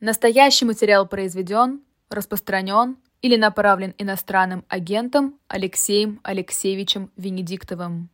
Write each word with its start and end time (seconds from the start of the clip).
Настоящий 0.00 0.64
материал 0.64 1.06
произведен, 1.06 1.80
распространен 2.08 2.96
или 3.20 3.36
направлен 3.36 3.94
иностранным 3.98 4.64
агентом 4.68 5.34
Алексеем 5.46 6.20
Алексеевичем 6.22 7.10
Венедиктовым. 7.18 8.08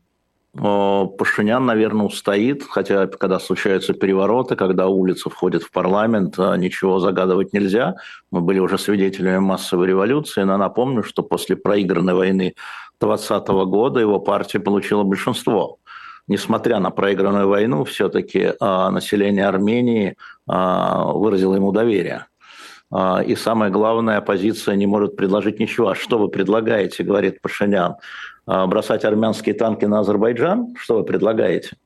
Пашинян, 0.52 1.64
наверное, 1.64 2.06
устоит, 2.06 2.64
хотя 2.68 3.06
когда 3.06 3.38
случаются 3.38 3.92
перевороты, 3.92 4.56
когда 4.56 4.88
улица 4.88 5.30
входит 5.30 5.62
в 5.62 5.70
парламент, 5.70 6.34
а, 6.38 6.56
ничего 6.56 6.98
загадывать 6.98 7.52
нельзя. 7.52 7.94
Мы 8.32 8.40
были 8.40 8.58
уже 8.58 8.78
свидетелями 8.78 9.38
массовой 9.38 9.86
революции, 9.86 10.42
но 10.42 10.56
напомню, 10.56 11.04
что 11.04 11.22
после 11.22 11.56
проигранной 11.56 12.14
войны 12.14 12.54
2020 13.00 13.66
года 13.66 14.00
его 14.00 14.18
партия 14.18 14.58
получила 14.58 15.04
большинство 15.04 15.78
несмотря 16.28 16.78
на 16.80 16.90
проигранную 16.90 17.48
войну, 17.48 17.84
все-таки 17.84 18.52
а, 18.60 18.90
население 18.90 19.46
Армении 19.46 20.16
а, 20.46 21.04
выразило 21.12 21.54
ему 21.54 21.72
доверие. 21.72 22.26
А, 22.90 23.22
и 23.22 23.34
самое 23.34 23.70
главное, 23.70 24.18
оппозиция 24.18 24.76
не 24.76 24.86
может 24.86 25.16
предложить 25.16 25.60
ничего. 25.60 25.88
А 25.88 25.94
что 25.94 26.18
вы 26.18 26.28
предлагаете, 26.28 27.04
говорит 27.04 27.40
Пашинян? 27.40 27.96
Бросать 28.46 29.04
армянские 29.04 29.56
танки 29.56 29.86
на 29.86 30.00
Азербайджан? 30.00 30.76
Что 30.78 30.98
вы 30.98 31.04
предлагаете? 31.04 31.76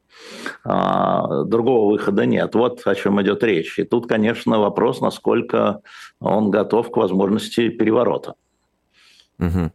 Другого 0.62 1.90
выхода 1.90 2.26
нет. 2.26 2.54
Вот 2.54 2.86
о 2.86 2.94
чем 2.94 3.22
идет 3.22 3.42
речь. 3.42 3.78
И 3.78 3.84
тут, 3.84 4.06
конечно, 4.06 4.58
вопрос, 4.58 5.00
насколько 5.00 5.80
он 6.20 6.50
готов 6.50 6.90
к 6.90 6.96
возможности 6.98 7.70
переворота. 7.70 8.34
Угу. 9.38 9.72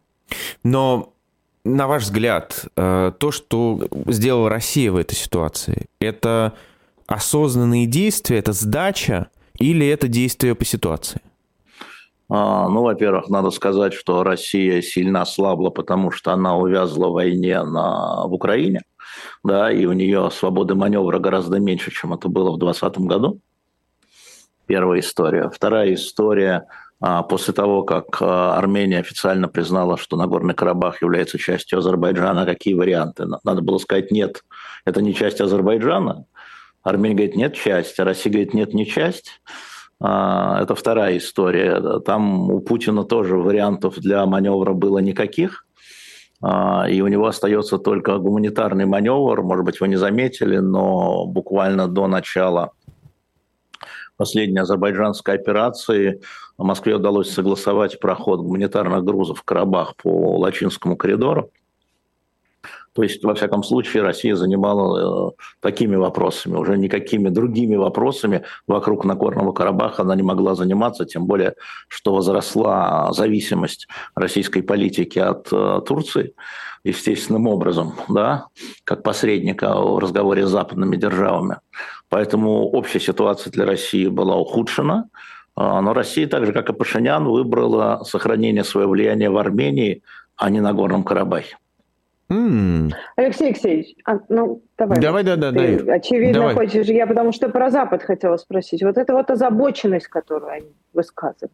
Но 0.62 1.15
на 1.66 1.86
ваш 1.86 2.04
взгляд, 2.04 2.66
э, 2.76 3.12
то, 3.18 3.30
что 3.32 3.88
сделала 4.06 4.48
Россия 4.48 4.92
в 4.92 4.96
этой 4.96 5.14
ситуации, 5.14 5.86
это 6.00 6.54
осознанные 7.06 7.86
действия, 7.86 8.38
это 8.38 8.52
сдача 8.52 9.28
или 9.58 9.86
это 9.86 10.08
действие 10.08 10.54
по 10.54 10.64
ситуации? 10.64 11.20
А, 12.28 12.68
ну, 12.68 12.82
во-первых, 12.82 13.28
надо 13.28 13.50
сказать, 13.50 13.92
что 13.92 14.22
Россия 14.24 14.80
сильно 14.80 15.22
ослабла, 15.22 15.70
потому 15.70 16.10
что 16.10 16.32
она 16.32 16.56
увязла 16.56 17.08
в 17.08 17.12
войне 17.12 17.62
на, 17.62 18.26
в 18.26 18.32
Украине, 18.32 18.82
да, 19.44 19.70
и 19.70 19.86
у 19.86 19.92
нее 19.92 20.30
свободы 20.30 20.74
маневра 20.74 21.18
гораздо 21.18 21.58
меньше, 21.60 21.90
чем 21.90 22.14
это 22.14 22.28
было 22.28 22.50
в 22.50 22.58
2020 22.58 22.98
году. 23.06 23.40
Первая 24.66 25.00
история. 25.00 25.48
Вторая 25.52 25.94
история– 25.94 26.66
после 27.00 27.52
того, 27.52 27.82
как 27.82 28.20
а, 28.20 28.56
Армения 28.56 28.98
официально 28.98 29.48
признала, 29.48 29.98
что 29.98 30.16
Нагорный 30.16 30.54
Карабах 30.54 31.02
является 31.02 31.38
частью 31.38 31.78
Азербайджана, 31.78 32.46
какие 32.46 32.74
варианты? 32.74 33.26
Надо 33.44 33.60
было 33.60 33.78
сказать 33.78 34.10
нет, 34.10 34.44
это 34.84 35.02
не 35.02 35.14
часть 35.14 35.40
Азербайджана. 35.40 36.24
Армения 36.82 37.14
говорит 37.14 37.36
нет, 37.36 37.54
часть, 37.54 38.00
а 38.00 38.04
Россия 38.04 38.32
говорит 38.32 38.54
нет, 38.54 38.72
не 38.72 38.86
часть. 38.86 39.42
А, 40.00 40.62
это 40.62 40.74
вторая 40.74 41.18
история. 41.18 42.00
Там 42.00 42.50
у 42.50 42.60
Путина 42.60 43.04
тоже 43.04 43.36
вариантов 43.36 43.98
для 43.98 44.24
маневра 44.24 44.72
было 44.72 44.98
никаких. 44.98 45.66
И 46.38 47.00
у 47.00 47.08
него 47.08 47.26
остается 47.26 47.78
только 47.78 48.18
гуманитарный 48.18 48.84
маневр. 48.84 49.42
Может 49.42 49.64
быть, 49.64 49.80
вы 49.80 49.88
не 49.88 49.96
заметили, 49.96 50.58
но 50.58 51.24
буквально 51.24 51.88
до 51.88 52.08
начала 52.08 52.72
последней 54.16 54.60
азербайджанской 54.60 55.34
операции 55.34 56.20
Москве 56.58 56.96
удалось 56.96 57.30
согласовать 57.30 58.00
проход 58.00 58.40
гуманитарных 58.40 59.04
грузов 59.04 59.40
в 59.40 59.42
Карабах 59.42 59.96
по 59.96 60.38
Лачинскому 60.38 60.96
коридору. 60.96 61.50
То 62.94 63.02
есть, 63.02 63.22
во 63.22 63.34
всяком 63.34 63.62
случае, 63.62 64.02
Россия 64.02 64.34
занимала 64.36 65.28
э, 65.28 65.32
такими 65.60 65.96
вопросами, 65.96 66.56
уже 66.56 66.78
никакими 66.78 67.28
другими 67.28 67.76
вопросами 67.76 68.44
вокруг 68.66 69.04
Нагорного 69.04 69.52
Карабаха 69.52 70.00
она 70.00 70.16
не 70.16 70.22
могла 70.22 70.54
заниматься, 70.54 71.04
тем 71.04 71.26
более, 71.26 71.56
что 71.88 72.14
возросла 72.14 73.12
зависимость 73.12 73.86
российской 74.14 74.62
политики 74.62 75.18
от 75.18 75.46
э, 75.52 75.82
Турции 75.86 76.32
естественным 76.84 77.48
образом, 77.48 77.92
да, 78.08 78.46
как 78.84 79.02
посредника 79.02 79.74
в 79.74 79.98
разговоре 79.98 80.46
с 80.46 80.50
западными 80.50 80.96
державами. 80.96 81.58
Поэтому 82.08 82.68
общая 82.70 83.00
ситуация 83.00 83.50
для 83.50 83.66
России 83.66 84.06
была 84.06 84.36
ухудшена, 84.36 85.08
а, 85.56 85.80
но 85.80 85.92
Россия, 85.92 86.28
так 86.28 86.46
же 86.46 86.52
как 86.52 86.68
и 86.70 86.72
Пашинян, 86.72 87.24
выбрала 87.24 88.04
сохранение 88.04 88.62
своего 88.62 88.92
влияния 88.92 89.30
в 89.30 89.36
Армении, 89.38 90.02
а 90.36 90.50
не 90.50 90.60
на 90.60 90.72
Горном 90.72 91.02
Карабахе. 91.02 91.56
Mm. 92.28 92.92
Алексей 93.14 93.48
Алексеевич, 93.48 93.94
а, 94.04 94.18
ну 94.28 94.62
давай. 94.76 95.00
Давай, 95.00 95.22
да, 95.22 95.36
да, 95.36 95.52
Ты, 95.52 95.80
да. 95.80 95.94
Очевидно, 95.94 96.40
давай. 96.40 96.54
хочешь. 96.54 96.86
Я 96.86 97.06
потому 97.06 97.32
что 97.32 97.48
про 97.48 97.70
Запад 97.70 98.02
хотела 98.02 98.36
спросить. 98.36 98.82
Вот 98.82 98.98
это 98.98 99.12
вот 99.12 99.30
озабоченность, 99.30 100.08
которую 100.08 100.50
они 100.50 100.72
высказывают. 100.92 101.52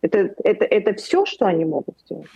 Это, 0.00 0.34
это, 0.44 0.64
это 0.64 0.94
все, 0.94 1.26
что 1.26 1.46
они 1.46 1.64
могут 1.64 1.98
сделать? 2.00 2.28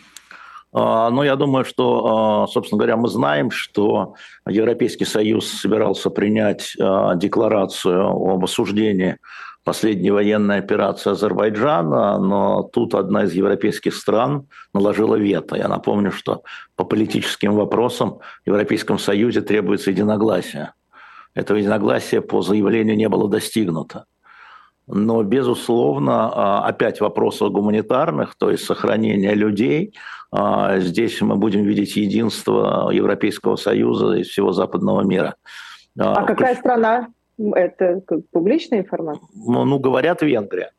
А, 0.72 1.10
но 1.10 1.22
я 1.22 1.36
думаю, 1.36 1.64
что, 1.64 2.44
а, 2.44 2.46
собственно 2.46 2.78
говоря, 2.78 2.96
мы 2.96 3.08
знаем, 3.08 3.50
что 3.50 4.14
Европейский 4.48 5.04
Союз 5.04 5.48
собирался 5.48 6.10
принять 6.10 6.74
декларацию 7.16 8.08
об 8.08 8.44
осуждении 8.44 9.18
последней 9.64 10.10
военной 10.10 10.58
операции 10.58 11.10
Азербайджана, 11.10 12.18
но 12.18 12.62
тут 12.62 12.94
одна 12.94 13.24
из 13.24 13.32
европейских 13.32 13.94
стран 13.94 14.48
наложила 14.74 15.16
вето. 15.16 15.56
Я 15.56 15.68
напомню, 15.68 16.10
что 16.10 16.42
по 16.74 16.84
политическим 16.84 17.54
вопросам 17.54 18.18
в 18.44 18.46
Европейском 18.46 18.98
Союзе 18.98 19.40
требуется 19.40 19.90
единогласие. 19.90 20.72
Этого 21.34 21.58
единогласия 21.58 22.20
по 22.20 22.42
заявлению 22.42 22.96
не 22.96 23.08
было 23.08 23.28
достигнуто. 23.28 24.06
Но, 24.86 25.22
безусловно, 25.22 26.30
а, 26.32 26.66
опять 26.66 27.00
вопросы 27.00 27.48
гуманитарных, 27.48 28.34
то 28.36 28.50
есть 28.50 28.64
сохранения 28.64 29.34
людей. 29.34 29.94
А, 30.32 30.78
здесь 30.80 31.20
мы 31.20 31.36
будем 31.36 31.62
видеть 31.62 31.96
единство 31.96 32.90
Европейского 32.90 33.56
Союза 33.56 34.14
и 34.14 34.22
всего 34.22 34.52
западного 34.52 35.02
мира. 35.02 35.36
А, 35.98 36.14
а 36.14 36.24
какая 36.24 36.56
страна? 36.56 37.08
Это 37.38 38.02
публичная 38.30 38.80
информация? 38.80 39.26
Ну, 39.34 39.64
ну 39.64 39.78
говорят 39.78 40.22
Венгрия. 40.22 40.72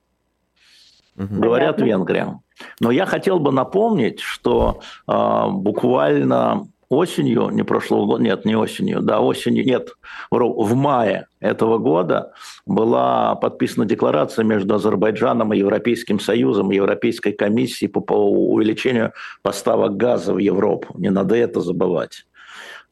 Угу. 1.18 1.42
Говорят. 1.42 1.82
Венгрия. 1.82 2.40
Но 2.80 2.92
я 2.92 3.06
хотел 3.06 3.40
бы 3.40 3.52
напомнить, 3.52 4.20
что 4.20 4.82
э, 5.08 5.48
буквально 5.50 6.68
осенью, 6.90 7.50
не 7.50 7.64
прошлого 7.64 8.06
года, 8.06 8.24
нет, 8.24 8.46
не 8.46 8.56
осенью, 8.56 9.02
да, 9.02 9.20
осенью, 9.20 9.66
нет, 9.66 9.90
в 10.32 10.76
мае 10.76 11.28
этого 11.40 11.78
года 11.78 12.34
была 12.66 13.36
подписана 13.36 13.86
декларация 13.86 14.46
между 14.46 14.76
Азербайджаном 14.76 15.54
и 15.54 15.58
Европейским 15.58 16.20
Союзом, 16.20 16.72
Европейской 16.72 17.32
комиссией 17.32 17.90
по, 17.90 18.02
по 18.02 18.14
увеличению 18.14 19.14
поставок 19.42 19.98
газа 19.98 20.34
в 20.34 20.38
Европу. 20.38 20.98
Не 20.98 21.10
надо 21.10 21.36
это 21.36 21.62
забывать. 21.62 22.26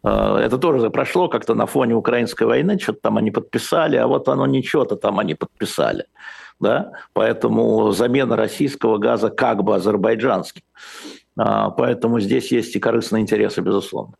Э, 0.03 0.37
это 0.37 0.57
тоже 0.57 0.89
прошло 0.89 1.27
как-то 1.27 1.55
на 1.55 1.65
фоне 1.65 1.95
украинской 1.95 2.43
войны, 2.43 2.79
что-то 2.79 2.99
там 3.01 3.17
они 3.17 3.31
подписали, 3.31 3.97
а 3.97 4.07
вот 4.07 4.27
оно 4.27 4.45
ничего-то 4.45 4.95
там 4.95 5.19
они 5.19 5.35
подписали. 5.35 6.05
Да? 6.59 6.91
Поэтому 7.13 7.91
замена 7.91 8.35
российского 8.35 8.97
газа 8.97 9.29
как 9.29 9.63
бы 9.63 9.75
азербайджанским. 9.75 10.61
А, 11.37 11.69
поэтому 11.69 12.19
здесь 12.19 12.51
есть 12.51 12.75
и 12.75 12.79
корыстные 12.79 13.21
интересы, 13.21 13.61
безусловно. 13.61 14.13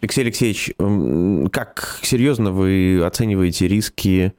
Алексей 0.00 0.22
Алексеевич, 0.22 0.74
как 1.50 1.98
серьезно 2.02 2.52
вы 2.52 3.02
оцениваете 3.04 3.66
риски 3.66 4.34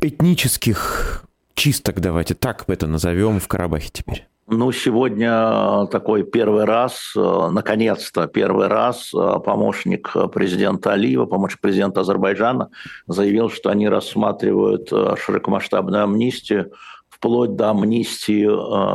этнических 0.00 1.24
чисток, 1.54 2.00
давайте 2.00 2.34
так 2.34 2.64
это 2.68 2.86
назовем, 2.86 3.38
в 3.38 3.48
Карабахе 3.48 3.90
теперь? 3.92 4.26
Ну, 4.48 4.70
сегодня 4.70 5.86
такой 5.90 6.22
первый 6.22 6.66
раз, 6.66 7.12
э, 7.16 7.48
наконец-то 7.50 8.28
первый 8.28 8.68
раз 8.68 9.10
помощник 9.10 10.12
президента 10.32 10.92
Алиева, 10.92 11.26
помощник 11.26 11.60
президента 11.60 12.02
Азербайджана 12.02 12.70
заявил, 13.08 13.50
что 13.50 13.70
они 13.70 13.88
рассматривают 13.88 14.88
широкомасштабную 14.88 16.04
амнистию 16.04 16.70
вплоть 17.16 17.56
до 17.56 17.70
амнистии, 17.70 18.46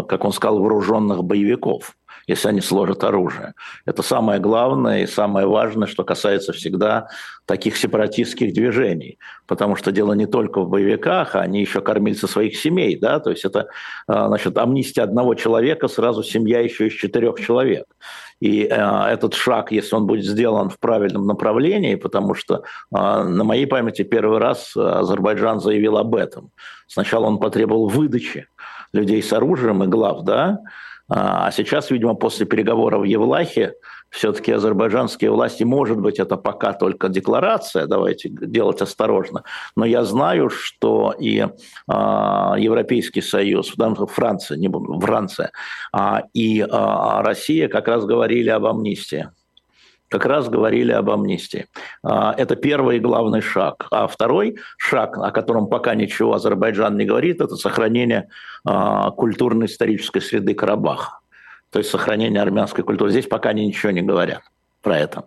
как 0.08 0.24
он 0.24 0.32
сказал, 0.32 0.60
вооруженных 0.60 1.24
боевиков 1.24 1.98
если 2.28 2.50
они 2.50 2.62
сложат 2.62 3.04
оружие. 3.04 3.54
Это 3.86 4.02
самое 4.04 4.40
главное 4.40 5.04
и 5.04 5.08
самое 5.08 5.48
важное, 5.48 5.88
что 5.88 6.04
касается 6.04 6.54
всегда 6.54 7.08
таких 7.46 7.78
сепаратистских 7.78 8.54
движений. 8.54 9.18
Потому 9.48 9.76
что 9.76 9.92
дело 9.92 10.14
не 10.14 10.26
только 10.26 10.62
в 10.62 10.70
боевиках, 10.70 11.36
а 11.36 11.42
они 11.42 11.62
еще 11.62 11.82
кормильцы 11.82 12.28
своих 12.28 12.58
семей. 12.58 12.98
Да? 12.98 13.20
То 13.20 13.32
есть 13.32 13.46
это 13.46 13.68
а, 14.08 14.28
значит, 14.28 14.58
амнистия 14.58 15.02
одного 15.02 15.36
человека, 15.36 15.88
сразу 15.88 16.24
семья 16.24 16.60
еще 16.60 16.88
из 16.88 16.94
четырех 16.94 17.40
человек. 17.40 17.86
И 18.40 18.64
э, 18.64 19.04
этот 19.10 19.36
шаг, 19.36 19.72
если 19.72 19.96
он 19.96 20.08
будет 20.08 20.26
сделан 20.26 20.70
в 20.70 20.80
правильном 20.80 21.28
направлении, 21.28 21.96
потому 21.96 22.34
что 22.34 22.56
э, 22.56 22.60
на 22.92 23.44
моей 23.44 23.68
памяти 23.68 24.04
первый 24.04 24.40
раз 24.40 24.76
Азербайджан 24.76 25.60
заявил 25.60 25.98
об 25.98 26.16
этом. 26.16 26.50
Сначала 26.88 27.28
он 27.28 27.38
потребовал 27.38 27.88
выдачи 27.88 28.48
людей 28.94 29.22
с 29.22 29.32
оружием 29.32 29.84
и 29.84 29.88
глав, 29.88 30.24
да, 30.24 30.60
а 31.14 31.52
сейчас, 31.52 31.92
видимо, 31.92 32.14
после 32.14 32.46
переговоров 32.46 33.02
в 33.02 33.04
Евлахе 33.04 33.74
все-таки 34.10 34.54
азербайджанские 34.54 35.30
власти, 35.32 35.64
может 35.64 36.00
быть, 36.00 36.20
это 36.20 36.38
пока 36.38 36.72
только 36.72 37.10
декларация, 37.10 37.86
давайте 37.86 38.30
делать 38.30 38.82
осторожно, 38.82 39.44
но 39.76 39.84
я 39.84 40.06
знаю, 40.06 40.50
что 40.50 41.14
и 41.20 41.40
э, 41.40 41.48
Европейский 41.88 43.22
Союз, 43.22 43.74
Франция, 44.08 44.58
не 44.58 44.70
буду, 44.70 44.98
Франция, 45.02 45.52
э, 45.94 46.22
и 46.34 46.62
э, 46.62 46.68
Россия 46.70 47.68
как 47.68 47.90
раз 47.90 48.06
говорили 48.06 48.50
об 48.50 48.66
амнистии 48.66 49.30
как 50.12 50.26
раз 50.26 50.50
говорили 50.50 50.92
об 50.92 51.10
амнистии. 51.10 51.66
Это 52.04 52.56
первый 52.56 52.98
и 52.98 53.00
главный 53.00 53.42
шаг. 53.42 53.88
А 53.90 54.08
второй 54.08 54.58
шаг, 54.78 55.18
о 55.18 55.32
котором 55.32 55.68
пока 55.68 55.96
ничего 55.96 56.34
Азербайджан 56.34 56.98
не 56.98 57.06
говорит, 57.06 57.42
это 57.42 57.56
сохранение 57.56 58.28
культурно-исторической 58.64 60.20
среды 60.20 60.54
Карабаха 60.54 61.22
то 61.72 61.80
есть 61.80 61.90
сохранение 61.90 62.42
армянской 62.42 62.84
культуры. 62.84 63.12
Здесь 63.12 63.28
пока 63.28 63.50
они 63.50 63.66
ничего 63.66 63.92
не 63.92 64.02
говорят 64.02 64.44
про 64.82 65.00
это. 65.00 65.24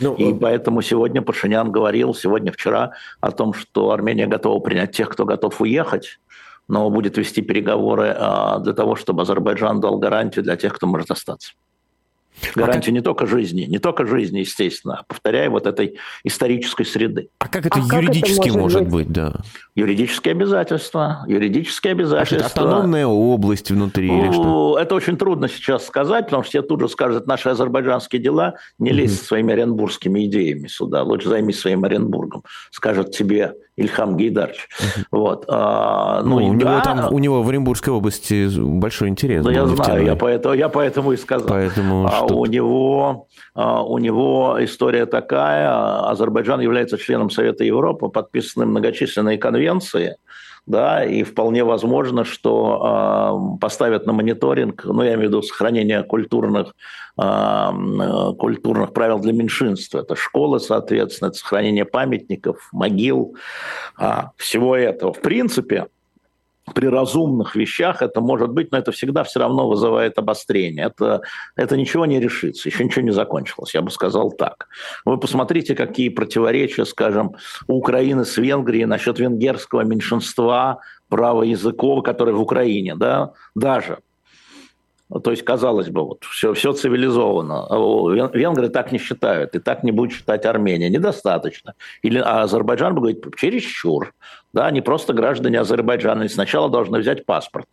Ну, 0.00 0.14
и 0.14 0.32
поэтому 0.34 0.82
сегодня 0.82 1.22
Пашинян 1.22 1.70
говорил, 1.70 2.14
сегодня, 2.14 2.52
вчера, 2.52 2.92
о 3.20 3.30
том, 3.30 3.52
что 3.52 3.90
Армения 3.90 4.26
готова 4.26 4.60
принять 4.60 4.92
тех, 4.92 5.08
кто 5.08 5.24
готов 5.24 5.60
уехать, 5.60 6.18
но 6.68 6.90
будет 6.90 7.18
вести 7.18 7.42
переговоры 7.42 8.14
а, 8.16 8.58
для 8.58 8.72
того, 8.72 8.96
чтобы 8.96 9.22
Азербайджан 9.22 9.80
дал 9.80 9.98
гарантию 9.98 10.44
для 10.44 10.56
тех, 10.56 10.74
кто 10.74 10.86
может 10.86 11.10
остаться. 11.10 11.52
Гарантию 12.54 12.92
а 12.92 12.96
не 12.98 13.02
только 13.02 13.26
жизни, 13.26 13.62
не 13.62 13.78
только 13.78 14.06
жизни, 14.06 14.40
естественно, 14.40 15.00
а, 15.00 15.02
повторяю, 15.06 15.50
вот 15.50 15.66
этой 15.66 15.98
исторорической 16.24 16.84
среды. 16.84 17.28
А 17.38 17.48
как 17.48 17.66
это 17.66 17.78
а 17.78 17.96
юридически 17.96 18.36
как 18.36 18.46
это 18.46 18.58
может, 18.58 18.80
может 18.80 18.92
быть? 18.92 19.06
быть, 19.06 19.12
да? 19.14 19.34
Юридические 19.74 20.32
обязательства, 20.32 21.24
юридические 21.26 21.92
обязательства. 21.92 22.42
А 22.42 22.46
автономная 22.46 23.06
область 23.06 23.70
внутри 23.70 24.08
или 24.08 24.32
что? 24.32 24.78
Это 24.80 24.94
очень 24.94 25.16
трудно 25.16 25.48
сейчас 25.48 25.86
сказать, 25.86 26.26
потому 26.26 26.42
что 26.42 26.50
все 26.50 26.62
тут 26.62 26.80
же 26.80 26.88
скажут, 26.88 27.26
наши 27.26 27.48
азербайджанские 27.48 28.20
дела, 28.20 28.54
не 28.78 28.90
лезь 28.90 29.18
угу. 29.18 29.24
своими 29.24 29.52
оренбургскими 29.52 30.26
идеями 30.26 30.68
сюда, 30.68 31.02
лучше 31.02 31.28
займись 31.28 31.60
своим 31.60 31.84
Оренбургом, 31.84 32.44
скажет 32.70 33.12
тебе 33.12 33.54
Ильхам 33.80 34.16
Гейдарч. 34.16 34.68
Вот. 35.10 35.44
А, 35.48 36.22
ну, 36.22 36.38
ну, 36.40 36.46
у, 36.48 36.54
да, 36.54 36.56
него 36.56 36.80
там, 36.82 37.12
у 37.12 37.18
него 37.18 37.42
в 37.42 37.48
Оренбургской 37.48 37.92
области 37.92 38.48
большой 38.58 39.08
интерес. 39.08 39.44
Да, 39.44 39.50
я 39.50 39.66
знаю, 39.66 40.04
я 40.04 40.16
поэтому, 40.16 40.54
я 40.54 40.68
поэтому 40.68 41.12
и 41.12 41.16
сказал. 41.16 41.48
Поэтому 41.48 42.06
а 42.10 42.24
у, 42.26 42.46
него, 42.46 43.26
а, 43.54 43.82
у 43.82 43.98
него 43.98 44.56
история 44.60 45.06
такая. 45.06 46.08
Азербайджан 46.10 46.60
является 46.60 46.98
членом 46.98 47.30
Совета 47.30 47.64
Европы, 47.64 48.08
подписаны 48.08 48.66
многочисленные 48.66 49.38
конвенции– 49.38 50.16
да, 50.70 51.04
и 51.04 51.22
вполне 51.22 51.64
возможно, 51.64 52.24
что 52.24 53.56
э, 53.56 53.58
поставят 53.60 54.06
на 54.06 54.12
мониторинг, 54.12 54.84
ну, 54.84 55.02
я 55.02 55.14
имею 55.14 55.28
в 55.28 55.32
виду 55.32 55.42
сохранение 55.42 56.02
культурных, 56.02 56.74
э, 57.20 57.70
культурных 58.38 58.92
правил 58.92 59.18
для 59.18 59.32
меньшинства. 59.32 59.98
Это 59.98 60.14
школы, 60.14 60.60
соответственно, 60.60 61.28
это 61.28 61.38
сохранение 61.38 61.84
памятников, 61.84 62.68
могил, 62.72 63.36
э, 63.98 64.10
всего 64.36 64.76
этого. 64.76 65.12
В 65.12 65.20
принципе, 65.20 65.86
при 66.74 66.86
разумных 66.86 67.56
вещах 67.56 68.02
это 68.02 68.20
может 68.20 68.50
быть, 68.50 68.72
но 68.72 68.78
это 68.78 68.92
всегда 68.92 69.24
все 69.24 69.40
равно 69.40 69.68
вызывает 69.68 70.18
обострение. 70.18 70.86
Это, 70.86 71.22
это 71.56 71.76
ничего 71.76 72.06
не 72.06 72.20
решится, 72.20 72.68
еще 72.68 72.84
ничего 72.84 73.02
не 73.02 73.12
закончилось, 73.12 73.74
я 73.74 73.82
бы 73.82 73.90
сказал 73.90 74.32
так. 74.32 74.68
Вы 75.04 75.18
посмотрите, 75.18 75.74
какие 75.74 76.08
противоречия, 76.08 76.84
скажем, 76.84 77.36
у 77.66 77.78
Украины 77.78 78.24
с 78.24 78.36
Венгрией 78.36 78.86
насчет 78.86 79.18
венгерского 79.18 79.82
меньшинства 79.82 80.80
правоязыкового, 81.08 82.02
которое 82.02 82.32
в 82.32 82.40
Украине, 82.40 82.94
да, 82.94 83.32
даже– 83.54 83.98
то 85.18 85.32
есть, 85.32 85.42
казалось 85.42 85.88
бы, 85.88 86.04
вот 86.04 86.24
все, 86.24 86.54
все 86.54 86.72
цивилизовано. 86.72 87.66
А 87.68 88.28
венгры 88.32 88.68
так 88.68 88.92
не 88.92 88.98
считают, 88.98 89.56
и 89.56 89.58
так 89.58 89.82
не 89.82 89.90
будет 89.90 90.12
считать 90.12 90.46
Армения. 90.46 90.88
Недостаточно. 90.88 91.74
Или 92.02 92.18
а 92.18 92.42
Азербайджан 92.42 92.94
будет 92.94 93.20
говорить, 93.20 93.36
чересчур. 93.36 94.14
Да, 94.52 94.66
они 94.66 94.80
просто 94.80 95.12
граждане 95.12 95.60
Азербайджана. 95.60 96.20
Они 96.20 96.28
сначала 96.28 96.68
должны 96.68 96.98
взять 96.98 97.26
паспорт 97.26 97.66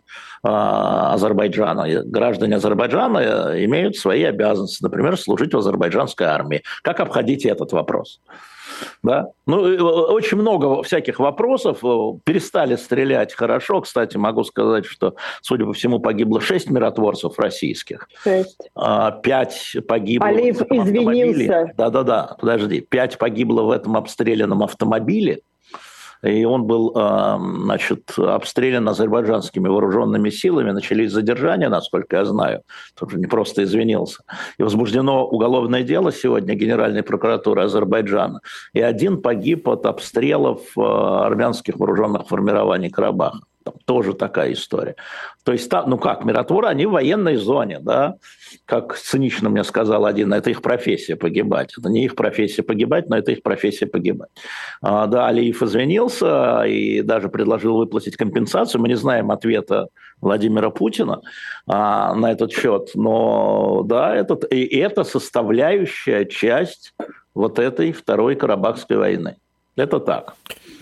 а, 0.43 1.13
Азербайджана. 1.13 1.83
И 1.83 1.97
граждане 2.03 2.55
Азербайджана 2.55 3.17
э, 3.19 3.65
имеют 3.65 3.95
свои 3.95 4.23
обязанности. 4.23 4.83
Например, 4.83 5.17
служить 5.17 5.53
в 5.53 5.57
азербайджанской 5.57 6.27
армии. 6.27 6.63
Как 6.81 6.99
обходить 6.99 7.45
этот 7.45 7.71
вопрос? 7.71 8.19
Да? 9.03 9.27
Ну, 9.45 9.61
очень 9.61 10.37
много 10.37 10.83
всяких 10.83 11.19
вопросов. 11.19 11.79
Перестали 12.23 12.75
стрелять 12.75 13.33
хорошо. 13.33 13.81
Кстати, 13.81 14.17
могу 14.17 14.43
сказать, 14.43 14.85
что, 14.85 15.15
судя 15.41 15.65
по 15.65 15.73
всему, 15.73 15.99
погибло 15.99 16.41
шесть 16.41 16.69
миротворцев 16.69 17.37
российских. 17.39 18.09
Шесть. 18.23 18.69
А, 18.75 19.11
пять 19.11 19.75
погибло 19.87 20.27
Алиев 20.27 20.59
в 20.59 20.65
извинился. 20.71 21.71
Да-да-да, 21.77 22.35
подожди. 22.39 22.81
Пять 22.81 23.17
погибло 23.17 23.63
в 23.63 23.71
этом 23.71 23.97
обстрелянном 23.97 24.63
автомобиле 24.63 25.41
и 26.23 26.45
он 26.45 26.63
был 26.63 26.91
значит, 26.93 28.13
обстрелян 28.17 28.87
азербайджанскими 28.87 29.67
вооруженными 29.67 30.29
силами, 30.29 30.71
начались 30.71 31.11
задержания, 31.11 31.69
насколько 31.69 32.17
я 32.17 32.25
знаю, 32.25 32.63
тут 32.95 33.11
же 33.11 33.17
не 33.17 33.27
просто 33.27 33.63
извинился. 33.63 34.23
И 34.57 34.63
возбуждено 34.63 35.25
уголовное 35.25 35.83
дело 35.83 36.11
сегодня 36.11 36.55
Генеральной 36.55 37.03
прокуратуры 37.03 37.63
Азербайджана, 37.63 38.41
и 38.73 38.81
один 38.81 39.21
погиб 39.21 39.67
от 39.67 39.85
обстрелов 39.85 40.61
э, 40.77 40.81
армянских 40.81 41.77
вооруженных 41.77 42.27
формирований 42.27 42.89
Карабаха. 42.89 43.39
Там 43.67 43.73
тоже 43.83 44.13
такая 44.13 44.53
история. 44.53 44.95
То 45.43 45.51
есть, 45.51 45.69
ну 45.87 45.97
как, 45.97 46.23
миротворы, 46.23 46.67
они 46.67 46.85
в 46.85 46.91
военной 46.91 47.35
зоне, 47.35 47.79
да, 47.81 48.15
как 48.63 48.95
цинично 48.95 49.49
мне 49.49 49.65
сказал 49.65 50.05
один, 50.05 50.31
это 50.31 50.49
их 50.49 50.61
профессия 50.61 51.17
погибать. 51.17 51.73
Это 51.77 51.89
не 51.89 52.05
их 52.05 52.15
профессия 52.15 52.63
погибать, 52.63 53.09
но 53.09 53.17
это 53.17 53.33
их 53.33 53.43
профессия 53.43 53.85
погибать. 53.85 54.29
А, 54.81 55.07
да, 55.07 55.27
Алиев 55.27 55.61
извинился 55.61 56.63
и 56.63 57.01
даже 57.01 57.27
предложил 57.27 57.75
выплатить 57.75 58.15
компенсацию. 58.15 58.79
Мы 58.79 58.87
не 58.87 58.95
знаем 58.95 59.31
ответа 59.31 59.89
Владимира 60.21 60.69
Путина 60.69 61.19
а, 61.67 62.15
на 62.15 62.31
этот 62.31 62.53
счет, 62.53 62.91
но 62.95 63.83
да, 63.83 64.15
этот, 64.15 64.49
и 64.49 64.65
это 64.77 65.03
составляющая 65.03 66.23
часть 66.25 66.93
вот 67.33 67.59
этой 67.59 67.91
Второй 67.91 68.35
Карабахской 68.35 68.95
войны. 68.95 69.35
Это 69.75 69.99
так. 69.99 70.35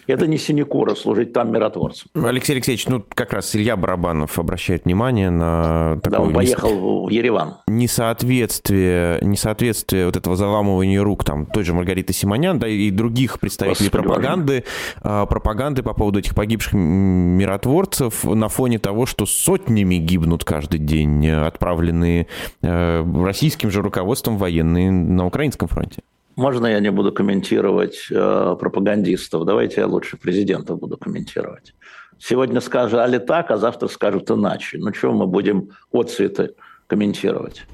Это 0.08 0.28
не 0.28 0.38
синекура 0.38 0.96
служить 0.96 1.34
там 1.34 1.52
миротворцем. 1.52 2.10
Алексей 2.14 2.54
Алексеевич, 2.54 2.88
ну 2.88 3.04
как 3.14 3.34
раз 3.34 3.56
Илья 3.56 3.76
Барабанов 3.76 4.38
обращает 4.40 4.86
внимание 4.86 5.30
на 5.30 6.00
такое... 6.02 6.20
Да, 6.20 6.26
он 6.26 6.34
поехал 6.34 6.70
нес... 6.70 6.80
в 6.80 7.10
Ереван. 7.10 7.58
Несоответствие, 7.68 9.20
несоответствие 9.22 10.06
вот 10.06 10.16
этого 10.16 10.36
заламывания 10.36 11.02
рук 11.02 11.24
там 11.24 11.46
той 11.46 11.64
же 11.64 11.74
Маргариты 11.74 12.14
Симонян, 12.14 12.60
да, 12.60 12.68
и 12.68 12.90
других 12.92 13.40
представителей 13.40 13.90
Господи 13.90 14.04
пропаганды, 14.06 14.64
боже. 15.04 15.26
пропаганды 15.28 15.84
по 15.84 15.94
поводу 15.94 16.20
этих 16.20 16.36
погибших 16.36 16.74
миротворцев 16.74 18.24
на 18.24 18.48
фоне 18.50 18.80
того, 18.80 19.06
что 19.06 19.26
сотнями 19.26 19.96
гибнут 19.96 20.44
каждый 20.44 20.80
день 20.80 21.28
отправленные 21.30 22.28
э, 22.62 23.24
российским 23.24 23.72
же 23.72 23.82
руководством 23.82 24.38
военные 24.38 24.92
на 24.92 25.26
украинском 25.26 25.68
фронте. 25.68 26.02
Можно 26.36 26.68
я 26.68 26.80
не 26.80 26.92
буду 26.92 27.12
комментировать 27.12 28.08
э, 28.12 28.56
пропагандистов? 28.60 29.46
Давайте 29.46 29.82
я 29.82 29.88
лучше 29.88 30.18
президента 30.18 30.76
буду 30.76 30.98
комментировать. 30.98 31.74
Сегодня 32.20 32.62
сказали 32.62 33.18
так, 33.18 33.52
а 33.52 33.58
завтра 33.58 33.88
скажут 33.88 34.32
иначе. 34.32 34.78
Ну, 34.78 34.92
чего 34.92 35.14
мы 35.14 35.28
будем 35.28 35.70
отцветы 35.92 36.56
комментировать? 36.88 37.66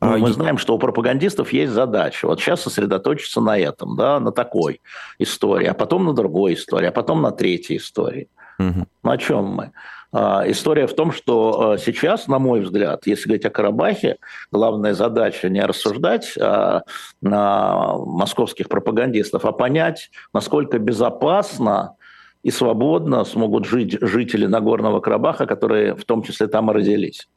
Ну, 0.00 0.18
мы 0.18 0.32
знаем, 0.32 0.58
что 0.58 0.74
у 0.74 0.78
пропагандистов 0.78 1.52
есть 1.52 1.72
задача. 1.72 2.26
Вот 2.26 2.40
сейчас 2.40 2.62
сосредоточиться 2.62 3.40
на 3.40 3.56
этом, 3.56 3.96
да, 3.96 4.18
на 4.18 4.32
такой 4.32 4.80
истории, 5.18 5.66
а 5.66 5.74
потом 5.74 6.04
на 6.04 6.12
другой 6.12 6.54
истории, 6.54 6.86
а 6.88 6.92
потом 6.92 7.22
на 7.22 7.30
третьей 7.30 7.76
истории. 7.76 8.28
Угу. 8.58 8.86
Ну, 9.04 9.10
о 9.10 9.18
чем 9.18 9.44
мы? 9.44 9.72
А, 10.12 10.44
история 10.46 10.86
в 10.86 10.94
том, 10.94 11.10
что 11.10 11.72
а, 11.72 11.78
сейчас, 11.78 12.28
на 12.28 12.38
мой 12.38 12.60
взгляд, 12.60 13.06
если 13.06 13.28
говорить 13.28 13.46
о 13.46 13.50
Карабахе, 13.50 14.18
главная 14.50 14.92
задача 14.92 15.48
не 15.48 15.64
рассуждать 15.64 16.34
а, 16.38 16.82
на 17.22 17.96
московских 17.96 18.68
пропагандистов, 18.68 19.46
а 19.46 19.52
понять, 19.52 20.10
насколько 20.34 20.78
безопасно 20.78 21.96
и 22.42 22.50
свободно 22.50 23.24
смогут 23.24 23.64
жить 23.64 23.96
жители 24.00 24.46
Нагорного 24.46 25.00
Карабаха, 25.00 25.46
которые 25.46 25.94
в 25.94 26.04
том 26.04 26.22
числе 26.22 26.46
там 26.46 26.70
и 26.70 26.74
родились. 26.74 27.28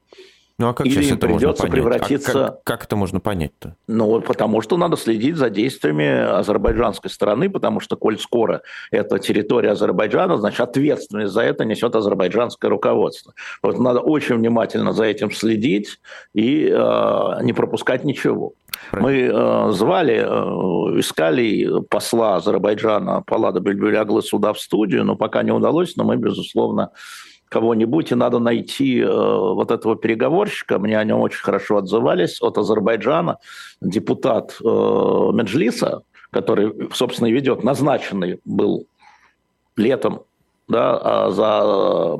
Ну 0.57 0.69
а 0.69 0.73
как 0.73 0.85
Или 0.85 1.01
сейчас 1.01 1.17
это 1.17 1.27
придется 1.27 1.63
можно 1.63 1.69
превратиться... 1.69 2.45
А 2.45 2.49
как, 2.51 2.63
как 2.63 2.83
это 2.85 2.95
можно 2.95 3.19
понять-то? 3.19 3.75
Ну, 3.87 4.21
потому 4.21 4.61
что 4.61 4.77
надо 4.77 4.95
следить 4.95 5.35
за 5.35 5.49
действиями 5.49 6.07
азербайджанской 6.07 7.09
стороны, 7.09 7.49
потому 7.49 7.81
что, 7.81 7.97
коль 7.97 8.17
скоро 8.17 8.61
это 8.89 9.19
территория 9.19 9.71
Азербайджана, 9.71 10.37
значит, 10.37 10.61
ответственность 10.61 11.33
за 11.33 11.41
это 11.41 11.65
несет 11.65 11.93
азербайджанское 11.93 12.69
руководство. 12.69 13.33
Вот 13.61 13.79
надо 13.79 13.99
очень 13.99 14.35
внимательно 14.35 14.93
за 14.93 15.03
этим 15.03 15.29
следить 15.31 15.99
и 16.33 16.69
э, 16.71 17.43
не 17.43 17.51
пропускать 17.51 18.05
ничего. 18.05 18.53
Правильно. 18.91 19.09
Мы 19.09 19.69
э, 19.69 19.71
звали, 19.73 20.23
э, 20.25 20.99
искали 20.99 21.81
посла 21.89 22.37
Азербайджана 22.37 23.23
Палада 23.25 23.59
Бельбюляглы 23.59 24.21
сюда 24.21 24.53
в 24.53 24.59
студию, 24.59 25.03
но 25.03 25.17
пока 25.17 25.43
не 25.43 25.51
удалось, 25.51 25.97
но 25.97 26.05
мы, 26.05 26.15
безусловно, 26.15 26.91
кого-нибудь, 27.55 28.11
и 28.11 28.15
надо 28.15 28.39
найти 28.39 28.99
э, 28.99 29.07
вот 29.07 29.71
этого 29.71 29.95
переговорщика. 29.95 30.77
Мне 30.77 30.99
о 30.99 31.03
нем 31.05 31.21
очень 31.21 31.41
хорошо 31.41 31.77
отзывались 31.77 32.41
от 32.41 32.57
Азербайджана. 32.57 33.37
Депутат 33.79 34.57
э, 34.61 34.65
Меджлиса, 34.65 36.01
который, 36.31 36.89
собственно, 36.93 37.27
и 37.27 37.31
ведет, 37.31 37.63
назначенный 37.63 38.39
был 38.43 38.87
летом 39.77 40.23
да, 40.67 40.97
а 41.01 41.31
за 41.31 41.61
э, 41.63 42.17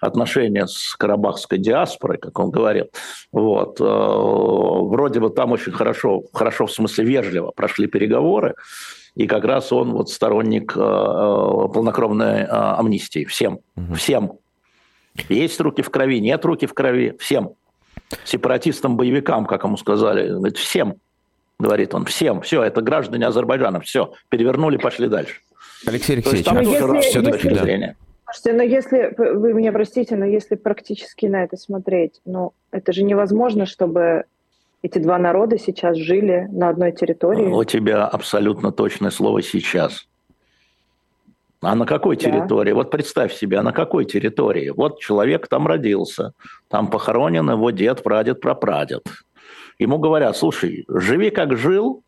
отношения 0.00 0.66
с 0.66 0.94
карабахской 0.94 1.58
диаспорой, 1.58 2.18
как 2.18 2.38
он 2.38 2.50
говорил. 2.50 2.90
Вот. 3.32 3.80
Э, 3.80 3.84
вроде 3.84 5.20
бы 5.20 5.30
там 5.30 5.52
очень 5.52 5.72
хорошо, 5.72 6.22
хорошо 6.34 6.66
в 6.66 6.72
смысле 6.72 7.04
вежливо 7.04 7.50
прошли 7.52 7.86
переговоры, 7.86 8.56
и 9.14 9.26
как 9.26 9.44
раз 9.44 9.72
он 9.72 9.92
вот 9.92 10.10
сторонник 10.10 10.72
э, 10.76 10.80
полнокровной 10.80 12.44
амнистии 12.44 13.24
всем, 13.24 13.60
угу. 13.76 13.94
всем. 13.94 14.38
Есть 15.28 15.60
руки 15.60 15.82
в 15.82 15.90
крови, 15.90 16.20
нет 16.20 16.44
руки 16.44 16.66
в 16.66 16.74
крови, 16.74 17.16
всем. 17.18 17.54
Сепаратистам, 18.24 18.96
боевикам, 18.96 19.46
как 19.46 19.64
ему 19.64 19.76
сказали, 19.76 20.28
говорит, 20.28 20.56
всем, 20.56 20.96
говорит 21.58 21.94
он, 21.94 22.04
всем, 22.04 22.42
все, 22.42 22.62
это 22.62 22.80
граждане 22.82 23.26
Азербайджана, 23.26 23.80
все, 23.80 24.12
перевернули, 24.28 24.76
пошли 24.76 25.08
дальше. 25.08 25.40
Алексей 25.86 26.14
Алексеевич, 26.14 26.46
а 26.48 26.62
если, 26.62 27.00
все-таки, 27.00 27.48
если, 27.48 27.76
да. 27.76 27.94
Слушайте, 28.32 28.52
но 28.52 28.62
если, 28.62 29.14
вы 29.16 29.52
меня 29.52 29.72
простите, 29.72 30.16
но 30.16 30.24
если 30.24 30.56
практически 30.56 31.26
на 31.26 31.44
это 31.44 31.56
смотреть, 31.56 32.20
ну, 32.24 32.52
это 32.72 32.92
же 32.92 33.04
невозможно, 33.04 33.66
чтобы 33.66 34.24
эти 34.84 34.98
два 34.98 35.18
народа 35.18 35.58
сейчас 35.58 35.96
жили 35.96 36.46
на 36.52 36.68
одной 36.68 36.92
территории. 36.92 37.46
У 37.46 37.64
тебя 37.64 38.04
абсолютно 38.06 38.70
точное 38.70 39.10
слово 39.10 39.40
«сейчас». 39.40 40.06
А 41.62 41.74
на 41.74 41.86
какой 41.86 42.16
территории? 42.16 42.72
Да. 42.72 42.76
Вот 42.76 42.90
представь 42.90 43.32
себе, 43.32 43.56
а 43.60 43.62
на 43.62 43.72
какой 43.72 44.04
территории? 44.04 44.68
Вот 44.68 45.00
человек 45.00 45.48
там 45.48 45.66
родился, 45.66 46.34
там 46.68 46.88
похоронен 46.88 47.50
его 47.50 47.70
дед, 47.70 48.02
прадед, 48.02 48.42
прапрадед. 48.42 49.06
Ему 49.78 49.96
говорят, 49.96 50.36
слушай, 50.36 50.84
живи 50.86 51.30
как 51.30 51.56
жил, 51.56 52.02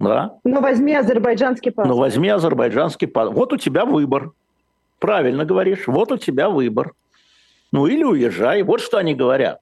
да? 0.00 0.38
Ну, 0.44 0.62
возьми 0.62 0.94
азербайджанский 0.94 1.72
паспорт. 1.72 1.94
Ну, 1.94 2.00
возьми 2.00 2.30
азербайджанский 2.30 3.06
паспорт. 3.06 3.36
Вот 3.36 3.52
у 3.52 3.58
тебя 3.58 3.84
выбор. 3.84 4.32
Правильно 4.98 5.44
говоришь, 5.44 5.86
вот 5.86 6.10
у 6.10 6.16
тебя 6.16 6.48
выбор. 6.48 6.92
Ну, 7.70 7.86
или 7.86 8.04
уезжай. 8.04 8.62
Вот 8.62 8.80
что 8.80 8.96
они 8.96 9.14
говорят. 9.14 9.60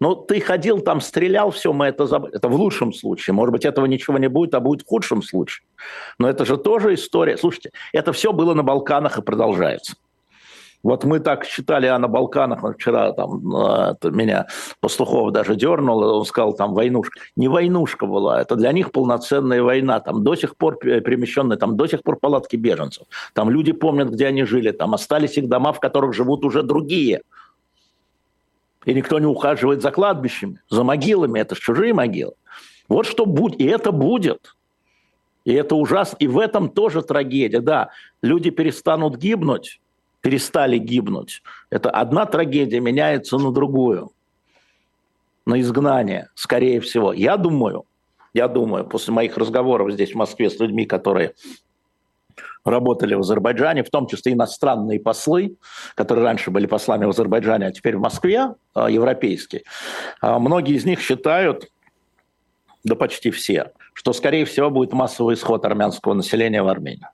Ну, 0.00 0.14
ты 0.14 0.40
ходил 0.40 0.80
там, 0.80 1.00
стрелял, 1.00 1.50
все, 1.50 1.72
мы 1.74 1.86
это 1.86 2.06
забыли. 2.06 2.34
Это 2.34 2.48
в 2.48 2.54
лучшем 2.54 2.92
случае. 2.92 3.34
Может 3.34 3.52
быть, 3.52 3.64
этого 3.66 3.84
ничего 3.84 4.16
не 4.18 4.28
будет, 4.28 4.54
а 4.54 4.60
будет 4.60 4.82
в 4.82 4.86
худшем 4.86 5.22
случае. 5.22 5.66
Но 6.18 6.28
это 6.28 6.46
же 6.46 6.56
тоже 6.56 6.94
история. 6.94 7.36
Слушайте, 7.36 7.70
это 7.92 8.12
все 8.12 8.32
было 8.32 8.54
на 8.54 8.62
Балканах 8.62 9.18
и 9.18 9.22
продолжается. 9.22 9.94
Вот 10.82 11.04
мы 11.04 11.20
так 11.20 11.44
считали, 11.44 11.86
а 11.86 11.98
на 11.98 12.08
Балканах, 12.08 12.64
вчера 12.74 13.12
там 13.12 13.54
а, 13.54 13.92
это 13.92 14.10
меня 14.10 14.46
Пастухов 14.80 15.30
даже 15.30 15.54
дернул, 15.54 16.02
он 16.02 16.24
сказал, 16.24 16.54
там 16.54 16.72
войнушка. 16.72 17.20
Не 17.36 17.48
войнушка 17.48 18.06
была, 18.06 18.40
это 18.40 18.56
для 18.56 18.72
них 18.72 18.90
полноценная 18.90 19.62
война. 19.62 20.00
Там 20.00 20.24
до 20.24 20.34
сих 20.34 20.56
пор 20.56 20.78
перемещенные, 20.78 21.58
там 21.58 21.76
до 21.76 21.86
сих 21.86 22.02
пор 22.02 22.16
палатки 22.18 22.56
беженцев. 22.56 23.06
Там 23.34 23.50
люди 23.50 23.72
помнят, 23.72 24.08
где 24.08 24.26
они 24.28 24.44
жили, 24.44 24.70
там 24.70 24.94
остались 24.94 25.36
их 25.36 25.48
дома, 25.48 25.74
в 25.74 25.80
которых 25.80 26.14
живут 26.14 26.44
уже 26.46 26.62
другие. 26.62 27.20
И 28.84 28.94
никто 28.94 29.18
не 29.18 29.26
ухаживает 29.26 29.82
за 29.82 29.90
кладбищами, 29.90 30.60
за 30.68 30.84
могилами, 30.84 31.38
это 31.40 31.54
же 31.54 31.60
чужие 31.60 31.92
могилы. 31.92 32.32
Вот 32.88 33.06
что 33.06 33.26
будет, 33.26 33.60
и 33.60 33.64
это 33.64 33.92
будет. 33.92 34.56
И 35.44 35.52
это 35.52 35.74
ужасно. 35.74 36.16
И 36.18 36.26
в 36.26 36.38
этом 36.38 36.68
тоже 36.68 37.02
трагедия. 37.02 37.60
Да, 37.60 37.90
люди 38.22 38.50
перестанут 38.50 39.16
гибнуть, 39.16 39.80
перестали 40.20 40.78
гибнуть. 40.78 41.42
Это 41.70 41.90
одна 41.90 42.26
трагедия 42.26 42.80
меняется 42.80 43.38
на 43.38 43.52
другую, 43.52 44.12
на 45.46 45.60
изгнание, 45.60 46.28
скорее 46.34 46.80
всего. 46.80 47.12
Я 47.12 47.36
думаю, 47.36 47.84
я 48.32 48.48
думаю, 48.48 48.84
после 48.84 49.12
моих 49.12 49.36
разговоров 49.36 49.92
здесь 49.92 50.12
в 50.12 50.16
Москве 50.16 50.50
с 50.50 50.58
людьми, 50.58 50.86
которые 50.86 51.34
работали 52.64 53.14
в 53.14 53.20
Азербайджане, 53.20 53.82
в 53.82 53.90
том 53.90 54.06
числе 54.06 54.32
иностранные 54.32 55.00
послы, 55.00 55.56
которые 55.94 56.24
раньше 56.24 56.50
были 56.50 56.66
послами 56.66 57.04
в 57.04 57.10
Азербайджане, 57.10 57.66
а 57.66 57.72
теперь 57.72 57.96
в 57.96 58.00
Москве, 58.00 58.54
а, 58.74 58.90
европейские. 58.90 59.62
А, 60.20 60.38
многие 60.38 60.74
из 60.74 60.84
них 60.84 61.00
считают, 61.00 61.70
да 62.84 62.94
почти 62.94 63.30
все, 63.30 63.72
что, 63.92 64.12
скорее 64.12 64.44
всего, 64.44 64.70
будет 64.70 64.92
массовый 64.92 65.34
исход 65.34 65.64
армянского 65.64 66.14
населения 66.14 66.62
в 66.62 66.68
Армению. 66.68 67.08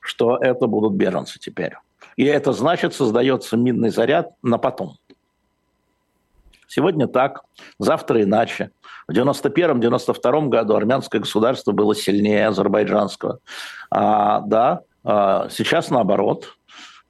Что 0.00 0.36
это 0.36 0.66
будут 0.66 0.94
беженцы 0.94 1.38
теперь. 1.38 1.74
И 2.16 2.24
это 2.24 2.52
значит, 2.52 2.94
создается 2.94 3.56
минный 3.56 3.90
заряд 3.90 4.32
на 4.42 4.58
потом. 4.58 4.96
Сегодня 6.66 7.08
так, 7.08 7.42
завтра 7.78 8.22
иначе. 8.22 8.70
В 9.10 9.12
91-92 9.12 10.48
году 10.50 10.76
армянское 10.76 11.20
государство 11.20 11.72
было 11.72 11.96
сильнее 11.96 12.46
азербайджанского. 12.46 13.40
А, 13.90 14.38
да, 14.42 14.82
а, 15.02 15.48
сейчас 15.50 15.90
наоборот. 15.90 16.56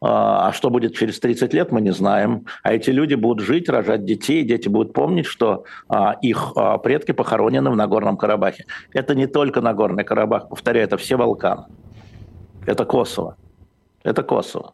А, 0.01 0.49
а 0.49 0.53
что 0.55 0.71
будет 0.71 0.97
через 0.97 1.21
30 1.21 1.53
лет, 1.53 1.71
мы 1.73 1.83
не 1.83 1.93
знаем. 1.93 2.47
А 2.63 2.73
эти 2.73 2.89
люди 2.89 3.17
будут 3.17 3.45
жить, 3.45 3.69
рожать 3.69 4.07
детей, 4.07 4.45
дети 4.45 4.67
будут 4.67 4.95
помнить, 4.95 5.27
что 5.27 5.65
а, 5.91 6.17
их 6.23 6.53
а, 6.57 6.79
предки 6.79 7.13
похоронены 7.13 7.71
в 7.71 7.77
Нагорном 7.77 8.17
Карабахе. 8.17 8.65
Это 8.95 9.15
не 9.15 9.27
только 9.27 9.61
Нагорный 9.61 10.05
Карабах, 10.05 10.49
повторяю, 10.49 10.87
это 10.87 10.97
все 10.97 11.19
Балканы. 11.19 11.67
Это 12.65 12.87
Косово. 12.87 13.37
Это 14.05 14.23
Косово. 14.23 14.73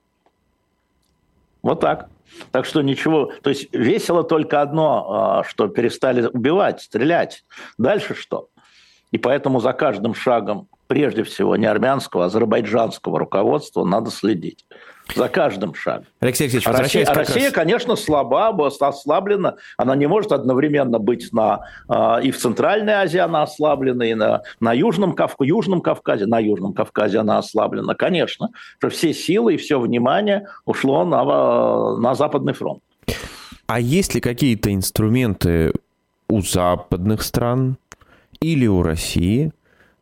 Вот 1.66 1.80
так. 1.80 2.08
Так 2.52 2.64
что 2.64 2.80
ничего, 2.80 3.32
то 3.42 3.50
есть 3.50 3.74
весело 3.74 4.22
только 4.22 4.62
одно, 4.62 5.06
а, 5.40 5.44
что 5.44 5.66
перестали 5.66 6.24
убивать, 6.24 6.80
стрелять. 6.80 7.44
Дальше 7.76 8.14
что? 8.14 8.50
И 9.10 9.18
поэтому 9.18 9.58
за 9.58 9.72
каждым 9.72 10.14
шагом, 10.14 10.68
прежде 10.86 11.24
всего, 11.24 11.56
не 11.56 11.66
армянского, 11.66 12.22
а 12.22 12.26
азербайджанского 12.26 13.18
руководства 13.18 13.84
надо 13.84 14.12
следить 14.12 14.64
за 15.14 15.28
каждым 15.28 15.74
шагом. 15.74 16.06
Алексей 16.20 16.44
Алексеевич, 16.44 16.66
а 16.66 16.72
Россия, 16.72 17.04
а 17.06 17.14
Россия 17.14 17.44
раз... 17.44 17.52
конечно, 17.52 17.96
слаба, 17.96 18.48
ослаблена. 18.48 19.56
Она 19.76 19.94
не 19.96 20.06
может 20.06 20.32
одновременно 20.32 20.98
быть 20.98 21.32
на, 21.32 21.60
э, 21.88 22.22
и 22.24 22.30
в 22.30 22.38
Центральной 22.38 22.94
Азии 22.94 23.18
она 23.18 23.42
ослаблена, 23.42 24.04
и 24.04 24.14
на, 24.14 24.42
на 24.60 24.72
Южном, 24.72 25.14
Кавку, 25.14 25.44
Южном 25.44 25.80
Кавказе, 25.80 26.26
на 26.26 26.38
Южном 26.38 26.72
Кавказе 26.72 27.18
она 27.18 27.38
ослаблена. 27.38 27.94
Конечно, 27.94 28.50
что 28.78 28.88
все 28.90 29.14
силы 29.14 29.54
и 29.54 29.56
все 29.56 29.78
внимание 29.78 30.48
ушло 30.64 31.04
на, 31.04 31.24
на 31.98 32.14
Западный 32.14 32.52
фронт. 32.52 32.80
А 33.66 33.80
есть 33.80 34.14
ли 34.14 34.20
какие-то 34.20 34.72
инструменты 34.72 35.72
у 36.28 36.40
западных 36.40 37.22
стран 37.22 37.78
или 38.40 38.66
у 38.66 38.82
России 38.82 39.52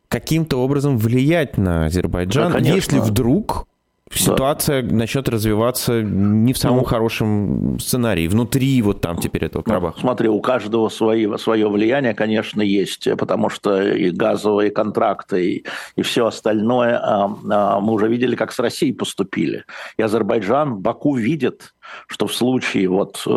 каким-то 0.07 0.57
образом 0.57 0.97
влиять 0.97 1.57
на 1.57 1.85
Азербайджан, 1.85 2.51
да, 2.51 2.59
если 2.59 2.99
вдруг 2.99 3.67
ситуация 4.13 4.83
да. 4.83 4.95
начнет 4.95 5.27
развиваться 5.29 6.01
не 6.01 6.53
в 6.53 6.57
самом 6.57 6.79
ну, 6.79 6.83
хорошем 6.83 7.79
сценарии, 7.79 8.27
внутри 8.27 8.81
вот 8.81 9.01
там 9.01 9.17
теперь 9.17 9.45
этого 9.45 9.63
Карабаха. 9.63 9.95
Ну, 9.97 10.01
смотри, 10.01 10.29
у 10.29 10.39
каждого 10.41 10.89
свои, 10.89 11.37
свое 11.37 11.67
влияние, 11.69 12.13
конечно, 12.13 12.61
есть, 12.61 13.07
потому 13.17 13.49
что 13.49 13.81
и 13.81 14.11
газовые 14.11 14.71
контракты, 14.71 15.51
и, 15.51 15.65
и 15.95 16.01
все 16.03 16.27
остальное, 16.27 16.97
а, 16.97 17.35
а, 17.49 17.79
мы 17.79 17.93
уже 17.93 18.07
видели, 18.07 18.35
как 18.35 18.51
с 18.51 18.59
Россией 18.59 18.93
поступили. 18.93 19.65
И 19.97 20.03
Азербайджан, 20.03 20.77
Баку 20.77 21.15
видит, 21.15 21.73
что 22.07 22.27
в 22.27 22.33
случае 22.33 22.89
вот 22.89 23.23
э, 23.27 23.31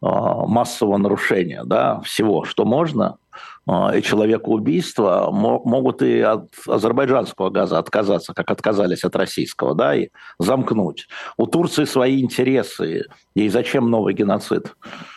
а, 0.00 0.46
массового 0.46 0.98
нарушения 0.98 1.62
да, 1.64 2.00
всего, 2.00 2.44
что 2.44 2.64
можно, 2.64 3.16
человекоубийства 3.66 5.30
могут 5.30 6.02
и 6.02 6.20
от 6.20 6.50
азербайджанского 6.66 7.50
газа 7.50 7.78
отказаться, 7.78 8.34
как 8.34 8.50
отказались 8.50 9.04
от 9.04 9.16
российского, 9.16 9.74
да, 9.74 9.94
и 9.94 10.08
замкнуть. 10.38 11.08
У 11.36 11.46
Турции 11.46 11.84
свои 11.84 12.20
интересы. 12.20 13.04
И 13.34 13.48
зачем 13.48 13.90
новый 13.90 14.14
геноцид? 14.14 14.74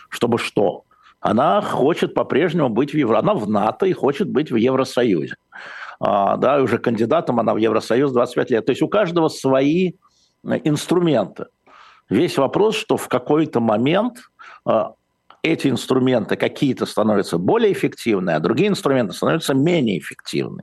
Чтобы 0.08 0.38
что? 0.38 0.84
Она 1.20 1.60
хочет 1.60 2.14
по-прежнему 2.14 2.68
быть 2.68 2.92
в 2.92 2.96
Евро... 2.96 3.18
Она 3.18 3.34
в 3.34 3.48
НАТО 3.48 3.86
и 3.86 3.92
хочет 3.92 4.30
быть 4.30 4.50
в 4.50 4.56
Евросоюзе. 4.56 5.36
А, 6.00 6.36
да, 6.36 6.62
уже 6.62 6.78
кандидатом 6.78 7.40
она 7.40 7.54
в 7.54 7.56
Евросоюз 7.56 8.12
25 8.12 8.50
лет. 8.50 8.66
То 8.66 8.70
есть 8.70 8.82
у 8.82 8.88
каждого 8.88 9.28
свои 9.28 9.94
э, 10.44 10.60
инструменты. 10.64 11.46
Весь 12.08 12.38
вопрос, 12.38 12.76
что 12.76 12.96
в 12.96 13.08
какой-то 13.08 13.60
момент 13.60 14.18
а, 14.64 14.92
эти 15.52 15.68
инструменты 15.68 16.36
какие-то 16.36 16.86
становятся 16.86 17.38
более 17.38 17.72
эффективны, 17.72 18.30
а 18.30 18.40
другие 18.40 18.68
инструменты 18.68 19.14
становятся 19.14 19.54
менее 19.54 19.98
эффективны. 19.98 20.62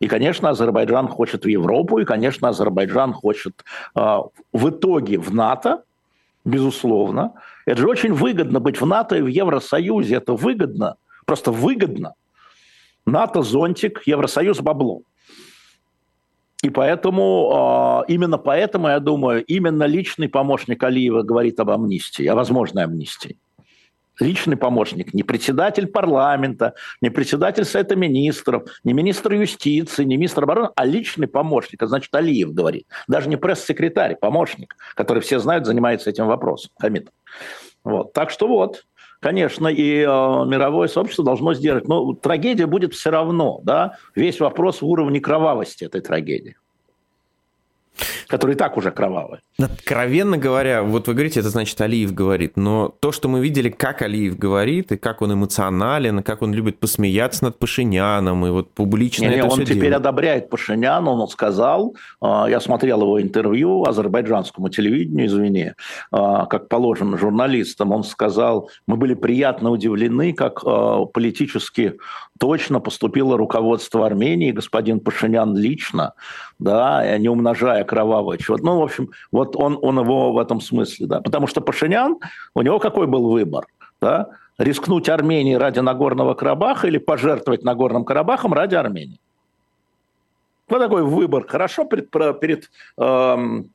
И, 0.00 0.08
конечно, 0.08 0.50
Азербайджан 0.50 1.08
хочет 1.08 1.44
в 1.44 1.48
Европу, 1.48 1.98
и, 1.98 2.04
конечно, 2.04 2.48
Азербайджан 2.48 3.12
хочет 3.12 3.64
э, 3.94 4.18
в 4.52 4.68
итоге 4.68 5.18
в 5.18 5.34
НАТО, 5.34 5.82
безусловно. 6.44 7.32
Это 7.66 7.80
же 7.80 7.88
очень 7.88 8.12
выгодно 8.12 8.60
быть 8.60 8.80
в 8.80 8.86
НАТО 8.86 9.16
и 9.16 9.22
в 9.22 9.26
Евросоюзе. 9.26 10.16
Это 10.16 10.34
выгодно, 10.34 10.96
просто 11.26 11.50
выгодно. 11.50 12.14
НАТО– 13.06 13.42
зонтик, 13.42 14.02
Евросоюз– 14.06 14.60
бабло. 14.60 15.02
И 16.62 16.70
поэтому, 16.70 17.50
а, 17.54 18.04
именно 18.08 18.36
поэтому, 18.36 18.88
я 18.88 18.98
думаю, 18.98 19.44
именно 19.44 19.84
личный 19.84 20.28
помощник 20.28 20.82
Алиева 20.82 21.22
говорит 21.22 21.60
об 21.60 21.70
амнистии, 21.70 22.26
о 22.26 22.34
возможной 22.34 22.84
амнистии. 22.84 23.38
Личный 24.20 24.56
помощник, 24.56 25.14
не 25.14 25.22
председатель 25.22 25.86
парламента, 25.86 26.74
не 27.00 27.10
председатель 27.10 27.64
Совета 27.64 27.96
министров, 27.96 28.64
не 28.84 28.92
министр 28.92 29.34
юстиции, 29.34 30.04
не 30.04 30.16
министр 30.16 30.44
обороны, 30.44 30.70
а 30.74 30.84
личный 30.84 31.28
помощник, 31.28 31.82
это 31.82 31.88
значит 31.88 32.14
Алиев 32.14 32.52
говорит. 32.52 32.86
Даже 33.06 33.28
не 33.28 33.36
пресс-секретарь, 33.36 34.16
помощник, 34.16 34.76
который 34.94 35.22
все 35.22 35.38
знают, 35.38 35.66
занимается 35.66 36.10
этим 36.10 36.26
вопросом, 36.26 36.70
Хамид. 36.80 37.10
Вот. 37.84 38.12
Так 38.12 38.30
что 38.30 38.48
вот, 38.48 38.84
конечно, 39.20 39.68
и 39.68 40.00
э, 40.00 40.04
мировое 40.04 40.88
сообщество 40.88 41.24
должно 41.24 41.54
сделать. 41.54 41.86
Но 41.86 42.12
трагедия 42.14 42.66
будет 42.66 42.94
все 42.94 43.10
равно, 43.10 43.60
да. 43.62 43.96
Весь 44.14 44.40
вопрос 44.40 44.82
в 44.82 44.86
уровне 44.86 45.20
кровавости 45.20 45.84
этой 45.84 46.00
трагедии 46.00 46.56
который 48.26 48.54
и 48.54 48.58
так 48.58 48.76
уже 48.76 48.90
кровавый. 48.90 49.40
Откровенно 49.58 50.38
говоря, 50.38 50.82
вот 50.82 51.08
вы 51.08 51.14
говорите, 51.14 51.40
это 51.40 51.50
значит 51.50 51.80
Алиев 51.80 52.14
говорит, 52.14 52.56
но 52.56 52.94
то, 53.00 53.12
что 53.12 53.28
мы 53.28 53.40
видели, 53.40 53.70
как 53.70 54.02
Алиев 54.02 54.38
говорит, 54.38 54.92
и 54.92 54.96
как 54.96 55.22
он 55.22 55.34
эмоционален, 55.34 56.20
и 56.20 56.22
как 56.22 56.42
он 56.42 56.52
любит 56.52 56.78
посмеяться 56.78 57.44
над 57.44 57.58
Пашиняном, 57.58 58.46
и 58.46 58.50
вот 58.50 58.70
публично 58.72 59.24
не, 59.24 59.30
не, 59.30 59.36
это 59.36 59.46
он 59.46 59.50
все 59.52 59.64
теперь 59.64 59.76
делает. 59.76 59.96
одобряет 59.96 60.50
Пашиняна, 60.50 61.10
он 61.10 61.28
сказал, 61.28 61.96
а, 62.20 62.46
я 62.48 62.60
смотрел 62.60 63.02
его 63.02 63.20
интервью 63.20 63.84
азербайджанскому 63.84 64.68
телевидению, 64.68 65.26
извини, 65.26 65.72
а, 66.10 66.46
как 66.46 66.68
положено 66.68 67.18
журналистам, 67.18 67.92
он 67.92 68.04
сказал, 68.04 68.70
мы 68.86 68.96
были 68.96 69.14
приятно 69.14 69.70
удивлены, 69.70 70.32
как 70.32 70.62
а, 70.64 71.04
политически 71.04 71.94
точно 72.38 72.80
поступило 72.80 73.36
руководство 73.36 74.06
Армении, 74.06 74.52
господин 74.52 75.00
Пашинян 75.00 75.56
лично, 75.56 76.14
да, 76.58 77.16
не 77.18 77.28
умножая 77.28 77.84
кровавое 77.84 78.38
чего. 78.38 78.56
Ну, 78.58 78.78
в 78.78 78.82
общем, 78.82 79.10
вот 79.30 79.56
он, 79.56 79.78
он 79.80 79.98
его 80.00 80.32
в 80.32 80.38
этом 80.38 80.60
смысле, 80.60 81.06
да. 81.06 81.20
Потому 81.20 81.46
что 81.46 81.60
Пашинян, 81.60 82.16
у 82.54 82.62
него 82.62 82.78
какой 82.78 83.06
был 83.06 83.30
выбор, 83.30 83.66
да? 84.00 84.28
Рискнуть 84.58 85.08
Армении 85.08 85.54
ради 85.54 85.78
Нагорного 85.78 86.34
Карабаха 86.34 86.88
или 86.88 86.98
пожертвовать 86.98 87.62
Нагорным 87.62 88.04
Карабахом 88.04 88.52
ради 88.52 88.74
Армении. 88.74 89.20
Вот 90.68 90.80
такой 90.80 91.04
выбор. 91.04 91.46
Хорошо 91.46 91.84
перед, 91.84 92.10
перед 92.10 92.70
эм, 92.98 93.70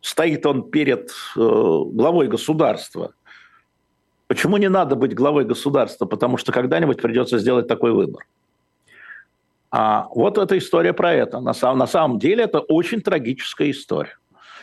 стоит 0.00 0.46
он 0.46 0.70
перед 0.70 1.10
э, 1.36 1.38
главой 1.38 2.28
государства. 2.28 3.12
Почему 4.26 4.56
не 4.56 4.68
надо 4.68 4.96
быть 4.96 5.14
главой 5.14 5.44
государства? 5.44 6.06
Потому 6.06 6.36
что 6.36 6.50
когда-нибудь 6.50 7.00
придется 7.00 7.38
сделать 7.38 7.68
такой 7.68 7.92
выбор. 7.92 8.26
А 9.70 10.08
вот 10.14 10.38
эта 10.38 10.58
история 10.58 10.92
про 10.92 11.12
это. 11.12 11.40
На 11.40 11.54
самом, 11.54 11.78
на 11.78 11.86
самом 11.86 12.18
деле 12.18 12.44
это 12.44 12.60
очень 12.60 13.00
трагическая 13.00 13.70
история. 13.70 14.16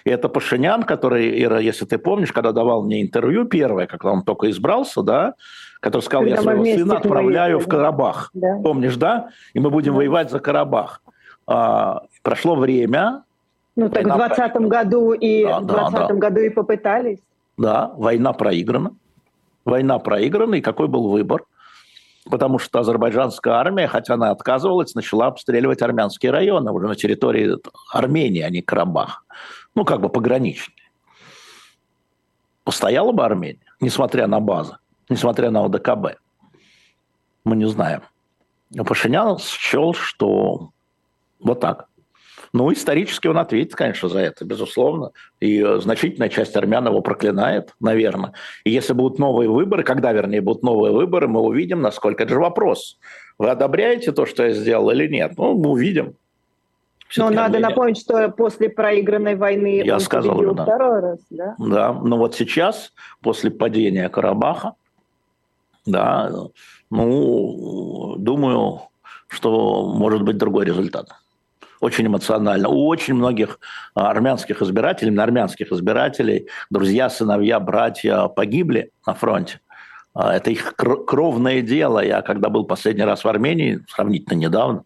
И 0.03 0.09
это 0.09 0.29
Пашинян, 0.29 0.83
который, 0.83 1.43
Ира, 1.43 1.59
если 1.59 1.85
ты 1.85 1.97
помнишь, 1.97 2.31
когда 2.31 2.51
давал 2.51 2.83
мне 2.83 3.01
интервью 3.01 3.45
первое, 3.45 3.87
когда 3.87 4.11
он 4.11 4.23
только 4.23 4.49
избрался, 4.49 5.01
да, 5.01 5.33
который 5.79 6.01
сказал, 6.01 6.23
когда 6.23 6.35
я 6.35 6.41
своего 6.41 6.63
сына 6.63 6.97
отправляю 6.97 7.59
в 7.59 7.67
Карабах. 7.67 8.29
Да. 8.33 8.59
Помнишь, 8.63 8.95
да? 8.95 9.29
И 9.53 9.59
мы 9.59 9.69
будем 9.69 9.93
да. 9.93 9.97
воевать 9.97 10.31
за 10.31 10.39
Карабах. 10.39 11.01
А, 11.45 12.03
прошло 12.23 12.55
время. 12.55 13.23
Ну 13.75 13.89
так 13.89 14.03
в 14.03 14.17
2020 14.17 14.55
году 14.67 15.13
и 15.13 15.43
да, 15.43 15.59
в 15.59 15.65
2020 15.65 15.93
да, 15.93 16.07
да. 16.07 16.13
году 16.13 16.39
и 16.39 16.49
попытались. 16.49 17.19
Да, 17.57 17.91
война 17.95 18.33
проиграна. 18.33 18.91
Война 19.65 19.99
проиграна, 19.99 20.55
и 20.55 20.61
какой 20.61 20.87
был 20.87 21.09
выбор? 21.09 21.43
Потому 22.29 22.59
что 22.59 22.79
азербайджанская 22.79 23.53
армия, 23.53 23.87
хотя 23.87 24.15
она 24.15 24.31
отказывалась, 24.31 24.95
начала 24.95 25.27
обстреливать 25.27 25.81
армянские 25.81 26.31
районы 26.31 26.71
уже 26.71 26.87
на 26.87 26.95
территории 26.95 27.57
Армении, 27.91 28.41
а 28.41 28.49
не 28.49 28.61
Карабах. 28.61 29.25
Ну, 29.75 29.85
как 29.85 30.01
бы 30.01 30.09
пограничные. 30.09 30.75
Постояла 32.63 33.11
бы 33.11 33.23
Армения, 33.23 33.73
несмотря 33.79 34.27
на 34.27 34.39
базы, 34.39 34.77
несмотря 35.09 35.51
на 35.51 35.65
ОДКБ? 35.65 36.19
Мы 37.43 37.55
не 37.55 37.67
знаем. 37.67 38.01
Но 38.71 38.83
Пашинян 38.83 39.37
счел, 39.37 39.93
что 39.93 40.71
вот 41.39 41.59
так. 41.59 41.87
Ну, 42.53 42.71
исторически 42.71 43.27
он 43.27 43.37
ответит, 43.37 43.75
конечно, 43.75 44.09
за 44.09 44.19
это, 44.19 44.45
безусловно. 44.45 45.11
И 45.39 45.61
э, 45.61 45.79
значительная 45.79 46.29
часть 46.29 46.55
армян 46.55 46.87
его 46.87 47.01
проклинает, 47.01 47.73
наверное. 47.79 48.33
И 48.63 48.71
если 48.71 48.93
будут 48.93 49.19
новые 49.19 49.49
выборы, 49.49 49.83
когда, 49.83 50.11
вернее, 50.13 50.41
будут 50.41 50.63
новые 50.63 50.93
выборы, 50.93 51.27
мы 51.27 51.41
увидим, 51.41 51.81
насколько 51.81 52.23
это 52.23 52.33
же 52.33 52.39
вопрос. 52.39 52.97
Вы 53.37 53.49
одобряете 53.49 54.11
то, 54.11 54.25
что 54.25 54.45
я 54.45 54.53
сделал 54.53 54.89
или 54.91 55.07
нет? 55.07 55.33
Ну, 55.37 55.57
мы 55.57 55.71
увидим. 55.71 56.15
Но 57.15 57.29
надо 57.29 57.59
напомнить, 57.59 57.99
что 57.99 58.29
после 58.29 58.69
проигранной 58.69 59.35
войны 59.35 59.81
я 59.83 59.93
он 59.93 59.99
сказал, 60.01 60.35
победил 60.35 60.55
да. 60.55 60.63
второй 60.63 60.99
раз, 60.99 61.19
да? 61.29 61.55
Да, 61.57 61.93
но 61.93 62.17
вот 62.17 62.35
сейчас, 62.35 62.91
после 63.21 63.49
падения 63.49 64.09
Карабаха, 64.09 64.73
да, 65.85 66.29
ну, 66.89 68.15
думаю, 68.17 68.81
что 69.29 69.85
может 69.85 70.23
быть 70.23 70.37
другой 70.37 70.65
результат 70.65 71.09
очень 71.79 72.07
эмоционально. 72.07 72.69
У 72.69 72.87
очень 72.87 73.13
многих 73.13 73.59
а, 73.95 74.09
армянских 74.09 74.61
избирателей, 74.61 75.15
армянских 75.17 75.71
избирателей, 75.71 76.47
друзья, 76.69 77.09
сыновья, 77.09 77.59
братья 77.59 78.27
погибли 78.27 78.91
на 79.05 79.13
фронте. 79.13 79.59
А, 80.13 80.35
это 80.35 80.49
их 80.49 80.75
кровное 80.75 81.61
дело. 81.61 82.03
Я 82.03 82.21
когда 82.21 82.49
был 82.49 82.65
последний 82.65 83.03
раз 83.03 83.23
в 83.23 83.27
Армении, 83.27 83.81
сравнительно 83.87 84.35
недавно, 84.35 84.83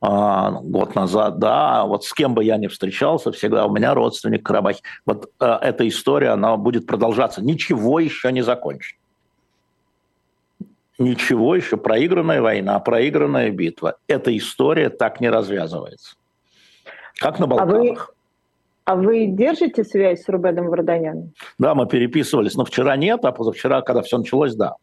а, 0.00 0.50
год 0.50 0.94
назад, 0.94 1.38
да, 1.38 1.84
вот 1.84 2.04
с 2.04 2.12
кем 2.12 2.34
бы 2.34 2.44
я 2.44 2.58
ни 2.58 2.66
встречался, 2.66 3.32
всегда 3.32 3.66
у 3.66 3.74
меня 3.74 3.94
родственник 3.94 4.40
в 4.40 4.44
Карабахе. 4.44 4.82
Вот 5.06 5.30
эта 5.40 5.88
история, 5.88 6.30
она 6.30 6.56
будет 6.56 6.86
продолжаться. 6.86 7.42
Ничего 7.42 7.98
еще 7.98 8.30
не 8.30 8.42
закончено. 8.42 8.98
Ничего 10.98 11.56
еще. 11.56 11.76
Проигранная 11.76 12.40
война, 12.40 12.78
проигранная 12.78 13.50
битва. 13.50 13.96
Эта 14.06 14.36
история 14.36 14.90
так 14.90 15.20
не 15.20 15.28
развязывается. 15.28 16.14
Как 17.18 17.38
на 17.38 17.46
Балканах. 17.46 17.74
А 17.74 17.78
вы, 17.78 17.96
а 18.84 18.96
вы 18.96 19.26
держите 19.26 19.84
связь 19.84 20.22
с 20.22 20.28
Рубеном 20.28 20.68
Варданяном? 20.68 21.32
Да, 21.58 21.74
мы 21.74 21.86
переписывались, 21.86 22.54
но 22.54 22.64
вчера 22.64 22.96
нет, 22.96 23.24
а 23.24 23.32
позавчера, 23.32 23.82
когда 23.82 24.02
все 24.02 24.18
началось, 24.18 24.54
да. 24.54 24.76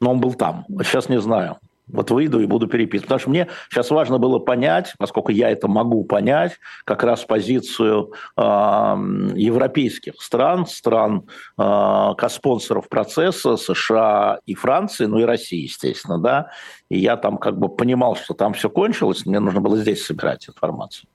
Но 0.00 0.12
он 0.12 0.20
был 0.20 0.34
там. 0.34 0.64
Сейчас 0.82 1.08
не 1.08 1.20
знаю. 1.20 1.58
Вот 1.92 2.10
выйду 2.10 2.40
и 2.40 2.46
буду 2.46 2.68
переписывать. 2.68 3.06
Потому 3.06 3.20
что 3.20 3.30
мне 3.30 3.48
сейчас 3.68 3.90
важно 3.90 4.18
было 4.18 4.38
понять, 4.38 4.94
поскольку 4.98 5.32
я 5.32 5.50
это 5.50 5.68
могу 5.68 6.04
понять, 6.04 6.52
как 6.84 7.02
раз 7.02 7.24
позицию 7.24 8.12
э, 8.36 8.42
европейских 8.42 10.20
стран, 10.20 10.66
стран 10.66 11.24
э, 11.58 12.28
спонсоров 12.28 12.88
процесса, 12.88 13.56
США 13.56 14.38
и 14.46 14.54
Франции, 14.54 15.06
ну 15.06 15.18
и 15.18 15.24
России, 15.24 15.62
естественно, 15.62 16.18
да. 16.18 16.50
И 16.88 16.98
я 16.98 17.16
там 17.16 17.38
как 17.38 17.58
бы 17.58 17.68
понимал, 17.68 18.16
что 18.16 18.34
там 18.34 18.52
все 18.52 18.70
кончилось, 18.70 19.26
мне 19.26 19.40
нужно 19.40 19.60
было 19.60 19.76
здесь 19.76 20.04
собирать 20.04 20.48
информацию. 20.48 21.08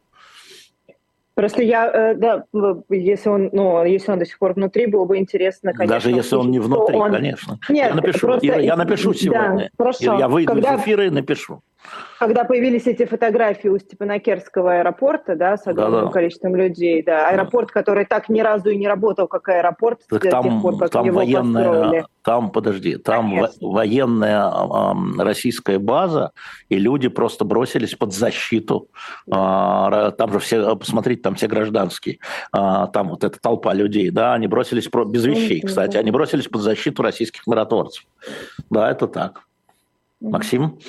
Просто 1.36 1.64
я, 1.64 1.92
э, 1.92 2.16
да, 2.16 2.46
если 2.90 3.30
он, 3.30 3.50
ну, 3.52 3.84
если 3.84 4.10
он 4.10 4.20
до 4.20 4.26
сих 4.26 4.40
пор 4.40 4.54
внутри, 4.54 4.88
было 4.88 5.04
бы 5.04 5.18
интересно, 5.18 5.74
конечно. 5.74 5.96
Даже 5.96 6.12
если 6.12 6.36
он 6.38 6.50
не 6.50 6.60
внутри, 6.60 6.96
он... 6.96 7.12
конечно. 7.12 7.60
Нет, 7.68 7.90
я 7.90 7.96
напишу, 7.96 8.28
просто... 8.28 8.48
Ира, 8.48 8.60
я 8.60 8.76
напишу 8.78 9.14
сегодня. 9.14 9.58
Да, 9.58 9.70
хорошо. 9.78 10.18
Я 10.18 10.30
выйду 10.30 10.54
Когда... 10.54 10.76
из 10.76 10.82
эфира 10.82 11.06
и 11.06 11.10
напишу. 11.10 11.62
Когда 12.20 12.46
появились 12.46 12.88
эти 12.88 13.06
фотографии 13.06 13.68
у 13.68 13.78
Степанакерского 13.78 14.80
аэропорта, 14.80 15.36
да, 15.36 15.58
с 15.58 15.68
огромным 15.68 16.02
да, 16.02 16.06
да. 16.08 16.12
количеством 16.12 16.56
людей, 16.56 17.04
да, 17.04 17.30
аэропорт, 17.30 17.72
который 17.72 18.06
так 18.06 18.30
ни 18.30 18.40
разу 18.40 18.70
и 18.70 18.78
не 18.78 18.88
работал, 18.88 19.28
как 19.28 19.50
аэропорт 19.50 20.02
так 20.10 20.24
с 20.24 20.30
там, 20.30 20.44
тех 20.44 20.62
пор, 20.62 20.78
как 20.78 20.92
там 20.92 21.06
его 21.06 21.18
военная, 21.18 21.70
построили. 21.70 22.06
Там, 22.22 22.52
подожди, 22.52 22.96
там 22.96 23.30
Конечно. 23.30 23.68
военная 23.68 24.50
э, 24.50 25.22
российская 25.22 25.78
база, 25.78 26.32
и 26.70 26.78
люди 26.78 27.10
просто 27.10 27.44
бросились 27.44 27.96
под 27.96 28.14
защиту. 28.14 28.88
Э, 29.28 30.12
там 30.18 30.32
же 30.32 30.40
все, 30.40 30.76
посмотрите, 30.76 31.22
там 31.22 31.36
все 31.36 31.48
гражданские, 31.48 32.20
э, 32.54 32.88
там 32.94 33.10
вот 33.10 33.24
эта 33.24 33.40
толпа 33.40 33.74
людей, 33.74 34.10
да, 34.10 34.34
они 34.34 34.48
бросились, 34.48 34.90
без 35.08 35.26
вещей, 35.26 35.62
кстати, 35.62 35.98
они 35.98 36.12
бросились 36.12 36.48
под 36.48 36.62
защиту 36.62 37.04
российских 37.04 37.46
миротворцев. 37.46 38.06
Да, 38.70 38.90
это 38.90 39.08
так. 39.08 39.42
Максим? 40.22 40.80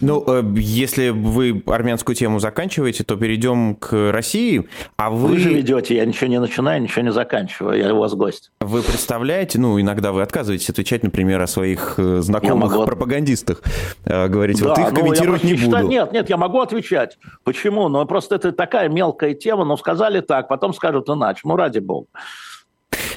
Ну, 0.00 0.24
э, 0.26 0.42
если 0.56 1.10
вы 1.10 1.62
армянскую 1.66 2.16
тему 2.16 2.38
заканчиваете, 2.38 3.04
то 3.04 3.16
перейдем 3.16 3.74
к 3.74 4.12
России. 4.12 4.66
А 4.96 5.10
вы... 5.10 5.28
вы 5.28 5.38
же 5.38 5.52
ведете, 5.52 5.96
я 5.96 6.06
ничего 6.06 6.28
не 6.28 6.40
начинаю, 6.40 6.82
ничего 6.82 7.02
не 7.02 7.12
заканчиваю, 7.12 7.78
я 7.78 7.94
у 7.94 7.98
вас 7.98 8.14
гость. 8.14 8.50
Вы 8.60 8.82
представляете, 8.82 9.58
ну, 9.58 9.80
иногда 9.80 10.12
вы 10.12 10.22
отказываетесь 10.22 10.70
отвечать, 10.70 11.02
например, 11.02 11.40
о 11.42 11.46
своих 11.46 11.94
э, 11.98 12.20
знакомых 12.20 12.72
могу... 12.72 12.86
пропагандистах. 12.86 13.62
Э, 14.04 14.28
говорите, 14.28 14.64
да, 14.64 14.70
вот 14.70 14.78
их 14.78 14.90
ну, 14.90 14.96
комментировать 14.96 15.44
не 15.44 15.54
буду. 15.54 15.78
Нет, 15.88 16.12
нет, 16.12 16.30
я 16.30 16.36
могу 16.38 16.60
отвечать. 16.60 17.18
Почему? 17.44 17.88
Ну, 17.88 18.04
просто 18.06 18.36
это 18.36 18.52
такая 18.52 18.88
мелкая 18.88 19.34
тема, 19.34 19.64
но 19.64 19.76
сказали 19.76 20.20
так, 20.20 20.48
потом 20.48 20.72
скажут 20.72 21.10
иначе. 21.10 21.40
Ну, 21.44 21.56
ради 21.56 21.78
бога. 21.78 22.06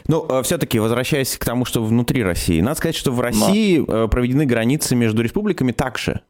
Ну, 0.07 0.41
все-таки, 0.43 0.79
возвращаясь 0.79 1.37
к 1.37 1.45
тому, 1.45 1.63
что 1.63 1.81
внутри 1.81 2.23
России, 2.23 2.59
надо 2.59 2.77
сказать, 2.77 2.95
что 2.95 3.11
в 3.11 3.21
России 3.21 3.83
Но. 3.87 4.09
Проведены 4.09 4.45
границы 4.45 4.95
между 4.95 5.21
республиками 5.21 5.71
также. 5.71 6.21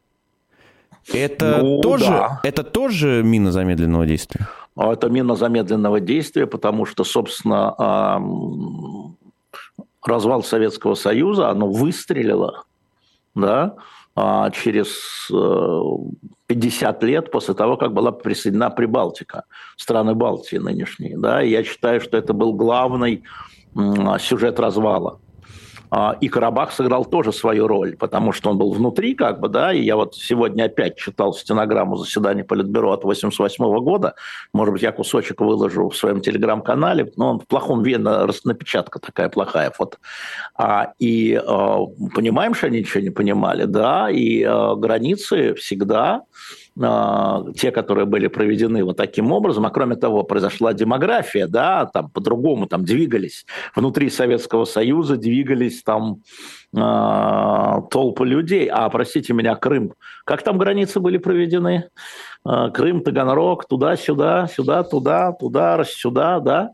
Это, 1.12 1.60
ну, 1.62 1.82
тоже, 1.82 2.06
да. 2.06 2.40
это 2.44 2.64
тоже 2.64 3.22
мина 3.24 3.52
замедленного 3.52 4.06
действия? 4.06 4.48
А 4.76 4.94
это 4.94 5.10
мина 5.10 5.36
замедленного 5.36 6.00
действия, 6.00 6.48
потому 6.48 6.86
что, 6.86 7.04
собственно, 7.04 7.76
развал 10.04 10.44
Советского 10.44 10.96
Союза, 10.96 11.50
оно 11.50 11.68
выстрелило 11.68 12.64
да, 13.36 13.76
а, 14.16 14.52
через 14.52 15.28
50 16.48 17.04
э, 17.04 17.08
лет 17.08 17.32
после 17.32 17.54
того, 17.54 17.78
как 17.78 17.94
была 17.94 18.12
присоединена 18.12 18.70
Прибалтика, 18.70 19.46
страны 19.76 20.14
Балтии 20.14 20.58
нынешние. 20.58 21.18
Да, 21.18 21.42
и 21.42 21.50
я 21.50 21.64
считаю, 21.64 22.02
что 22.02 22.18
это 22.18 22.34
был 22.34 22.54
главный 22.54 23.24
сюжет 24.20 24.60
развала. 24.60 25.20
А, 25.96 26.18
и 26.20 26.28
Карабах 26.28 26.72
сыграл 26.72 27.06
тоже 27.06 27.32
свою 27.32 27.68
роль, 27.68 27.96
потому 27.96 28.32
что 28.32 28.50
он 28.50 28.58
был 28.58 28.74
внутри, 28.74 29.14
как 29.14 29.40
бы, 29.40 29.48
да, 29.48 29.72
и 29.72 29.84
я 29.84 29.96
вот 29.96 30.16
сегодня 30.16 30.64
опять 30.64 30.98
читал 30.98 31.36
стенограмму 31.36 31.98
заседания 31.98 32.44
Политбюро 32.44 32.94
от 32.94 33.04
88 33.04 33.64
года, 33.80 34.16
может 34.54 34.74
быть, 34.74 34.82
я 34.82 34.92
кусочек 34.92 35.40
выложу 35.42 35.90
в 35.90 35.96
своем 35.96 36.20
телеграм-канале, 36.20 37.12
но 37.16 37.30
он 37.30 37.40
в 37.40 37.46
плохом 37.46 37.84
виде, 37.84 38.00
напечатка 38.00 38.98
такая 38.98 39.30
плохая 39.30 39.70
фото. 39.70 39.98
А, 40.56 40.94
и 40.98 41.40
а, 41.46 41.86
понимаем, 42.16 42.56
что 42.56 42.66
они 42.66 42.80
ничего 42.80 43.04
не 43.04 43.12
понимали, 43.12 43.66
да, 43.66 44.10
и 44.10 44.42
а, 44.42 44.74
границы 44.74 45.54
всегда 45.54 46.24
те, 46.76 47.72
которые 47.72 48.06
были 48.06 48.28
проведены 48.28 48.84
вот 48.84 48.98
таким 48.98 49.32
образом, 49.32 49.66
а 49.66 49.70
кроме 49.70 49.96
того, 49.96 50.24
произошла 50.24 50.74
демография, 50.74 51.48
да, 51.48 51.86
там 51.86 52.10
по-другому 52.10 52.66
там 52.66 52.84
двигались 52.84 53.46
внутри 53.76 54.10
Советского 54.10 54.66
Союза, 54.66 55.18
двигались 55.18 55.84
там 55.84 56.24
э, 56.76 57.82
толпы 57.92 58.26
людей. 58.26 58.68
А, 58.68 58.90
простите 58.90 59.34
меня, 59.34 59.56
Крым. 59.56 59.94
Как 60.26 60.42
там 60.42 60.58
границы 60.58 61.00
были 61.00 61.18
проведены? 61.20 61.90
Э, 62.44 62.72
Крым, 62.74 63.02
Таганрог, 63.04 63.68
туда-сюда, 63.68 64.48
сюда, 64.48 64.84
туда, 64.84 65.32
туда, 65.34 65.84
сюда, 65.84 66.40
да? 66.40 66.72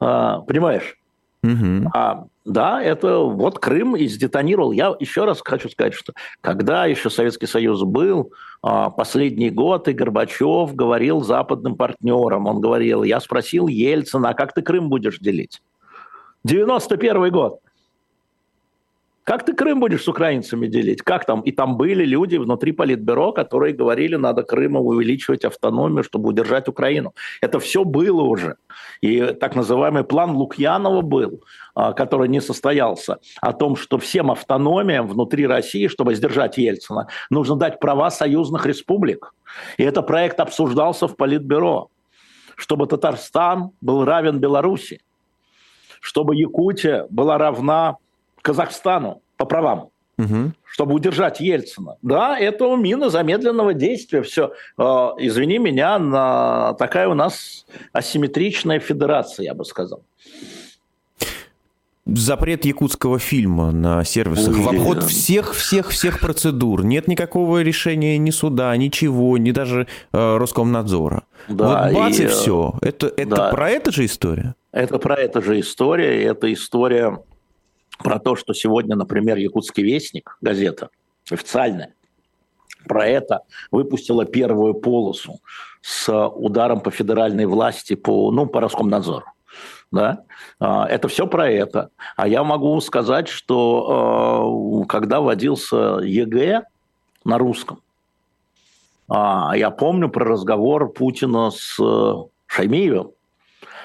Э, 0.00 0.38
понимаешь? 0.46 0.96
Угу. 1.42 1.90
А, 1.94 2.24
да, 2.44 2.82
это 2.82 3.18
вот 3.18 3.58
Крым 3.58 3.96
и 3.96 4.06
сдетонировал. 4.06 4.72
Я 4.72 4.94
еще 5.00 5.24
раз 5.24 5.40
хочу 5.42 5.68
сказать, 5.70 5.94
что 5.94 6.12
когда 6.40 6.84
еще 6.84 7.08
Советский 7.08 7.46
Союз 7.46 7.82
был, 7.82 8.32
а, 8.62 8.90
последний 8.90 9.50
год, 9.50 9.88
и 9.88 9.92
Горбачев 9.92 10.74
говорил 10.74 11.22
западным 11.22 11.76
партнерам, 11.76 12.46
он 12.46 12.60
говорил, 12.60 13.02
я 13.02 13.20
спросил 13.20 13.66
Ельцина, 13.66 14.30
а 14.30 14.34
как 14.34 14.52
ты 14.52 14.60
Крым 14.60 14.90
будешь 14.90 15.18
делить? 15.18 15.62
91 16.44 17.30
год. 17.30 17.60
Как 19.24 19.46
ты 19.46 19.54
Крым 19.54 19.80
будешь 19.80 20.02
с 20.02 20.08
украинцами 20.08 20.66
делить? 20.66 21.00
Как 21.00 21.24
там? 21.24 21.40
И 21.40 21.50
там 21.50 21.78
были 21.78 22.04
люди 22.04 22.36
внутри 22.36 22.72
Политбюро, 22.72 23.32
которые 23.32 23.72
говорили, 23.72 24.16
надо 24.16 24.42
Крыму 24.42 24.80
увеличивать 24.80 25.46
автономию, 25.46 26.04
чтобы 26.04 26.28
удержать 26.28 26.68
Украину. 26.68 27.14
Это 27.40 27.58
все 27.58 27.84
было 27.84 28.20
уже. 28.20 28.56
И 29.00 29.20
так 29.40 29.56
называемый 29.56 30.04
план 30.04 30.36
Лукьянова 30.36 31.00
был, 31.00 31.42
а, 31.74 31.94
который 31.94 32.28
не 32.28 32.40
состоялся, 32.40 33.18
о 33.40 33.54
том, 33.54 33.76
что 33.76 33.96
всем 33.96 34.30
автономиям 34.30 35.08
внутри 35.08 35.46
России, 35.46 35.88
чтобы 35.88 36.14
сдержать 36.14 36.58
Ельцина, 36.58 37.08
нужно 37.30 37.56
дать 37.56 37.80
права 37.80 38.10
союзных 38.10 38.66
республик. 38.66 39.32
И 39.78 39.84
этот 39.84 40.06
проект 40.06 40.38
обсуждался 40.38 41.08
в 41.08 41.16
Политбюро, 41.16 41.88
чтобы 42.56 42.86
Татарстан 42.86 43.70
был 43.80 44.04
равен 44.04 44.38
Беларуси, 44.38 45.00
чтобы 46.00 46.36
Якутия 46.36 47.06
была 47.08 47.38
равна 47.38 47.96
Казахстану 48.44 49.22
по 49.38 49.46
правам, 49.46 49.88
угу. 50.18 50.52
чтобы 50.66 50.94
удержать 50.94 51.40
Ельцина. 51.40 51.96
Да, 52.02 52.38
это 52.38 52.76
мина 52.76 53.08
замедленного 53.08 53.72
действия. 53.72 54.20
Все, 54.20 54.52
э, 54.76 54.82
извини 54.82 55.56
меня, 55.56 55.98
на 55.98 56.74
такая 56.74 57.08
у 57.08 57.14
нас 57.14 57.64
асимметричная 57.94 58.80
федерация, 58.80 59.44
я 59.44 59.54
бы 59.54 59.64
сказал. 59.64 60.02
Запрет 62.04 62.66
якутского 62.66 63.18
фильма 63.18 63.72
на 63.72 64.04
сервисах 64.04 64.54
Ой, 64.54 64.60
в 64.60 64.68
обход 64.68 65.04
всех-всех-всех 65.04 66.20
процедур. 66.20 66.84
Нет 66.84 67.08
никакого 67.08 67.62
решения 67.62 68.18
ни 68.18 68.28
суда, 68.28 68.76
ничего, 68.76 69.38
ни 69.38 69.52
даже 69.52 69.86
э, 70.12 70.36
Роскомнадзора. 70.36 71.22
Да, 71.48 71.88
вот 71.88 71.94
бац 71.94 72.18
и, 72.18 72.24
и 72.24 72.26
все. 72.26 72.74
Это, 72.82 73.06
это 73.16 73.36
да, 73.36 73.48
про 73.48 73.70
это 73.70 73.90
же 73.90 74.04
история? 74.04 74.54
Это 74.70 74.98
про 74.98 75.14
это 75.14 75.40
же 75.40 75.58
история. 75.58 76.22
Это 76.24 76.52
история 76.52 77.20
про 77.98 78.18
то, 78.18 78.36
что 78.36 78.54
сегодня, 78.54 78.96
например, 78.96 79.36
«Якутский 79.36 79.82
вестник», 79.82 80.36
газета 80.40 80.90
официальная, 81.30 81.94
про 82.86 83.06
это 83.06 83.40
выпустила 83.70 84.24
первую 84.24 84.74
полосу 84.74 85.40
с 85.80 86.12
ударом 86.12 86.80
по 86.80 86.90
федеральной 86.90 87.46
власти, 87.46 87.94
по, 87.94 88.30
ну, 88.30 88.46
по 88.46 88.60
Роскомнадзору. 88.60 89.26
Да? 89.90 90.24
А, 90.58 90.86
это 90.86 91.08
все 91.08 91.26
про 91.26 91.48
это. 91.48 91.90
А 92.16 92.26
я 92.26 92.42
могу 92.42 92.78
сказать, 92.80 93.28
что 93.28 94.82
а, 94.82 94.86
когда 94.86 95.20
вводился 95.20 96.00
ЕГЭ 96.02 96.64
на 97.24 97.38
русском, 97.38 97.80
а, 99.08 99.52
я 99.56 99.70
помню 99.70 100.08
про 100.08 100.24
разговор 100.24 100.90
Путина 100.92 101.50
с 101.50 101.78
э, 101.80 102.14
Шаймиевым, 102.46 103.10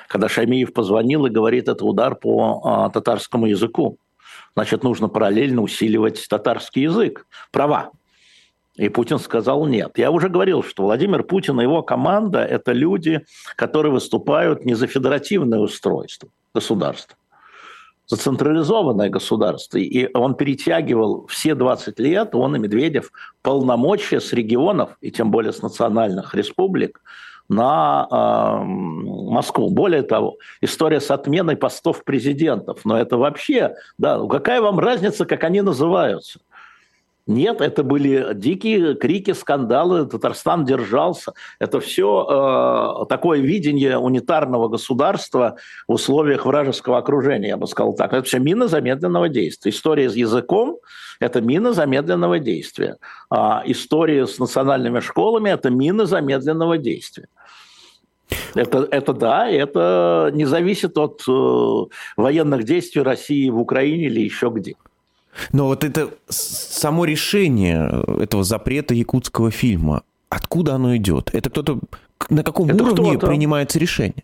когда 0.09 0.27
Шаймиев 0.27 0.73
позвонил 0.73 1.27
и 1.27 1.29
говорит, 1.29 1.69
это 1.69 1.85
удар 1.85 2.15
по 2.15 2.61
а, 2.63 2.89
татарскому 2.89 3.45
языку. 3.45 3.99
Значит, 4.55 4.83
нужно 4.83 5.07
параллельно 5.07 5.61
усиливать 5.61 6.25
татарский 6.27 6.83
язык, 6.83 7.27
права. 7.51 7.91
И 8.75 8.89
Путин 8.89 9.19
сказал 9.19 9.67
нет. 9.67 9.97
Я 9.97 10.09
уже 10.09 10.27
говорил, 10.27 10.63
что 10.63 10.83
Владимир 10.83 11.23
Путин 11.23 11.59
и 11.59 11.63
его 11.63 11.83
команда– 11.83 12.43
это 12.49 12.71
люди, 12.71 13.23
которые 13.55 13.91
выступают 13.91 14.65
не 14.65 14.73
за 14.73 14.87
федеративное 14.87 15.59
устройство 15.59 16.29
государства, 16.55 17.15
за 18.07 18.17
централизованное 18.17 19.09
государство. 19.09 19.77
И 19.77 20.09
он 20.15 20.33
перетягивал 20.33 21.27
все 21.27 21.53
20 21.53 21.99
лет, 21.99 22.33
он 22.33 22.55
и 22.55 22.59
Медведев, 22.59 23.11
полномочия 23.43 24.19
с 24.19 24.33
регионов, 24.33 24.97
и 25.01 25.11
тем 25.11 25.29
более 25.29 25.53
с 25.53 25.61
национальных 25.61 26.33
республик, 26.33 26.99
на 27.49 28.07
э, 28.09 28.63
Москву. 28.63 29.69
Более 29.69 30.03
того, 30.03 30.37
история 30.61 31.01
с 31.01 31.11
отменой 31.11 31.57
постов 31.57 32.03
президентов. 32.03 32.81
Но 32.85 32.97
это 32.97 33.17
вообще, 33.17 33.75
да, 33.97 34.17
ну 34.17 34.27
какая 34.27 34.61
вам 34.61 34.79
разница, 34.79 35.25
как 35.25 35.43
они 35.43 35.61
называются? 35.61 36.39
Нет, 37.29 37.61
это 37.61 37.83
были 37.83 38.33
дикие 38.33 38.95
крики, 38.95 39.33
скандалы, 39.33 40.07
Татарстан 40.07 40.65
держался. 40.65 41.33
Это 41.59 41.79
все 41.79 42.25
э, 42.27 43.05
такое 43.05 43.39
видение 43.39 43.99
унитарного 43.99 44.67
государства 44.67 45.55
в 45.87 45.93
условиях 45.93 46.47
вражеского 46.47 46.97
окружения, 46.97 47.49
я 47.49 47.57
бы 47.57 47.67
сказал 47.67 47.93
так. 47.93 48.13
Это 48.13 48.23
все 48.23 48.39
мина 48.39 48.67
замедленного 48.67 49.29
действия. 49.29 49.69
История 49.69 50.09
с 50.09 50.15
языком– 50.15 50.79
это 51.19 51.39
мина 51.39 51.71
замедленного 51.71 52.39
действия. 52.39 52.97
А 53.29 53.61
история 53.63 54.25
с 54.25 54.39
национальными 54.39 54.99
школами– 54.99 55.49
это 55.51 55.69
мина 55.69 56.07
замедленного 56.07 56.79
действия. 56.79 57.27
Это, 58.55 58.87
это 58.89 59.13
да, 59.13 59.47
это 59.47 60.31
не 60.33 60.45
зависит 60.45 60.97
от 60.97 61.21
э, 61.27 61.85
военных 62.17 62.63
действий 62.63 63.03
России 63.03 63.51
в 63.51 63.59
Украине 63.59 64.05
или 64.05 64.21
еще 64.21 64.49
где. 64.49 64.73
Но 65.53 65.67
вот 65.67 65.83
это 65.83 66.09
само 66.29 67.05
решение 67.05 68.03
этого 68.19 68.43
запрета 68.43 68.93
якутского 68.93 69.51
фильма, 69.51 70.03
откуда 70.29 70.75
оно 70.75 70.95
идет? 70.95 71.29
Это 71.33 71.49
кто-то 71.49 71.79
на 72.29 72.43
каком 72.43 72.69
это 72.69 72.83
уровне 72.83 73.17
принимается 73.17 73.79
решение? 73.79 74.23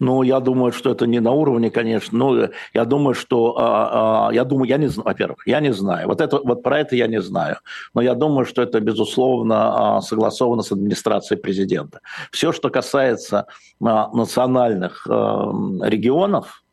Ну, 0.00 0.22
я 0.22 0.40
думаю, 0.40 0.72
что 0.72 0.90
это 0.90 1.06
не 1.06 1.20
на 1.20 1.30
уровне, 1.32 1.70
конечно. 1.70 2.18
Ну, 2.18 2.48
я 2.72 2.84
думаю, 2.86 3.14
что, 3.14 3.54
а, 3.58 4.28
а, 4.28 4.32
я 4.32 4.44
думаю, 4.44 4.66
я 4.66 4.78
не 4.78 4.88
знаю, 4.88 5.04
во-первых, 5.04 5.46
я 5.46 5.60
не 5.60 5.74
знаю. 5.74 6.08
Вот 6.08 6.22
это, 6.22 6.40
вот 6.42 6.62
про 6.62 6.78
это 6.78 6.96
я 6.96 7.06
не 7.06 7.20
знаю. 7.20 7.58
Но 7.94 8.00
я 8.00 8.14
думаю, 8.14 8.46
что 8.46 8.62
это 8.62 8.80
безусловно 8.80 9.96
а, 9.96 10.00
согласовано 10.00 10.62
с 10.62 10.72
администрацией 10.72 11.38
президента. 11.38 12.00
Все, 12.32 12.50
что 12.52 12.70
касается 12.70 13.46
а, 13.84 14.08
национальных 14.14 15.06
а, 15.06 15.52
регионов, 15.82 16.64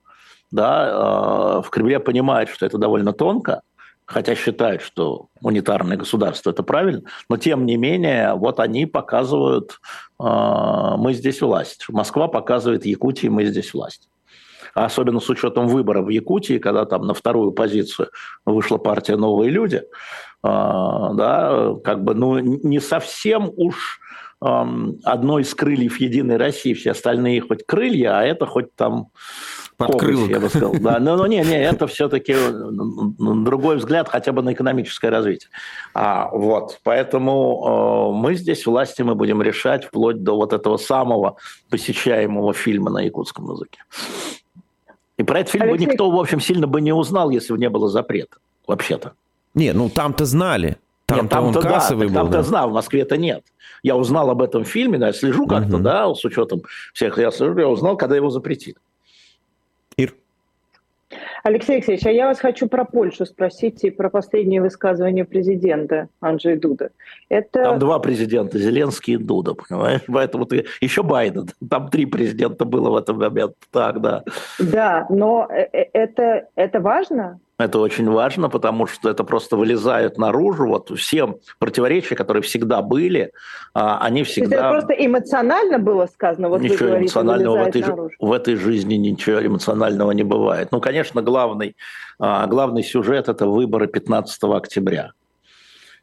да, 0.51 1.57
а, 1.57 1.61
в 1.61 1.69
Кремле 1.69 1.99
понимают, 1.99 2.49
что 2.49 2.65
это 2.65 2.77
довольно 2.77 3.13
тонко, 3.13 3.61
хотя 4.07 4.35
считают, 4.35 4.81
что 4.81 5.27
унитарное 5.41 5.97
государство 5.97 6.49
это 6.51 6.63
правильно, 6.63 7.03
но 7.29 7.37
тем 7.37 7.65
не 7.65 7.75
менее, 7.75 8.33
вот 8.35 8.59
они 8.59 8.85
показывают, 8.85 9.79
э, 10.19 10.23
мы 10.97 11.13
здесь 11.13 11.41
власть. 11.41 11.85
Москва 11.89 12.29
показывает 12.29 12.85
Якутии, 12.85 13.27
мы 13.27 13.45
здесь 13.45 13.73
власть. 13.73 14.07
А 14.73 14.85
особенно 14.85 15.19
с 15.19 15.29
учетом 15.29 15.67
выборов 15.67 16.05
в 16.05 16.09
Якутии, 16.09 16.57
когда 16.57 16.85
там 16.85 17.05
на 17.05 17.13
вторую 17.13 17.51
позицию 17.51 18.09
вышла 18.45 18.77
партия 18.77 19.17
«Новые 19.17 19.51
люди», 19.51 19.77
э, 19.77 19.83
да, 20.43 21.75
как 21.83 22.03
бы, 22.03 22.15
ну, 22.15 22.39
не 22.39 22.79
совсем 22.79 23.51
уж 23.55 23.99
одно 24.39 25.39
из 25.39 25.55
крыльев 25.55 25.99
Единой 25.99 26.37
России, 26.37 26.75
все 26.75 26.91
остальные 26.91 27.41
хоть 27.41 27.65
крылья, 27.65 28.19
а 28.19 28.23
это 28.23 28.45
хоть 28.45 28.73
там 28.75 29.07
Подкрылок. 29.77 30.29
я 30.29 30.39
бы 30.39 30.49
сказал. 30.49 30.73
Да, 30.79 30.99
но, 30.99 31.15
но 31.15 31.27
не, 31.27 31.39
не, 31.41 31.63
это 31.63 31.85
все-таки 31.85 32.35
другой 33.19 33.77
взгляд 33.77 34.09
хотя 34.09 34.31
бы 34.31 34.41
на 34.41 34.53
экономическое 34.53 35.09
развитие. 35.09 35.49
А, 35.93 36.29
вот, 36.31 36.79
поэтому 36.83 38.11
э, 38.11 38.17
мы 38.17 38.33
здесь 38.33 38.65
власти 38.65 39.03
мы 39.03 39.13
будем 39.13 39.41
решать 39.41 39.85
вплоть 39.85 40.23
до 40.23 40.35
вот 40.35 40.51
этого 40.51 40.77
самого 40.77 41.37
посещаемого 41.69 42.53
фильма 42.53 42.89
на 42.89 43.01
якутском 43.01 43.51
языке. 43.51 43.79
И 45.17 45.23
про 45.23 45.39
этот 45.39 45.51
фильм 45.51 45.69
Алексей... 45.69 45.85
бы 45.85 45.91
никто, 45.91 46.09
в 46.09 46.19
общем, 46.19 46.39
сильно 46.39 46.65
бы 46.65 46.81
не 46.81 46.93
узнал, 46.93 47.29
если 47.29 47.53
бы 47.53 47.59
не 47.59 47.69
было 47.69 47.87
запрета, 47.87 48.37
вообще-то. 48.65 49.13
Не, 49.53 49.73
ну 49.73 49.89
там-то 49.89 50.25
знали. 50.25 50.77
Там-то 51.05 51.35
там 51.35 51.45
он 51.45 51.53
кассовый 51.53 52.07
да, 52.07 52.13
был. 52.13 52.21
Там-то 52.21 52.37
да. 52.37 52.43
знал, 52.43 52.69
в 52.69 52.73
Москве-то 52.73 53.15
нет. 53.15 53.43
Я 53.83 53.95
узнал 53.95 54.29
об 54.31 54.41
этом 54.41 54.65
фильме, 54.65 54.97
да, 54.97 55.07
я 55.07 55.13
слежу 55.13 55.45
как-то, 55.45 55.75
угу. 55.75 55.83
да, 55.83 56.13
с 56.13 56.25
учетом 56.25 56.63
всех, 56.93 57.17
я 57.19 57.31
слежу, 57.31 57.57
я 57.59 57.69
узнал, 57.69 57.95
когда 57.95 58.15
его 58.15 58.29
запретили. 58.29 58.77
Алексей 61.43 61.75
Алексеевич, 61.75 62.05
а 62.05 62.11
я 62.11 62.27
вас 62.27 62.39
хочу 62.39 62.67
про 62.67 62.83
Польшу 62.83 63.25
спросить 63.25 63.83
и 63.83 63.89
про 63.89 64.09
последнее 64.09 64.61
высказывание 64.61 65.23
президента 65.23 66.09
Анджей 66.19 66.57
Дуда. 66.57 66.91
Это... 67.29 67.63
Там 67.63 67.79
два 67.79 67.99
президента, 67.99 68.57
Зеленский 68.59 69.13
и 69.13 69.17
Дуда, 69.17 69.53
понимаешь? 69.53 70.01
Поэтому 70.07 70.45
ты... 70.45 70.65
Еще 70.81 71.03
Байден. 71.03 71.49
Там 71.69 71.89
три 71.89 72.05
президента 72.05 72.65
было 72.65 72.89
в 72.89 72.97
этот 72.97 73.15
момент. 73.17 73.55
Так, 73.71 74.01
да. 74.01 74.23
Да, 74.59 75.05
но 75.09 75.47
э, 75.49 75.67
э, 75.71 75.85
это, 75.93 76.47
это 76.55 76.81
важно? 76.81 77.39
Это 77.59 77.79
очень 77.79 78.07
важно, 78.07 78.49
потому 78.49 78.85
что 78.85 79.09
это 79.09 79.23
просто 79.23 79.57
вылезает 79.57 80.19
наружу. 80.19 80.67
Вот 80.67 80.91
все 80.97 81.39
противоречия, 81.57 82.15
которые 82.15 82.43
всегда 82.43 82.83
были, 82.83 83.31
а, 83.73 83.97
они 83.99 84.23
всегда... 84.23 84.49
То 84.49 84.55
есть 84.55 84.63
это 84.63 84.71
просто 84.71 85.05
эмоционально 85.05 85.79
было 85.79 86.05
сказано? 86.05 86.49
Вот 86.49 86.61
ничего 86.61 86.89
говорите, 86.89 87.05
эмоционального 87.05 87.57
в 87.57 87.67
этой, 87.67 87.81
наружу. 87.81 88.15
в 88.19 88.31
этой 88.31 88.55
жизни 88.57 88.95
ничего 88.95 89.43
эмоционального 89.43 90.11
не 90.11 90.23
бывает. 90.23 90.71
Ну, 90.71 90.79
конечно, 90.79 91.23
главный, 91.23 91.75
а, 92.19 92.45
главный 92.45 92.83
сюжет– 92.83 93.27
это 93.29 93.47
выборы 93.47 93.87
15 93.87 94.43
октября. 94.43 95.13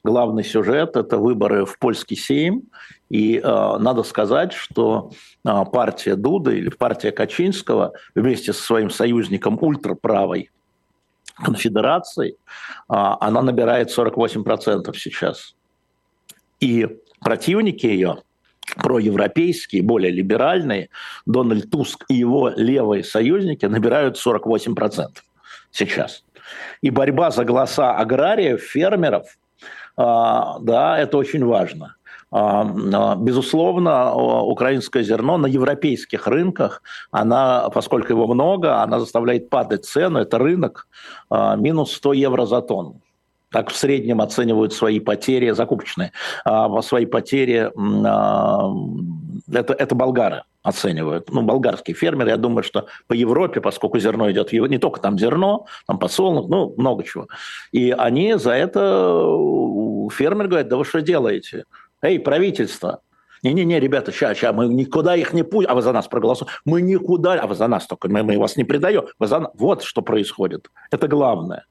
Главный 0.03 0.43
сюжет– 0.43 0.97
это 0.99 1.19
выборы 1.19 1.65
в 1.65 1.79
польский 1.79 2.17
Сейм. 2.17 2.65
И 3.09 3.39
э, 3.39 3.77
надо 3.79 4.03
сказать, 4.03 4.53
что 4.53 5.13
э, 5.47 5.65
партия 5.73 6.15
Дуды 6.17 6.59
или 6.59 6.69
партия 6.69 7.11
Качинского 7.11 7.93
вместе 8.15 8.53
со 8.53 8.63
своим 8.63 8.91
союзником 8.91 9.57
ультраправой 9.61 10.51
конфедерации, 11.37 12.37
а, 12.89 13.17
она 13.21 13.43
набирает 13.43 13.91
48% 13.91 14.97
сейчас. 14.97 15.55
И 16.61 16.89
противники 17.21 17.87
ее, 17.87 18.23
проевропейские, 18.77 19.83
более 19.83 20.11
либеральные, 20.11 20.89
Дональд 21.27 21.71
Туск 21.71 22.05
и 22.09 22.15
его 22.15 22.51
левые 22.51 23.05
союзники 23.05 23.67
набирают 23.67 24.17
48% 24.17 25.23
сейчас. 25.71 26.25
И 26.83 26.91
борьба 26.91 27.31
за 27.31 27.45
голоса 27.45 27.97
аграриев, 27.97 28.63
фермеров, 28.63 29.37
а, 29.97 30.59
да, 30.61 30.99
это 30.99 31.19
очень 31.19 31.45
важно. 31.45 31.97
А, 32.37 32.63
а, 32.93 33.15
безусловно, 33.15 34.13
украинское 34.13 35.05
зерно 35.05 35.39
на 35.39 35.47
европейских 35.47 36.27
рынках, 36.27 36.83
она, 37.13 37.71
поскольку 37.71 38.13
его 38.13 38.27
много, 38.27 38.83
она 38.83 38.99
заставляет 38.99 39.51
падать 39.51 39.85
цену. 39.85 40.19
Это 40.19 40.39
рынок 40.39 40.89
а, 41.31 41.55
минус 41.55 41.93
100 41.93 42.13
евро 42.15 42.45
за 42.45 42.61
тонну. 42.61 43.01
Так 43.53 43.71
в 43.71 43.77
среднем 43.77 44.21
оценивают 44.21 44.73
свои 44.73 44.99
потери 44.99 45.53
закупочные. 45.53 46.11
Свои 46.81 47.07
потери 47.07 47.71
это, 49.53 49.73
это 49.73 49.95
болгары 49.95 50.43
оценивают. 50.65 51.31
Ну, 51.31 51.43
болгарские 51.43 51.95
фермеры, 51.95 52.31
я 52.31 52.37
думаю, 52.37 52.65
что 52.65 52.87
по 53.07 53.13
Европе, 53.13 53.61
поскольку 53.61 54.01
зерно 54.01 54.29
идет, 54.33 54.53
не 54.53 54.79
только 54.79 55.01
там 55.01 55.21
зерно, 55.21 55.67
там 55.87 56.01
подсолнух, 56.01 56.49
ну, 56.49 56.75
много 56.77 57.05
чего. 57.05 57.29
И 57.71 57.93
они 57.93 58.35
за 58.35 58.51
это, 58.55 59.23
фермер 60.11 60.49
говорит, 60.49 60.69
да 60.69 60.77
вы 60.77 60.85
что 60.85 61.01
делаете? 61.01 61.65
Эй, 62.05 62.21
правительство, 62.21 63.01
не-не-не, 63.43 63.81
ребята, 63.81 64.13
сейчас, 64.13 64.37
сейчас, 64.37 64.55
мы 64.55 64.69
никуда 64.69 65.17
их 65.17 65.33
не 65.33 65.43
пустим, 65.43 65.71
а 65.71 65.75
вы 65.75 65.81
за 65.81 65.91
нас 65.93 66.07
проголосуете. 66.07 66.53
Мы 66.67 66.83
никуда, 66.83 67.33
а 67.41 67.47
вы 67.47 67.55
за 67.55 67.67
нас 67.67 67.87
только, 67.87 68.09
мы, 68.09 68.23
мы 68.23 68.39
вас 68.39 68.59
не 68.59 68.65
предаем. 68.65 69.05
Вы 69.19 69.27
за... 69.27 69.51
Вот 69.55 69.83
что 69.83 70.03
происходит. 70.03 70.71
Это 70.91 71.09
главное. 71.09 71.65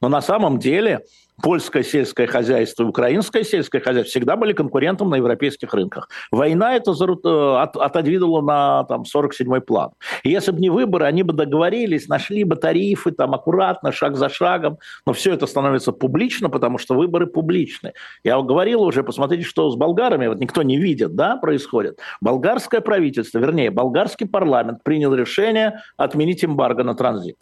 Но 0.00 0.08
на 0.08 0.20
самом 0.20 0.58
деле 0.58 1.02
польское 1.42 1.82
сельское 1.82 2.26
хозяйство 2.26 2.84
и 2.84 2.86
украинское 2.86 3.44
сельское 3.44 3.80
хозяйство 3.80 4.10
всегда 4.10 4.36
были 4.36 4.52
конкурентом 4.52 5.10
на 5.10 5.16
европейских 5.16 5.72
рынках. 5.74 6.08
Война 6.30 6.74
это 6.74 6.92
э, 6.92 7.78
отодвинула 7.78 8.40
на 8.40 8.84
там, 8.84 9.02
47-й 9.02 9.60
план. 9.60 9.90
И 10.22 10.30
если 10.30 10.52
бы 10.52 10.60
не 10.60 10.70
выборы, 10.70 11.04
они 11.04 11.22
бы 11.22 11.32
договорились, 11.32 12.08
нашли 12.08 12.44
бы 12.44 12.56
тарифы 12.56 13.10
там 13.10 13.34
аккуратно, 13.34 13.92
шаг 13.92 14.16
за 14.16 14.28
шагом, 14.28 14.78
но 15.06 15.12
все 15.12 15.32
это 15.32 15.46
становится 15.46 15.92
публично, 15.92 16.48
потому 16.48 16.78
что 16.78 16.94
выборы 16.94 17.26
публичны. 17.26 17.92
Я 18.24 18.40
говорил 18.40 18.82
уже, 18.82 19.02
посмотрите, 19.02 19.44
что 19.44 19.70
с 19.70 19.76
болгарами, 19.76 20.28
вот 20.28 20.38
никто 20.38 20.62
не 20.62 20.78
видит, 20.78 21.14
да, 21.14 21.36
происходит. 21.36 21.98
Болгарское 22.20 22.80
правительство, 22.80 23.38
вернее, 23.38 23.70
болгарский 23.70 24.26
парламент 24.26 24.82
принял 24.82 25.14
решение 25.14 25.80
отменить 25.96 26.44
эмбарго 26.44 26.82
на 26.82 26.94
транзит. 26.94 27.36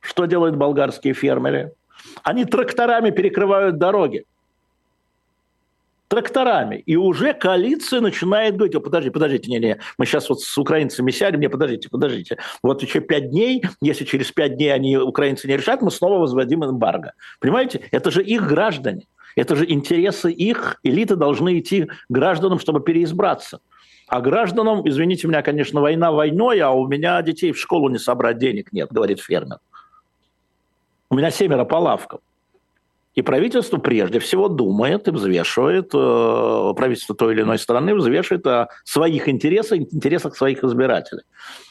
Что 0.00 0.26
делают 0.26 0.56
болгарские 0.56 1.14
фермеры? 1.14 1.74
Они 2.22 2.44
тракторами 2.44 3.10
перекрывают 3.10 3.78
дороги. 3.78 4.24
Тракторами. 6.08 6.76
И 6.84 6.94
уже 6.94 7.32
коалиция 7.32 8.00
начинает 8.00 8.56
говорить, 8.56 8.82
подождите, 8.82 9.12
подождите, 9.12 9.50
не, 9.50 9.58
не, 9.58 9.78
мы 9.96 10.04
сейчас 10.04 10.28
вот 10.28 10.40
с 10.40 10.58
украинцами 10.58 11.10
сядем, 11.10 11.40
не, 11.40 11.48
подождите, 11.48 11.88
подождите. 11.88 12.38
Вот 12.62 12.82
еще 12.82 13.00
пять 13.00 13.30
дней, 13.30 13.62
если 13.80 14.04
через 14.04 14.30
пять 14.30 14.56
дней 14.56 14.74
они, 14.74 14.98
украинцы 14.98 15.48
не 15.48 15.56
решат, 15.56 15.80
мы 15.80 15.90
снова 15.90 16.18
возводим 16.18 16.64
эмбарго. 16.64 17.14
Понимаете? 17.40 17.88
Это 17.92 18.10
же 18.10 18.22
их 18.22 18.46
граждане. 18.46 19.06
Это 19.36 19.56
же 19.56 19.64
интересы 19.70 20.30
их 20.30 20.78
элиты 20.82 21.16
должны 21.16 21.58
идти 21.58 21.88
гражданам, 22.10 22.58
чтобы 22.58 22.80
переизбраться. 22.80 23.60
А 24.08 24.20
гражданам, 24.20 24.86
извините 24.86 25.26
меня, 25.26 25.40
конечно, 25.40 25.80
война 25.80 26.12
войной, 26.12 26.60
а 26.60 26.70
у 26.72 26.86
меня 26.86 27.22
детей 27.22 27.52
в 27.52 27.58
школу 27.58 27.88
не 27.88 27.98
собрать 27.98 28.36
денег 28.36 28.70
нет, 28.70 28.92
говорит 28.92 29.20
фермер. 29.20 29.58
У 31.12 31.14
меня 31.14 31.30
семеро 31.30 31.66
по 31.66 31.74
лавкам. 31.74 32.20
И 33.14 33.20
правительство 33.20 33.76
прежде 33.76 34.18
всего 34.18 34.48
думает 34.48 35.08
и 35.08 35.10
взвешивает, 35.10 35.90
э, 35.92 36.72
правительство 36.74 37.14
той 37.14 37.34
или 37.34 37.42
иной 37.42 37.58
страны 37.58 37.94
взвешивает 37.94 38.46
о 38.46 38.68
своих 38.84 39.28
интересах, 39.28 39.78
интересах 39.78 40.34
своих 40.34 40.64
избирателей. 40.64 41.24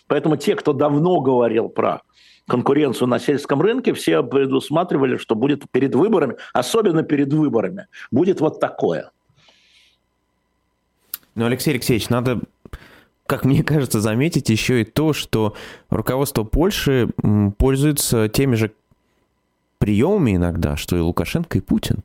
Поэтому 0.06 0.38
те, 0.38 0.56
кто 0.56 0.74
давно 0.74 1.22
говорил 1.22 1.70
про 1.70 2.04
конкуренцию 2.48 3.08
на 3.08 3.18
сельском 3.18 3.64
рынке, 3.64 3.94
все 3.94 4.22
предусматривали, 4.22 5.18
что 5.18 5.34
будет 5.34 5.64
перед 5.72 5.96
выборами, 5.96 6.36
особенно 6.54 7.02
перед 7.02 7.34
выборами, 7.34 7.88
будет 8.12 8.42
вот 8.42 8.60
такое. 8.60 9.10
Ну, 11.34 11.48
Алексей 11.48 11.72
Алексеевич, 11.72 12.10
надо 12.10 12.42
как 13.32 13.46
мне 13.46 13.64
кажется, 13.64 14.02
заметить 14.02 14.50
еще 14.50 14.82
и 14.82 14.84
то, 14.84 15.14
что 15.14 15.56
руководство 15.90 16.44
Польши 16.44 17.08
пользуется 17.58 18.28
теми 18.28 18.56
же 18.56 18.74
приемами 19.82 20.38
иногда, 20.38 20.78
что 20.78 20.96
и 20.96 21.00
Лукашенко, 21.00 21.58
и 21.58 21.62
Путин. 21.62 22.04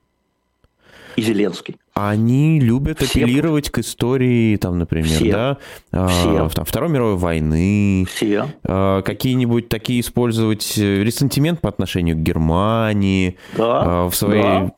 И 1.15 1.23
Зеленский. 1.23 1.77
Они 1.95 2.61
любят 2.61 3.01
Все. 3.01 3.21
апеллировать 3.21 3.71
к 3.71 3.79
истории, 3.79 4.57
там, 4.57 4.79
например, 4.79 5.07
Все. 5.07 5.33
да, 5.33 5.59
а, 5.91 6.09
Все. 6.09 6.49
Там, 6.51 6.65
Второй 6.65 6.91
мировой 6.91 7.17
войны. 7.17 8.07
Все. 8.07 8.47
А, 8.65 9.01
какие-нибудь 9.01 9.69
такие 9.71 10.01
использовать 10.01 10.77
э, 10.77 11.03
ресентимент 11.03 11.61
по 11.61 11.71
отношению 11.71 12.17
к 12.17 12.21
Германии. 12.21 13.39
Да, 13.57 14.05
а, 14.05 14.11
в 14.11 14.15
своей... 14.15 14.43
да. 14.43 14.73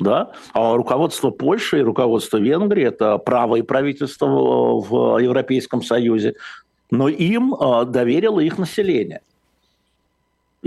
Да, 0.00 0.30
а 0.54 0.76
руководство 0.76 1.30
Польши 1.30 1.80
и 1.80 1.82
руководство 1.82 2.36
Венгрии– 2.36 2.84
это 2.86 3.18
правое 3.18 3.64
правительство 3.64 4.26
в 4.80 5.18
Европейском 5.18 5.82
Союзе, 5.82 6.34
но 6.92 7.08
им 7.08 7.52
доверило 7.88 8.38
их 8.38 8.58
население. 8.58 9.22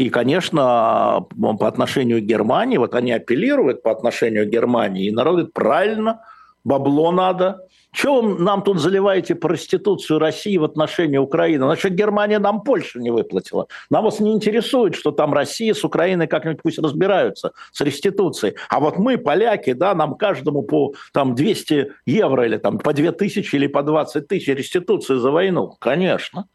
И, 0.02 0.10
конечно, 0.10 1.28
по 1.60 1.68
отношению 1.68 2.22
к 2.22 2.26
Германии, 2.26 2.78
вот 2.78 2.96
они 2.96 3.12
апеллируют 3.12 3.84
по 3.84 3.92
отношению 3.92 4.48
к 4.48 4.50
Германии, 4.50 5.06
и 5.06 5.12
народ 5.12 5.34
говорит, 5.34 5.54
правильно, 5.54 6.22
бабло 6.64 7.12
надо. 7.12 7.68
Чего 7.94 8.24
нам 8.24 8.64
тут 8.64 8.80
заливаете 8.80 9.36
проституцию 9.36 10.18
России 10.18 10.58
в 10.58 10.64
отношении 10.64 11.20
Украины? 11.20 11.66
Значит, 11.66 11.94
Германия 11.94 12.40
нам 12.40 12.62
Польшу 12.62 13.00
не 13.00 13.12
выплатила. 13.12 13.68
Нам 13.92 14.06
вас 14.06 14.20
не 14.20 14.34
интересует, 14.34 14.96
что 14.96 15.12
там 15.12 15.36
Россия 15.36 15.76
с 15.76 15.84
Украиной 15.84 16.26
как-нибудь 16.26 16.64
пусть 16.64 16.80
разбираются 16.80 17.52
с 17.72 17.82
реституцией. 17.82 18.56
А 18.70 18.80
вот 18.80 18.98
мы, 18.98 19.20
поляки, 19.20 19.74
да, 19.74 19.94
нам 19.94 20.16
каждому 20.16 20.64
по 20.64 20.96
там, 21.14 21.36
200 21.36 21.92
евро 22.08 22.44
или 22.48 22.58
там, 22.58 22.80
по 22.80 22.92
2 22.92 23.12
тысячи 23.12 23.56
или 23.56 23.68
по 23.68 23.84
20 23.84 24.28
тысяч 24.28 24.48
реституции 24.48 25.14
за 25.14 25.30
войну. 25.30 25.76
Конечно. 25.80 26.48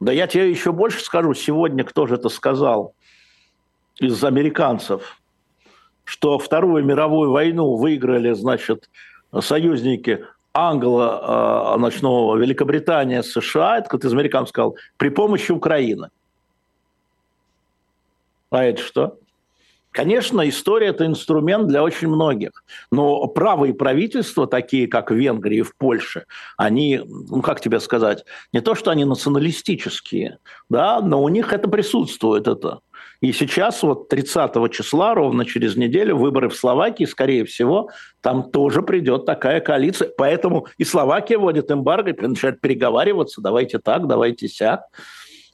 Да 0.00 0.12
я 0.12 0.26
тебе 0.26 0.50
еще 0.50 0.72
больше 0.72 1.00
скажу, 1.02 1.34
сегодня 1.34 1.84
кто 1.84 2.06
же 2.06 2.16
это 2.16 2.28
сказал 2.28 2.94
из 3.98 4.22
американцев, 4.22 5.20
что 6.04 6.38
Вторую 6.38 6.84
мировую 6.84 7.30
войну 7.30 7.76
выиграли, 7.76 8.32
значит, 8.32 8.90
союзники 9.40 10.24
Англо, 10.52 11.74
э, 11.74 11.78
значит, 11.78 12.02
ну, 12.02 12.36
Великобритания, 12.36 13.22
США, 13.22 13.78
это 13.78 13.88
как 13.88 14.04
из 14.04 14.12
американцев 14.12 14.50
сказал, 14.50 14.76
при 14.96 15.08
помощи 15.08 15.52
Украины. 15.52 16.08
А 18.50 18.64
это 18.64 18.80
что? 18.80 19.18
Конечно, 19.96 20.46
история– 20.46 20.88
это 20.88 21.06
инструмент 21.06 21.68
для 21.68 21.82
очень 21.82 22.08
многих. 22.08 22.64
Но 22.92 23.26
правые 23.28 23.72
правительства, 23.72 24.46
такие 24.46 24.88
как 24.88 25.10
в 25.10 25.14
Венгрии 25.14 25.60
и 25.60 25.62
в 25.62 25.74
Польше, 25.74 26.26
они, 26.58 27.00
ну 27.06 27.40
как 27.40 27.62
тебе 27.62 27.80
сказать, 27.80 28.26
не 28.52 28.60
то, 28.60 28.74
что 28.74 28.90
они 28.90 29.06
националистические, 29.06 30.36
да, 30.68 31.00
но 31.00 31.22
у 31.22 31.30
них 31.30 31.50
это 31.54 31.66
присутствует. 31.68 32.46
Это. 32.46 32.80
И 33.22 33.32
сейчас 33.32 33.82
вот 33.82 34.10
30 34.10 34.70
числа, 34.70 35.14
ровно 35.14 35.46
через 35.46 35.76
неделю, 35.76 36.18
выборы 36.18 36.50
в 36.50 36.56
Словакии, 36.56 37.04
скорее 37.06 37.46
всего, 37.46 37.88
там 38.20 38.50
тоже 38.50 38.82
придет 38.82 39.24
такая 39.24 39.60
коалиция. 39.62 40.10
Поэтому 40.18 40.66
и 40.76 40.84
Словакия 40.84 41.38
вводит 41.38 41.70
эмбарго, 41.70 42.10
и 42.10 42.20
начинает 42.20 42.60
переговариваться, 42.60 43.40
давайте 43.40 43.78
так, 43.78 44.06
давайте 44.06 44.46
сяк. 44.46 44.82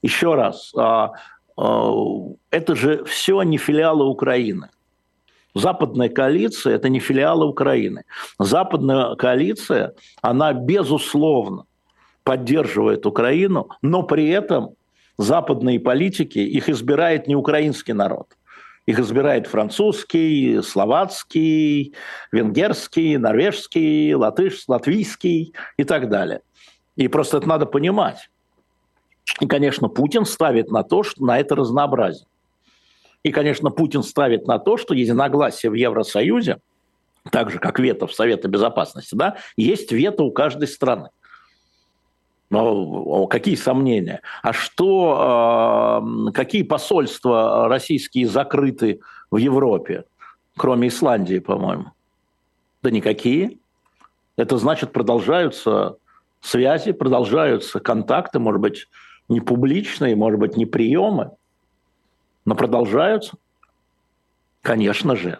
Еще 0.02 0.34
раз, 0.34 0.72
а, 0.76 1.12
это 1.56 2.74
же 2.74 3.04
все 3.04 3.42
не 3.42 3.58
филиалы 3.58 4.06
Украины. 4.06 4.68
Западная 5.54 6.08
коалиция– 6.08 6.74
это 6.76 6.88
не 6.88 6.98
филиалы 6.98 7.46
Украины. 7.46 8.04
Западная 8.38 9.14
коалиция, 9.16 9.94
она 10.22 10.52
безусловно 10.54 11.64
поддерживает 12.24 13.04
Украину, 13.04 13.68
но 13.82 14.02
при 14.02 14.28
этом 14.28 14.70
западные 15.18 15.78
политики, 15.78 16.38
их 16.38 16.68
избирает 16.68 17.26
не 17.26 17.36
украинский 17.36 17.92
народ. 17.92 18.28
Их 18.86 18.98
избирает 18.98 19.46
французский, 19.46 20.60
словацкий, 20.62 21.94
венгерский, 22.32 23.16
норвежский, 23.16 24.14
латыш, 24.14 24.64
латвийский 24.66 25.54
и 25.76 25.84
так 25.84 26.08
далее. 26.08 26.40
И 26.96 27.08
просто 27.08 27.36
это 27.36 27.48
надо 27.48 27.66
понимать. 27.66 28.28
И, 29.40 29.46
конечно, 29.46 29.88
Путин 29.88 30.24
ставит 30.24 30.70
на 30.70 30.82
то, 30.82 31.02
что 31.02 31.24
на 31.24 31.38
это 31.38 31.56
разнообразие. 31.56 32.26
И, 33.22 33.30
конечно, 33.30 33.70
Путин 33.70 34.02
ставит 34.02 34.46
на 34.46 34.58
то, 34.58 34.76
что 34.76 34.94
единогласие 34.94 35.70
в 35.70 35.74
Евросоюзе, 35.74 36.58
так 37.30 37.50
же, 37.50 37.58
как 37.58 37.78
вето 37.78 38.06
в 38.06 38.14
Совете 38.14 38.48
Безопасности, 38.48 39.14
да, 39.14 39.36
есть 39.56 39.92
вето 39.92 40.24
у 40.24 40.32
каждой 40.32 40.66
страны. 40.66 41.10
Но 42.50 43.26
какие 43.28 43.54
сомнения? 43.54 44.20
А 44.42 44.52
что, 44.52 46.02
э, 46.28 46.32
какие 46.32 46.64
посольства 46.64 47.66
российские 47.68 48.26
закрыты 48.26 49.00
в 49.30 49.38
Европе, 49.38 50.04
кроме 50.56 50.88
Исландии, 50.88 51.38
по-моему? 51.38 51.92
Да 52.82 52.90
никакие. 52.90 53.56
Это 54.36 54.58
значит, 54.58 54.92
продолжаются 54.92 55.96
связи, 56.42 56.92
продолжаются 56.92 57.80
контакты, 57.80 58.38
может 58.38 58.60
быть, 58.60 58.88
не 59.32 59.40
публичные, 59.40 60.16
может 60.16 60.38
быть, 60.38 60.56
не 60.56 60.66
приемы, 60.66 61.32
но 62.44 62.54
продолжаются. 62.54 63.36
Конечно 64.62 65.16
же. 65.16 65.38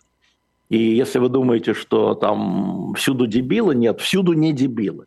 И 0.69 0.79
если 0.79 1.19
вы 1.19 1.29
думаете, 1.29 1.75
что 1.75 2.15
там 2.15 2.95
всюду 2.95 3.27
дебилы, 3.27 3.75
нет, 3.75 4.01
всюду 4.01 4.33
не 4.33 4.53
дебилы. 4.53 5.07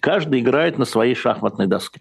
Каждый 0.00 0.40
играет 0.40 0.78
на 0.78 0.84
своей 0.84 1.14
шахматной 1.14 1.66
доске. 1.66 2.00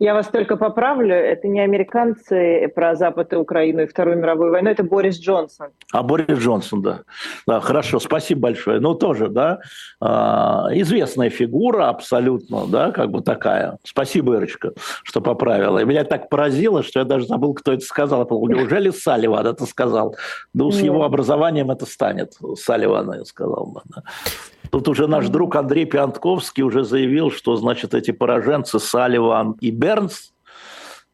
Я 0.00 0.14
вас 0.14 0.28
только 0.28 0.56
поправлю, 0.56 1.14
это 1.14 1.46
не 1.46 1.60
американцы 1.60 2.72
про 2.74 2.94
Запад 2.94 3.34
и 3.34 3.36
Украину 3.36 3.82
и 3.82 3.86
Вторую 3.86 4.16
мировую 4.16 4.50
войну, 4.50 4.70
это 4.70 4.82
Борис 4.82 5.20
Джонсон. 5.20 5.68
А 5.92 6.02
Борис 6.02 6.38
Джонсон, 6.38 6.80
да. 6.80 7.00
Да, 7.46 7.60
хорошо, 7.60 8.00
спасибо 8.00 8.40
большое. 8.40 8.80
Ну, 8.80 8.94
тоже, 8.94 9.28
да, 9.28 9.60
а, 10.00 10.68
известная 10.72 11.28
фигура 11.28 11.90
абсолютно, 11.90 12.66
да, 12.66 12.92
как 12.92 13.10
бы 13.10 13.20
такая. 13.20 13.76
Спасибо, 13.84 14.36
Ирочка, 14.36 14.72
что 15.04 15.20
поправила. 15.20 15.80
И 15.80 15.84
меня 15.84 16.04
так 16.04 16.30
поразило, 16.30 16.82
что 16.82 17.00
я 17.00 17.04
даже 17.04 17.26
забыл, 17.26 17.52
кто 17.52 17.74
это 17.74 17.84
сказал. 17.84 18.26
Неужели 18.48 18.88
Салливан 18.88 19.48
это 19.48 19.66
сказал? 19.66 20.16
Ну, 20.54 20.70
с 20.70 20.80
его 20.80 21.04
образованием 21.04 21.70
это 21.70 21.84
станет. 21.84 22.38
Салливан, 22.56 23.12
я 23.12 23.24
сказал. 23.26 23.82
Да. 23.94 24.02
Тут 24.70 24.88
уже 24.88 25.06
наш 25.06 25.28
друг 25.28 25.56
Андрей 25.56 25.84
Пиантковский 25.84 26.62
уже 26.62 26.84
заявил, 26.84 27.30
что, 27.30 27.56
значит, 27.56 27.94
эти 27.94 28.12
пораженцы 28.12 28.78
Салливан 28.78 29.52
и 29.60 29.70
Бернс, 29.70 30.32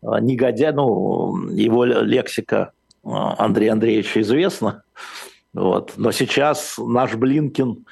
а, 0.03 0.21
негодя, 0.21 0.73
ну, 0.73 1.49
его 1.49 1.85
лексика 1.85 2.73
а, 3.03 3.35
Андрея 3.39 3.73
Андреевича 3.73 4.21
известна, 4.21 4.83
вот, 5.55 5.95
но 5.97 6.13
сейчас 6.13 6.77
наш 6.79 7.15
Блинкин 7.15 7.87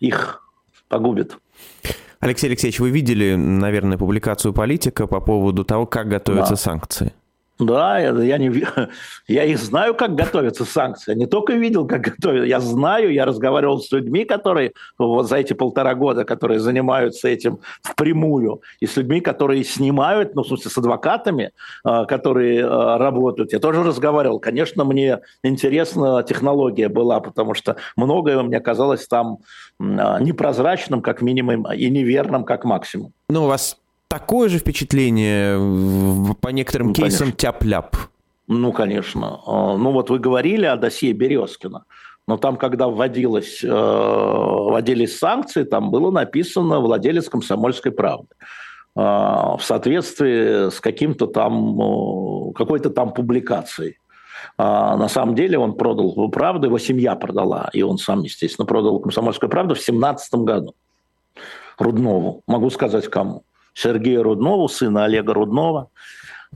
их 0.00 0.42
погубит. 0.88 1.36
Алексей 2.20 2.46
Алексеевич, 2.46 2.80
вы 2.80 2.88
видели, 2.88 3.34
наверное, 3.34 3.98
публикацию 3.98 4.54
политика 4.54 5.06
по 5.06 5.20
поводу 5.20 5.64
того, 5.64 5.84
как 5.84 6.08
готовятся 6.08 6.52
да. 6.52 6.56
санкции? 6.56 7.12
Да, 7.58 8.00
я, 8.00 8.38
не, 8.38 8.64
я 9.28 9.44
их 9.44 9.58
знаю, 9.58 9.94
как 9.94 10.16
готовятся 10.16 10.64
санкции. 10.64 11.12
Я 11.12 11.18
не 11.18 11.26
только 11.26 11.52
видел, 11.52 11.86
как 11.86 12.00
готовят, 12.00 12.46
я 12.46 12.58
знаю, 12.58 13.12
я 13.12 13.24
разговаривал 13.24 13.80
с 13.80 13.92
людьми, 13.92 14.24
которые 14.24 14.72
вот 14.98 15.28
за 15.28 15.36
эти 15.36 15.52
полтора 15.52 15.94
года, 15.94 16.24
которые 16.24 16.58
занимаются 16.58 17.28
этим 17.28 17.60
впрямую, 17.82 18.62
и 18.80 18.86
с 18.86 18.96
людьми, 18.96 19.20
которые 19.20 19.62
снимают, 19.62 20.34
ну, 20.34 20.42
в 20.42 20.48
смысле, 20.48 20.70
с 20.70 20.78
адвокатами, 20.78 21.52
а, 21.84 22.06
которые 22.06 22.66
а, 22.66 22.98
работают. 22.98 23.52
Я 23.52 23.60
тоже 23.60 23.84
разговаривал. 23.84 24.40
Конечно, 24.40 24.84
мне 24.84 25.20
интересна 25.44 26.24
технология 26.24 26.88
была, 26.88 27.20
потому 27.20 27.54
что 27.54 27.76
многое 27.96 28.42
мне 28.42 28.58
казалось 28.58 29.06
там 29.06 29.38
а, 29.78 30.18
непрозрачным, 30.18 31.02
как 31.02 31.22
минимум, 31.22 31.70
и 31.72 31.88
неверным, 31.88 32.44
как 32.44 32.64
максимум. 32.64 33.12
Ну, 33.28 33.44
у 33.44 33.46
вас 33.46 33.76
такое 34.14 34.48
же 34.48 34.58
впечатление 34.58 35.58
по 36.40 36.48
некоторым 36.48 36.88
ну, 36.88 36.94
кейсам 36.94 37.32
тяп-ляп? 37.32 37.96
Ну, 38.46 38.72
конечно. 38.72 39.40
А, 39.44 39.76
ну, 39.76 39.90
вот 39.90 40.08
вы 40.08 40.20
говорили 40.20 40.66
о 40.66 40.76
досье 40.76 41.12
Березкина. 41.12 41.84
Но 42.28 42.36
там, 42.36 42.56
когда 42.56 42.86
вводилось, 42.86 43.64
э, 43.64 43.68
вводились 43.68 45.18
санкции, 45.18 45.64
там 45.64 45.90
было 45.90 46.12
написано 46.12 46.78
«владелец 46.78 47.28
комсомольской 47.28 47.90
правды» 47.90 48.34
а, 48.94 49.56
в 49.56 49.64
соответствии 49.64 50.70
с 50.70 50.80
каким-то 50.80 51.26
там, 51.26 51.80
э, 51.80 52.52
какой-то 52.54 52.90
там 52.90 53.12
публикацией. 53.12 53.98
А 54.56 54.96
на 54.96 55.08
самом 55.08 55.34
деле 55.34 55.58
он 55.58 55.76
продал 55.76 56.30
«Правду», 56.30 56.68
его 56.68 56.78
семья 56.78 57.16
продала, 57.16 57.68
и 57.72 57.82
он 57.82 57.98
сам, 57.98 58.22
естественно, 58.22 58.64
продал 58.64 59.00
«Комсомольскую 59.00 59.50
правду» 59.50 59.74
в 59.74 59.80
17 59.80 60.34
году 60.34 60.74
Руднову. 61.78 62.42
Могу 62.46 62.70
сказать, 62.70 63.08
кому. 63.08 63.42
Сергея 63.74 64.22
Руднова, 64.22 64.68
сына 64.68 65.04
Олега 65.04 65.34
Руднова 65.34 65.90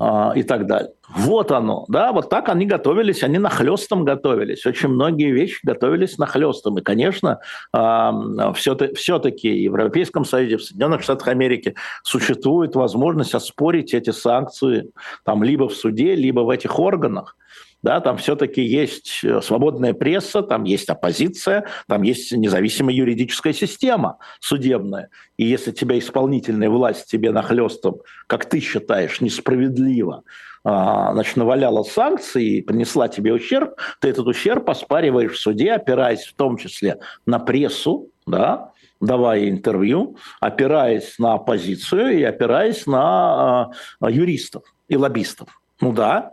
э, 0.01 0.31
и 0.37 0.43
так 0.43 0.67
далее. 0.67 0.93
Вот 1.09 1.53
оно, 1.53 1.85
да, 1.89 2.13
вот 2.13 2.31
так 2.31 2.49
они 2.49 2.67
готовились, 2.67 3.23
они 3.23 3.39
нахлестом 3.39 4.05
готовились. 4.05 4.65
Очень 4.67 4.91
многие 4.91 5.31
вещи 5.31 5.59
готовились 5.63 6.19
нахлестом. 6.19 6.79
И, 6.79 6.83
конечно, 6.83 7.41
э, 7.77 8.11
все-таки 8.55 9.51
в 9.51 9.73
Европейском 9.73 10.25
Союзе, 10.25 10.59
в 10.59 10.63
Соединенных 10.63 11.03
Штатах 11.03 11.29
Америки 11.29 11.75
существует 12.03 12.77
возможность 12.77 13.35
оспорить 13.35 13.95
эти 13.95 14.11
санкции 14.11 14.91
там 15.25 15.43
либо 15.43 15.69
в 15.69 15.75
суде, 15.75 16.15
либо 16.15 16.41
в 16.41 16.51
этих 16.51 16.79
органах 16.79 17.37
да, 17.83 18.01
там 18.01 18.17
все-таки 18.17 18.63
есть 18.63 19.21
э, 19.23 19.41
свободная 19.41 19.95
пресса, 19.95 20.43
там 20.43 20.65
есть 20.65 20.89
оппозиция, 20.89 21.67
там 21.87 22.03
есть 22.03 22.33
независимая 22.33 22.95
юридическая 22.95 23.53
система 23.53 24.19
судебная. 24.41 25.11
И 25.37 25.45
если 25.45 25.71
тебя 25.71 25.99
исполнительная 25.99 26.71
власть 26.71 27.09
тебе 27.11 27.31
нахлестом, 27.31 28.01
как 28.27 28.47
ты 28.47 28.61
считаешь, 28.61 29.21
несправедливо, 29.21 30.25
а, 30.65 31.13
значит, 31.13 31.37
наваляла 31.37 31.85
санкции 31.85 32.57
и 32.57 32.63
принесла 32.63 33.09
тебе 33.09 33.33
ущерб, 33.33 33.77
ты 34.01 34.09
этот 34.09 34.27
ущерб 34.27 34.69
оспариваешь 34.69 35.33
в 35.33 35.41
суде, 35.41 35.73
опираясь 35.73 36.25
в 36.25 36.35
том 36.35 36.57
числе 36.57 36.99
на 37.27 37.39
прессу, 37.39 38.11
да, 38.27 38.73
давая 39.01 39.49
интервью, 39.49 40.17
опираясь 40.41 41.19
на 41.19 41.35
оппозицию 41.35 42.19
и 42.19 42.23
опираясь 42.25 42.87
на 42.87 43.71
а, 44.01 44.11
юристов 44.11 44.65
и 44.89 44.97
лоббистов. 44.97 45.49
Ну 45.81 45.93
да, 45.93 46.33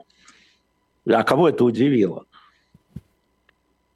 а 1.14 1.24
кого 1.24 1.50
это 1.50 1.64
удивило? 1.64 2.26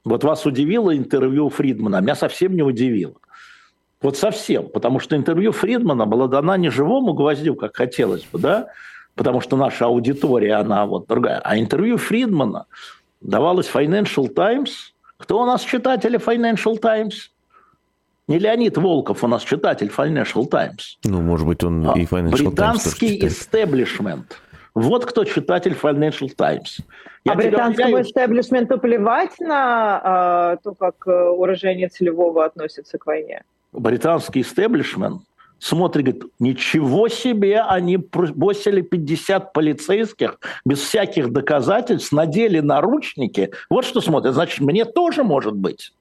Вот 0.04 0.24
вас 0.24 0.46
удивило 0.46 0.96
интервью 0.96 1.48
Фридмана, 1.50 1.98
а 1.98 2.00
меня 2.00 2.14
совсем 2.14 2.54
не 2.54 2.62
удивило. 2.62 3.14
Вот 4.00 4.16
совсем, 4.16 4.68
потому 4.68 4.98
что 4.98 5.16
интервью 5.16 5.52
Фридмана 5.52 6.06
было 6.06 6.26
дано 6.26 6.56
не 6.56 6.70
живому 6.70 7.12
гвоздю, 7.12 7.54
как 7.54 7.76
хотелось 7.76 8.24
бы, 8.24 8.38
да, 8.38 8.68
потому 9.14 9.42
что 9.42 9.56
наша 9.56 9.86
аудитория, 9.86 10.54
она 10.54 10.86
вот 10.86 11.06
другая. 11.06 11.40
А 11.40 11.58
интервью 11.58 11.98
Фридмана 11.98 12.66
давалось 13.20 13.70
Financial 13.72 14.26
Times. 14.32 14.94
Кто 15.18 15.42
у 15.42 15.46
нас 15.46 15.62
читатели 15.62 16.18
Financial 16.18 16.78
Times? 16.78 17.30
Не 18.26 18.38
Леонид 18.38 18.78
Волков 18.78 19.22
у 19.22 19.26
нас 19.26 19.42
читатель 19.42 19.92
Financial 19.94 20.48
Times. 20.48 20.98
Ну, 21.04 21.20
может 21.20 21.46
быть, 21.46 21.62
он 21.62 21.86
а 21.90 21.98
и 21.98 22.06
Financial 22.06 22.30
Британский 22.30 23.18
Times 23.18 23.32
истеблишмент– 23.32 24.40
Вот 24.80 25.04
кто 25.04 25.24
читатель 25.24 25.72
Financial 25.72 26.28
Times. 26.34 26.80
Я 27.24 27.32
а 27.32 27.34
британскому 27.34 28.00
истеблишменту 28.00 28.78
плевать 28.78 29.38
на 29.38 30.54
э, 30.54 30.62
то, 30.64 30.74
как 30.74 31.06
э, 31.06 31.10
уроженец 31.10 32.00
Львова 32.00 32.46
относится 32.46 32.96
к 32.96 33.04
войне? 33.04 33.44
Британский 33.72 34.40
истеблишмент 34.40 35.22
смотрит, 35.58 36.06
говорит, 36.06 36.32
ничего 36.38 37.08
себе, 37.08 37.60
они 37.60 37.98
бросили 37.98 38.80
50 38.80 39.52
полицейских 39.52 40.38
без 40.64 40.78
всяких 40.78 41.30
доказательств, 41.30 42.12
надели 42.12 42.60
наручники. 42.60 43.50
Вот 43.68 43.84
что 43.84 44.00
смотрят. 44.00 44.32
Значит, 44.32 44.60
мне 44.60 44.86
тоже 44.86 45.24
может 45.24 45.54
быть. 45.54 45.92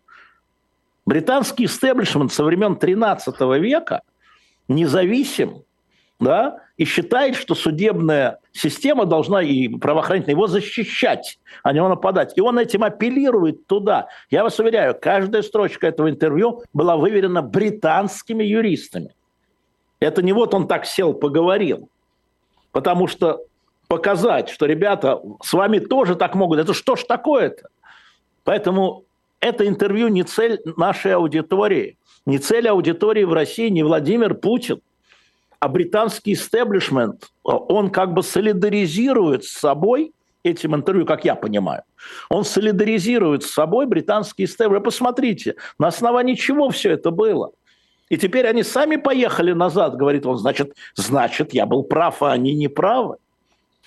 Британский 1.05 1.65
истеблишмент 1.65 2.31
со 2.31 2.45
времен 2.45 2.77
13 2.77 3.41
века 3.59 4.03
независим, 4.69 5.63
да, 6.19 6.63
и 6.75 6.83
считает, 6.83 7.35
что 7.35 7.55
судебная 7.55 8.39
система 8.51 9.05
должна 9.05 9.41
и 9.41 9.69
правоохранительная 9.69 10.35
его 10.35 10.47
защищать, 10.47 11.39
а 11.63 11.71
не 11.71 11.81
нападать. 11.81 12.33
И 12.37 12.41
он 12.41 12.59
этим 12.59 12.83
апеллирует 12.83 13.67
туда. 13.67 14.09
Я 14.29 14.43
вас 14.43 14.59
уверяю, 14.59 14.97
каждая 14.99 15.41
строчка 15.41 15.87
этого 15.87 16.09
интервью 16.09 16.63
была 16.73 16.97
выверена 16.97 17.41
британскими 17.41 18.43
юристами. 18.43 19.15
Это 19.99 20.21
не 20.21 20.33
вот 20.33 20.53
он 20.53 20.67
так 20.67 20.85
сел, 20.85 21.13
поговорил. 21.13 21.89
Потому 22.71 23.07
что 23.07 23.41
показать, 23.87 24.49
что 24.49 24.65
ребята 24.65 25.21
с 25.41 25.53
вами 25.53 25.79
тоже 25.79 26.15
так 26.15 26.35
могут, 26.35 26.59
это 26.59 26.73
что 26.73 26.95
ж 26.95 27.03
такое-то? 27.03 27.69
Поэтому 28.43 29.05
это 29.39 29.67
интервью 29.67 30.09
не 30.09 30.23
цель 30.23 30.59
нашей 30.77 31.15
аудитории. 31.15 31.97
Не 32.25 32.39
цель 32.39 32.67
аудитории 32.67 33.23
в 33.23 33.33
России, 33.33 33.69
не 33.69 33.83
Владимир 33.83 34.35
Путин, 34.35 34.81
а 35.59 35.67
британский 35.67 36.33
истеблишмент. 36.33 37.27
Он 37.43 37.89
как 37.89 38.13
бы 38.13 38.23
солидаризирует 38.23 39.43
с 39.43 39.51
собой 39.51 40.13
этим 40.43 40.75
интервью, 40.75 41.05
как 41.05 41.25
я 41.25 41.35
понимаю. 41.35 41.83
Он 42.29 42.43
солидаризирует 42.43 43.43
с 43.43 43.51
собой 43.51 43.85
британский 43.85 44.45
истеблишмент. 44.45 44.85
Посмотрите, 44.85 45.55
на 45.77 45.87
основании 45.87 46.35
чего 46.35 46.69
все 46.69 46.91
это 46.91 47.11
было. 47.11 47.51
И 48.09 48.17
теперь 48.17 48.47
они 48.47 48.63
сами 48.63 48.95
поехали 48.95 49.51
назад, 49.51 49.95
говорит 49.95 50.25
он, 50.25 50.37
значит, 50.37 50.73
значит, 50.95 51.53
я 51.53 51.65
был 51.65 51.83
прав, 51.83 52.23
а 52.23 52.31
они 52.31 52.55
не 52.55 52.67
правы. 52.67 53.17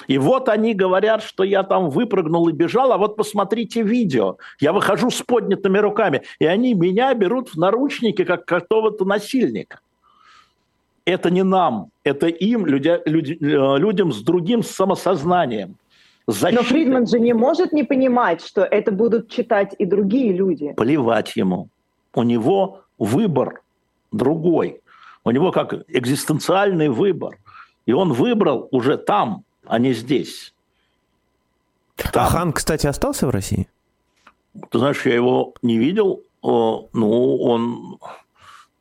И 0.07 0.19
вот 0.19 0.49
они 0.49 0.75
говорят, 0.75 1.23
что 1.23 1.45
я 1.45 1.63
там 1.63 1.91
выпрыгнул 1.91 2.49
и 2.49 2.53
бежал, 2.53 2.93
а 2.93 2.99
вот 2.99 3.17
посмотрите 3.17 3.83
видео. 3.83 4.37
Я 4.61 4.73
выхожу 4.73 5.11
с 5.11 5.23
поднятыми 5.23 5.79
руками, 5.79 6.23
и 6.39 6.47
они 6.47 6.75
меня 6.75 7.15
берут 7.15 7.51
в 7.51 7.57
наручники, 7.57 8.25
как 8.25 8.45
какого-то 8.45 9.05
насильника. 9.05 9.81
Это 11.05 11.31
не 11.31 11.43
нам, 11.43 11.91
это 12.05 12.27
им, 12.29 12.67
люди, 12.67 13.01
люди, 13.07 13.37
э, 13.41 13.79
людям 13.79 14.13
с 14.13 14.23
другим 14.23 14.63
самосознанием. 14.63 15.77
Защитой. 16.29 16.55
Но 16.55 16.63
Фридман 16.63 17.07
же 17.07 17.19
не 17.19 17.33
может 17.33 17.73
не 17.73 17.83
понимать, 17.83 18.45
что 18.45 18.63
это 18.63 18.93
будут 18.93 19.29
читать 19.29 19.75
и 19.79 19.85
другие 19.85 20.33
люди. 20.33 20.73
Плевать 20.75 21.35
ему. 21.35 21.69
У 22.15 22.23
него 22.23 22.83
выбор 22.99 23.63
другой. 24.13 24.81
У 25.25 25.31
него 25.31 25.51
как 25.51 25.75
экзистенциальный 25.89 26.89
выбор. 26.89 27.39
И 27.87 27.93
он 27.93 28.13
выбрал 28.13 28.69
уже 28.71 28.97
там, 28.97 29.43
а 29.67 29.81
не 29.81 29.93
здесь. 29.93 30.55
Там. 31.97 32.27
А 32.27 32.29
хан, 32.29 32.53
кстати, 32.53 32.87
остался 32.87 33.27
в 33.27 33.31
России? 33.31 33.69
Ты 34.71 34.79
знаешь, 34.79 35.05
я 35.07 35.15
его 35.15 35.55
не 35.63 35.79
видел. 35.79 36.23
Ну, 36.43 37.37
он 37.37 37.99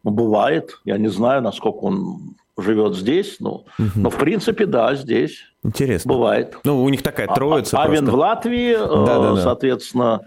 бывает. 0.03 0.79
Я 0.85 0.97
не 0.97 1.07
знаю, 1.07 1.41
насколько 1.41 1.79
он 1.79 2.35
живет 2.57 2.95
здесь, 2.95 3.37
но, 3.39 3.65
угу. 3.79 3.89
но 3.95 4.09
в 4.09 4.17
принципе, 4.17 4.65
да, 4.65 4.95
здесь. 4.95 5.43
Интересно. 5.63 6.13
Бывает. 6.13 6.57
Ну, 6.63 6.83
у 6.83 6.89
них 6.89 7.03
такая 7.03 7.27
а, 7.27 7.35
троица. 7.35 7.77
А, 7.79 7.83
Авен 7.83 8.09
в 8.09 8.15
Латвии, 8.15 8.75
да, 8.75 9.19
да, 9.19 9.35
да. 9.35 9.41
соответственно. 9.41 10.21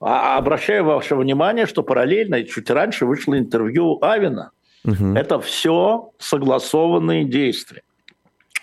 А, 0.00 0.36
обращаю 0.36 0.84
ваше 0.84 1.16
внимание, 1.16 1.66
что 1.66 1.82
параллельно, 1.82 2.42
чуть 2.44 2.70
раньше 2.70 3.06
вышло 3.06 3.38
интервью 3.38 3.98
Авина. 4.02 4.50
Угу. 4.84 5.14
Это 5.14 5.40
все 5.40 6.10
согласованные 6.18 7.24
действия 7.24 7.82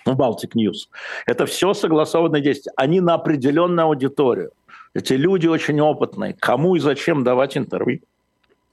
в 0.04 0.10
Baltic 0.10 0.52
News. 0.56 0.88
Это 1.26 1.46
все 1.46 1.74
согласованные 1.74 2.42
действия. 2.42 2.72
Они 2.76 3.00
на 3.00 3.14
определенную 3.14 3.86
аудиторию. 3.86 4.52
Эти 4.94 5.14
люди 5.14 5.46
очень 5.46 5.80
опытные. 5.80 6.34
Кому 6.38 6.76
и 6.76 6.80
зачем 6.80 7.24
давать 7.24 7.56
интервью? 7.56 8.00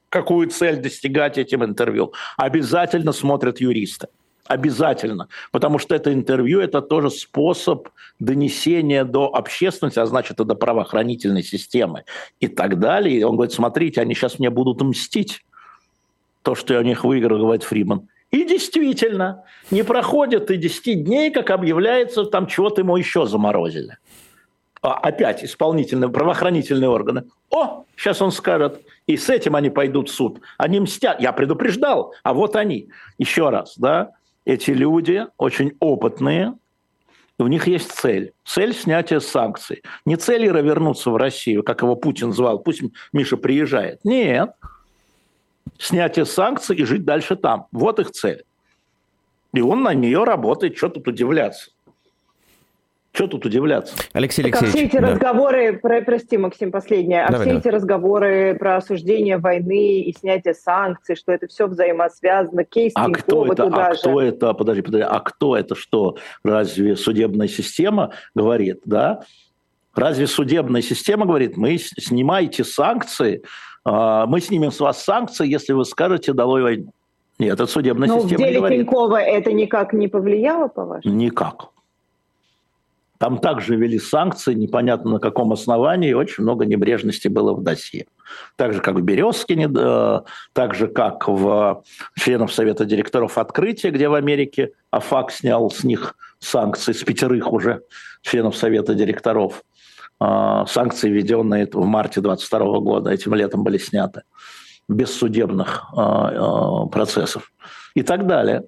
Какую 0.09 0.49
цель 0.49 0.77
достигать 0.77 1.37
этим 1.37 1.63
интервью? 1.63 2.13
Обязательно 2.37 3.11
смотрят 3.11 3.61
юристы. 3.61 4.07
Обязательно. 4.47 5.27
Потому 5.51 5.77
что 5.77 5.93
это 5.93 6.11
интервью– 6.11 6.59
это 6.61 6.81
тоже 6.81 7.11
способ 7.11 7.89
донесения 8.19 9.05
до 9.05 9.27
общественности, 9.27 9.99
а 9.99 10.07
значит, 10.07 10.39
и 10.39 10.43
до 10.43 10.55
правоохранительной 10.55 11.43
системы 11.43 12.03
и 12.39 12.47
так 12.47 12.79
далее. 12.79 13.19
И 13.19 13.23
он 13.23 13.35
говорит, 13.35 13.53
смотрите, 13.53 14.01
они 14.01 14.15
сейчас 14.15 14.39
мне 14.39 14.49
будут 14.49 14.81
мстить. 14.81 15.45
То, 16.41 16.55
что 16.55 16.73
я 16.73 16.79
у 16.79 16.83
них 16.83 17.03
выиграл, 17.03 17.37
говорит 17.37 17.63
Фриман. 17.63 18.07
И 18.31 18.43
действительно, 18.43 19.43
не 19.69 19.83
проходит 19.83 20.49
и 20.49 20.57
10 20.57 21.03
дней, 21.03 21.31
как 21.31 21.51
объявляется, 21.51 22.25
там 22.25 22.47
чего-то 22.47 22.81
ему 22.81 22.97
еще 22.97 23.27
заморозили. 23.27 23.97
А 24.81 24.93
опять 24.93 25.43
исполнительные, 25.43 26.09
правоохранительные 26.09 26.89
органы. 26.89 27.25
О, 27.49 27.83
сейчас 27.97 28.21
он 28.21 28.31
скажет, 28.31 28.81
и 29.07 29.17
с 29.17 29.29
этим 29.29 29.55
они 29.55 29.69
пойдут 29.69 30.09
в 30.09 30.13
суд. 30.13 30.41
Они 30.57 30.79
мстят. 30.79 31.19
Я 31.19 31.33
предупреждал, 31.33 32.13
а 32.23 32.33
вот 32.33 32.55
они. 32.55 32.89
Еще 33.17 33.49
раз, 33.49 33.77
да, 33.77 34.11
эти 34.45 34.71
люди 34.71 35.25
очень 35.37 35.73
опытные, 35.79 36.53
у 37.37 37.47
них 37.47 37.67
есть 37.67 37.91
цель. 37.91 38.33
Цель 38.45 38.73
снятия 38.73 39.19
санкций. 39.19 39.81
Не 40.05 40.17
цель 40.17 40.45
Ира 40.47 40.61
вернуться 40.61 41.09
в 41.09 41.15
Россию, 41.15 41.63
как 41.63 41.81
его 41.81 41.95
Путин 41.95 42.33
звал. 42.33 42.59
Пусть 42.59 42.81
Миша 43.13 43.37
приезжает. 43.37 44.03
Нет 44.03 44.51
снятие 45.79 46.25
санкций 46.25 46.75
и 46.75 46.83
жить 46.83 47.05
дальше 47.05 47.35
там. 47.35 47.67
Вот 47.71 47.99
их 47.99 48.11
цель. 48.11 48.43
И 49.53 49.61
он 49.61 49.81
на 49.81 49.95
нее 49.95 50.23
работает. 50.25 50.77
Что 50.77 50.89
тут 50.89 51.07
удивляться? 51.07 51.71
Что 53.11 53.27
тут 53.27 53.45
удивляться? 53.45 53.95
Алексей 54.13 54.43
Алексеевич. 54.43 54.69
А 54.69 54.77
все 54.77 54.85
эти 54.85 54.97
да. 54.97 55.11
разговоры, 55.11 55.77
про, 55.77 56.01
прости, 56.01 56.37
Максим, 56.37 56.71
последнее, 56.71 57.23
а 57.23 57.31
давай, 57.31 57.47
все 57.47 57.49
давай. 57.55 57.59
эти 57.59 57.67
разговоры 57.67 58.55
про 58.59 58.77
осуждение 58.77 59.37
войны 59.37 60.01
и 60.01 60.13
снятие 60.13 60.53
санкций, 60.53 61.15
что 61.15 61.31
это 61.31 61.47
все 61.47 61.67
взаимосвязано, 61.67 62.63
кейс 62.63 62.93
а 62.95 63.09
кто 63.09 63.45
это, 63.51 63.63
а 63.65 63.93
же. 63.93 63.99
кто 63.99 64.21
это, 64.21 64.53
подожди, 64.53 64.81
подожди, 64.83 65.07
а 65.09 65.19
кто 65.19 65.57
это 65.57 65.75
что? 65.75 66.17
Разве 66.43 66.95
судебная 66.95 67.47
система 67.47 68.11
говорит, 68.35 68.81
да? 68.85 69.23
Разве 69.95 70.27
судебная 70.27 70.81
система 70.81 71.25
говорит, 71.25 71.57
мы 71.57 71.77
снимаете 71.77 72.63
санкции, 72.63 73.43
а, 73.83 74.27
мы 74.27 74.39
снимем 74.39 74.71
с 74.71 74.79
вас 74.79 75.03
санкции, 75.03 75.47
если 75.47 75.73
вы 75.73 75.83
скажете 75.83 76.33
«долой 76.33 76.61
войну». 76.61 76.93
Нет, 77.39 77.53
это 77.53 77.65
судебная 77.65 78.07
Но 78.07 78.19
система 78.19 78.35
в 78.35 78.39
деле 78.45 78.59
говорит. 78.59 78.79
Тинькова 78.81 79.21
это 79.21 79.51
никак 79.51 79.93
не 79.93 80.07
повлияло, 80.07 80.67
по-вашему? 80.67 81.15
Никак. 81.15 81.69
Там 83.19 83.37
также 83.37 83.75
ввели 83.75 83.99
санкции, 83.99 84.53
непонятно 84.53 85.11
на 85.11 85.19
каком 85.19 85.51
основании, 85.51 86.11
и 86.11 86.13
очень 86.13 86.43
много 86.43 86.65
небрежности 86.65 87.27
было 87.27 87.53
в 87.53 87.61
досье. 87.61 88.07
Так 88.55 88.73
же, 88.73 88.79
как 88.79 88.95
в 88.95 89.01
Березкине, 89.01 89.67
так 90.53 90.73
же, 90.73 90.87
как 90.87 91.27
в 91.27 91.83
членов 92.17 92.53
Совета 92.53 92.85
директоров 92.85 93.37
открытия, 93.37 93.91
где 93.91 94.07
в 94.07 94.13
Америке 94.13 94.71
АФАК 94.89 95.31
снял 95.31 95.69
с 95.69 95.83
них 95.83 96.15
санкции, 96.39 96.93
с 96.93 97.03
пятерых 97.03 97.51
уже 97.51 97.81
членов 98.21 98.55
Совета 98.55 98.95
директоров. 98.95 99.63
А, 100.21 100.65
санкции, 100.65 101.09
введенные 101.09 101.67
в 101.71 101.85
марте 101.85 102.21
2022 102.21 102.79
года, 102.79 103.09
этим 103.09 103.33
летом 103.35 103.63
были 103.63 103.77
сняты, 103.77 104.23
без 104.87 105.13
судебных 105.13 105.85
а, 105.93 106.83
а, 106.83 106.85
процессов 106.87 107.51
и 107.95 108.03
так 108.03 108.27
далее. 108.27 108.63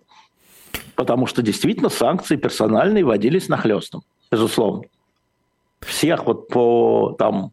Потому 0.96 1.26
что 1.26 1.42
действительно 1.42 1.90
санкции 1.90 2.36
персональные 2.36 3.04
вводились 3.04 3.50
нахлестом, 3.50 4.04
безусловно. 4.32 4.84
Всех 5.82 6.26
вот 6.26 6.48
по 6.48 7.16
там, 7.18 7.52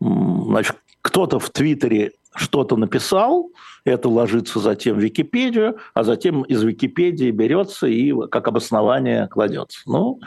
значит, 0.00 0.76
кто-то 1.02 1.38
в 1.38 1.50
Твиттере 1.50 2.12
что-то 2.34 2.76
написал, 2.76 3.50
это 3.84 4.10
ложится 4.10 4.58
затем 4.58 4.96
в 4.96 5.00
Википедию, 5.00 5.78
а 5.94 6.04
затем 6.04 6.42
из 6.42 6.62
Википедии 6.62 7.30
берется 7.30 7.86
и 7.86 8.12
как 8.28 8.46
обоснование 8.48 9.26
кладется. 9.28 9.80
Ну, 9.86 10.20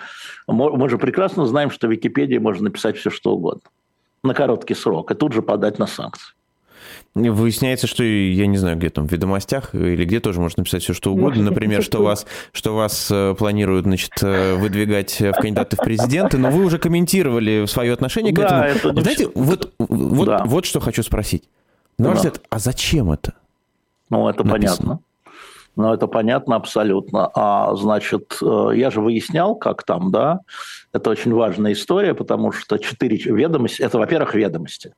мы 0.47 0.89
же 0.89 0.97
прекрасно 0.97 1.45
знаем, 1.45 1.70
что 1.70 1.88
в 1.88 1.91
Википедии 1.91 2.38
можно 2.38 2.66
написать 2.66 2.97
все, 2.97 3.12
что 3.12 3.34
угодно 3.36 3.70
на 4.24 4.34
короткий 4.34 4.74
срок 4.74 5.12
и 5.12 5.16
тут 5.16 5.34
же 5.34 5.41
подать 5.41 5.78
на 5.80 5.88
санкции. 5.88 6.34
Выясняется, 7.16 7.88
что, 7.88 8.04
я 8.04 8.48
не 8.48 8.58
знаю, 8.58 8.78
где 8.78 8.90
там, 8.90 9.08
в 9.08 9.12
ведомостях 9.12 9.74
или 9.74 10.06
где 10.06 10.20
тоже 10.20 10.40
можно 10.40 10.62
написать 10.62 10.84
все, 10.84 10.94
что 10.94 11.12
угодно. 11.12 11.44
Например, 11.44 11.84
что 11.84 12.04
вас, 12.04 12.26
что 12.52 12.76
вас 12.76 13.10
э, 13.12 13.36
планируют, 13.38 13.86
значит, 13.86 14.14
э, 14.22 14.56
выдвигать 14.56 15.20
в 15.20 15.34
кандидаты 15.34 15.76
в 15.76 15.84
президенты, 15.84 16.38
но 16.38 16.50
вы 16.50 16.64
уже 16.64 16.78
комментировали 16.78 17.66
свое 17.66 17.94
отношение 17.94 18.34
к 18.34 18.38
да, 18.38 18.68
этому. 18.68 18.94
Это 18.94 19.02
Знаете, 19.02 19.30
вот, 19.34 19.74
вот, 19.80 20.26
да. 20.26 20.44
вот 20.46 20.66
что 20.66 20.80
хочу 20.80 21.04
спросить. 21.04 21.44
На 21.98 22.10
ваш 22.10 22.18
взгляд, 22.18 22.42
а 22.50 22.60
зачем 22.60 23.12
это? 23.12 23.34
Ну, 24.10 24.28
это 24.30 24.44
написано? 24.44 24.78
понятно. 24.78 25.00
Ну, 25.76 25.94
это 25.94 26.08
понятно 26.08 26.56
абсолютно. 26.58 27.32
А, 27.34 27.74
значит, 27.76 28.38
э, 28.42 28.72
я 28.76 28.92
же 28.92 29.02
выяснял, 29.02 29.56
как 29.56 29.84
там, 29.84 30.12
да, 30.12 30.42
это 30.92 31.10
очень 31.10 31.34
важная 31.34 31.74
история, 31.74 32.14
потому 32.14 32.52
что 32.52 32.78
четыре 32.78 33.16
ведомости, 33.18 33.82
это, 33.82 33.98
во-первых, 33.98 34.36
ведомости. 34.36 34.94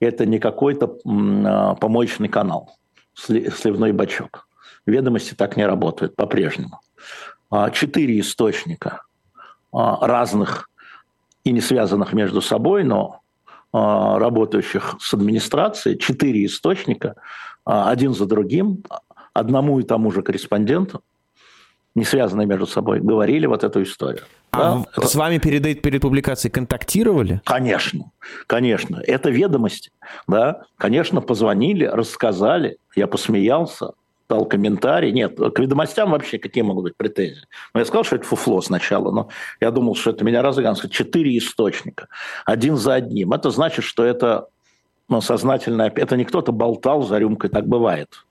Это 0.00 0.24
не 0.24 0.38
какой-то 0.38 0.98
а, 1.04 1.74
помоечный 1.74 2.28
канал, 2.28 2.76
сливной 3.14 3.92
бачок. 3.92 4.48
Ведомости 4.86 5.34
так 5.34 5.56
не 5.58 5.66
работают 5.66 6.16
по-прежнему. 6.16 6.80
А, 7.50 7.70
четыре 7.70 8.18
источника 8.18 9.02
а, 9.72 10.06
разных 10.06 10.70
и 11.44 11.52
не 11.52 11.60
связанных 11.60 12.12
между 12.12 12.40
собой, 12.40 12.84
но 12.84 13.20
работающих 13.72 14.96
с 14.98 15.14
администрацией, 15.14 15.96
четыре 15.96 16.44
источника, 16.44 17.14
один 17.64 18.14
за 18.14 18.26
другим, 18.26 18.82
одному 19.32 19.78
и 19.78 19.84
тому 19.84 20.10
же 20.10 20.22
корреспонденту, 20.22 21.02
не 21.94 22.02
связанные 22.02 22.48
между 22.48 22.66
собой, 22.66 22.98
говорили 22.98 23.46
вот 23.46 23.62
эту 23.62 23.84
историю. 23.84 24.24
А 24.52 24.82
да? 24.96 25.06
с 25.06 25.14
вами 25.14 25.38
перед, 25.38 25.82
перед 25.82 26.02
публикацией 26.02 26.52
контактировали? 26.52 27.40
Конечно, 27.44 28.10
конечно. 28.46 29.00
Это 29.06 29.30
ведомости. 29.30 29.90
Да? 30.26 30.62
Конечно, 30.76 31.20
позвонили, 31.20 31.84
рассказали, 31.84 32.78
я 32.96 33.06
посмеялся, 33.06 33.92
дал 34.28 34.46
комментарий. 34.46 35.12
Нет, 35.12 35.36
к 35.36 35.58
ведомостям 35.58 36.10
вообще 36.10 36.38
какие 36.38 36.62
могут 36.62 36.84
быть 36.84 36.96
претензии? 36.96 37.46
Ну, 37.74 37.80
я 37.80 37.84
сказал, 37.84 38.04
что 38.04 38.16
это 38.16 38.24
фуфло 38.24 38.60
сначала, 38.60 39.10
но 39.10 39.28
я 39.60 39.70
думал, 39.70 39.94
что 39.94 40.10
это 40.10 40.24
меня 40.24 40.42
разыграно. 40.42 40.76
Четыре 40.88 41.36
источника, 41.38 42.08
один 42.44 42.76
за 42.76 42.94
одним. 42.94 43.32
Это 43.32 43.50
значит, 43.50 43.84
что 43.84 44.04
это 44.04 44.48
ну, 45.08 45.20
сознательно, 45.20 45.92
это 45.94 46.16
не 46.16 46.24
кто-то 46.24 46.52
болтал 46.52 47.02
за 47.02 47.18
рюмкой, 47.18 47.50
так 47.50 47.66
бывает. 47.66 48.24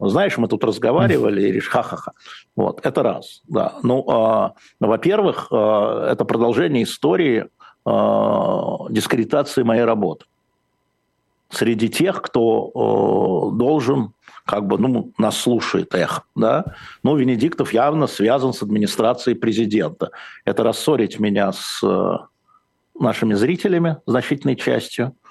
Знаешь, 0.00 0.38
мы 0.38 0.48
тут 0.48 0.64
разговаривали, 0.64 1.42
и 1.42 1.52
решили, 1.52 1.70
ха-ха-ха. 1.70 2.12
Вот, 2.56 2.84
это 2.84 3.02
раз, 3.02 3.42
да. 3.48 3.74
Ну, 3.82 4.04
э, 4.08 4.50
во-первых, 4.80 5.48
э, 5.50 6.08
это 6.12 6.24
продолжение 6.24 6.84
истории 6.84 7.46
э, 7.86 8.70
дискредитации 8.90 9.62
моей 9.62 9.84
работы. 9.84 10.26
Среди 11.50 11.88
тех, 11.88 12.22
кто 12.22 13.50
э, 13.52 13.56
должен, 13.56 14.12
как 14.44 14.66
бы, 14.66 14.78
ну, 14.78 15.12
нас 15.18 15.36
слушает 15.36 15.94
эхо, 15.94 16.22
да. 16.34 16.64
Ну, 17.02 17.16
Венедиктов 17.16 17.72
явно 17.72 18.06
связан 18.06 18.52
с 18.52 18.62
администрацией 18.62 19.36
президента. 19.36 20.10
Это 20.44 20.62
рассорить 20.62 21.18
меня 21.18 21.52
с 21.52 21.80
э, 21.82 22.16
нашими 22.98 23.34
зрителями, 23.34 23.96
значительной 24.06 24.56
частью– 24.56 25.14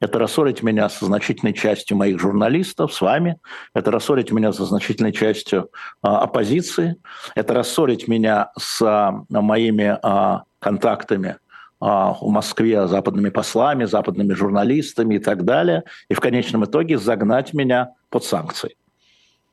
это 0.00 0.18
рассорить 0.18 0.62
меня 0.62 0.88
со 0.88 1.06
значительной 1.06 1.54
частью 1.54 1.96
моих 1.96 2.20
журналистов, 2.20 2.92
с 2.92 3.00
вами. 3.00 3.38
Это 3.74 3.90
рассорить 3.90 4.30
меня 4.30 4.52
со 4.52 4.64
значительной 4.64 5.12
частью 5.12 5.70
а, 6.02 6.20
оппозиции. 6.20 6.96
Это 7.34 7.54
рассорить 7.54 8.06
меня 8.06 8.50
с 8.58 8.82
а, 8.82 9.24
моими 9.30 9.98
а, 10.02 10.42
контактами 10.58 11.36
а, 11.80 12.12
в 12.12 12.28
Москве 12.28 12.86
западными 12.86 13.30
послами, 13.30 13.84
западными 13.84 14.34
журналистами 14.34 15.14
и 15.14 15.18
так 15.18 15.44
далее. 15.44 15.84
И 16.10 16.14
в 16.14 16.20
конечном 16.20 16.64
итоге 16.64 16.98
загнать 16.98 17.54
меня 17.54 17.90
под 18.10 18.24
санкции 18.24 18.76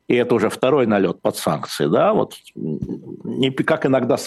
и 0.08 0.16
это 0.16 0.36
уже 0.36 0.50
второй 0.50 0.86
налет 0.86 1.22
под 1.22 1.36
санкции, 1.38 1.88
да, 1.88 2.14
вот 2.14 2.36
не, 2.56 3.52
как, 3.52 3.86
иногда, 3.86 4.18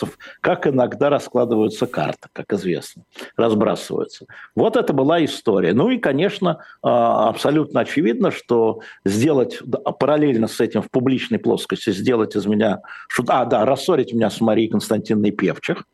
как 0.41 0.66
иногда 0.66 1.11
раскладываются 1.11 1.87
карты, 1.87 2.29
как 2.33 2.53
известно, 2.53 3.03
разбрасываются. 3.37 4.27
Вот 4.55 4.77
это 4.77 4.93
была 4.93 5.24
история. 5.24 5.74
Ну 5.74 5.91
и, 5.91 5.99
конечно, 5.99 6.61
а, 6.83 7.29
абсолютно 7.29 7.81
очевидно, 7.81 8.31
что 8.31 8.81
сделать 9.05 9.61
параллельно 9.99 10.49
с 10.49 10.61
этим 10.61 10.83
в 10.83 10.91
публичной 10.91 11.39
плоскости, 11.39 11.91
сделать 11.91 12.37
из 12.37 12.47
меня, 12.47 12.81
а, 13.29 13.45
да, 13.45 13.64
рассорить 13.64 14.12
меня 14.12 14.31
с 14.31 14.41
Марией 14.41 14.70
Константиновной 14.70 15.31
Певчих. 15.31 15.85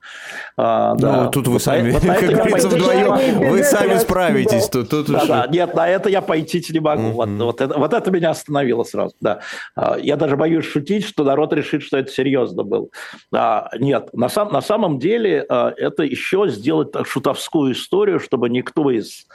А, 0.57 0.95
ну, 0.95 1.01
да. 1.01 1.27
тут 1.29 1.49
вы 1.49 1.59
сами, 1.59 1.91
вот 1.91 2.03
как 2.03 2.21
говорится, 2.21 2.69
вдвоем, 2.69 3.51
вы 3.51 3.65
сами 3.65 3.99
справитесь. 3.99 4.69
Тут, 4.69 4.91
тут 4.91 5.07
да, 5.07 5.27
да, 5.27 5.47
нет, 5.49 5.75
на 5.75 5.89
это 5.89 6.09
я 6.09 6.23
пойти 6.23 6.63
не 6.71 6.81
могу. 6.81 7.03
Mm-hmm. 7.03 7.13
Вот, 7.13 7.29
вот, 7.29 7.61
это, 7.61 7.79
вот 7.79 7.93
это 7.93 8.11
меня 8.11 8.31
остановило 8.31 8.85
сразу, 8.85 9.15
да. 9.21 9.41
А, 9.75 9.99
я 9.99 10.17
даже 10.17 10.37
боюсь 10.37 10.65
шутить, 10.65 11.05
что 11.05 11.25
народ 11.25 11.53
решит, 11.53 11.83
что 11.83 11.99
это 11.99 12.11
серьезно 12.11 12.63
было. 12.63 12.89
А, 13.33 13.71
нет, 13.79 14.11
на, 14.13 14.29
сам, 14.29 14.53
на 14.53 14.61
самом 14.61 14.99
деле 14.99 15.45
а, 15.49 15.73
это 15.77 16.03
еще 16.03 16.49
сделать 16.49 16.95
шутовскую 17.07 17.73
историю, 17.73 18.21
чтобы 18.21 18.49
никто 18.49 18.91
из 18.91 19.27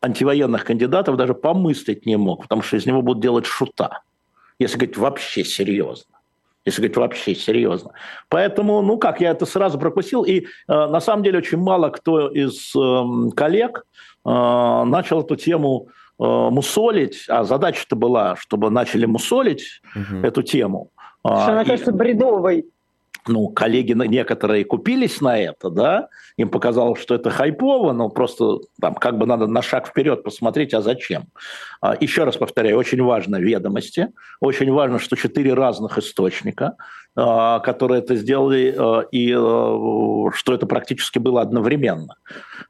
антивоенных 0.00 0.64
кандидатов 0.64 1.16
даже 1.16 1.34
помыслить 1.34 2.06
не 2.06 2.16
мог, 2.16 2.42
потому 2.42 2.62
что 2.62 2.76
из 2.76 2.86
него 2.86 3.02
будут 3.02 3.22
делать 3.22 3.46
шута, 3.46 4.02
если 4.58 4.76
говорить 4.76 4.96
вообще 4.96 5.44
серьезно 5.44 6.18
если 6.68 6.82
говорить 6.82 6.96
вообще 6.96 7.34
серьезно. 7.34 7.92
Поэтому, 8.28 8.82
ну 8.82 8.98
как, 8.98 9.20
я 9.20 9.30
это 9.30 9.46
сразу 9.46 9.78
пропустил. 9.78 10.22
И 10.24 10.40
э, 10.40 10.46
на 10.68 11.00
самом 11.00 11.22
деле 11.22 11.38
очень 11.38 11.58
мало 11.58 11.88
кто 11.90 12.28
из 12.28 12.74
э, 12.76 13.30
коллег 13.34 13.84
э, 14.24 14.28
начал 14.28 15.22
эту 15.22 15.36
тему 15.36 15.88
мусолить, 16.18 17.24
а 17.28 17.44
задача-то 17.44 17.96
была, 17.96 18.36
чтобы 18.36 18.70
начали 18.70 19.06
мусолить 19.06 19.80
угу. 19.94 20.26
эту 20.26 20.42
тему. 20.42 20.90
Что 21.24 21.52
она 21.52 21.62
и, 21.62 21.66
кажется 21.66 21.92
бредовой. 21.92 22.64
Ну, 23.28 23.48
коллеги 23.48 23.92
некоторые 23.92 24.64
купились 24.64 25.20
на 25.20 25.38
это, 25.38 25.68
да, 25.68 26.08
им 26.38 26.48
показалось, 26.48 27.00
что 27.00 27.14
это 27.14 27.30
хайпово, 27.30 27.92
но 27.92 28.08
просто 28.08 28.60
там 28.80 28.94
как 28.94 29.18
бы 29.18 29.26
надо 29.26 29.46
на 29.46 29.60
шаг 29.60 29.86
вперед 29.86 30.22
посмотреть, 30.22 30.72
а 30.72 30.80
зачем. 30.80 31.26
А, 31.80 31.94
еще 32.00 32.24
раз 32.24 32.36
повторяю, 32.36 32.78
очень 32.78 33.02
важно 33.02 33.36
ведомости, 33.36 34.08
очень 34.40 34.72
важно, 34.72 34.98
что 34.98 35.14
четыре 35.16 35.52
разных 35.52 35.98
источника, 35.98 36.76
а, 36.76 36.76
которые 37.18 38.00
это 38.00 38.14
сделали, 38.14 38.74
а, 38.78 39.00
и 39.10 39.32
а, 39.34 40.30
что 40.32 40.54
это 40.54 40.66
практически 40.66 41.18
было 41.18 41.40
одновременно. 41.40 42.16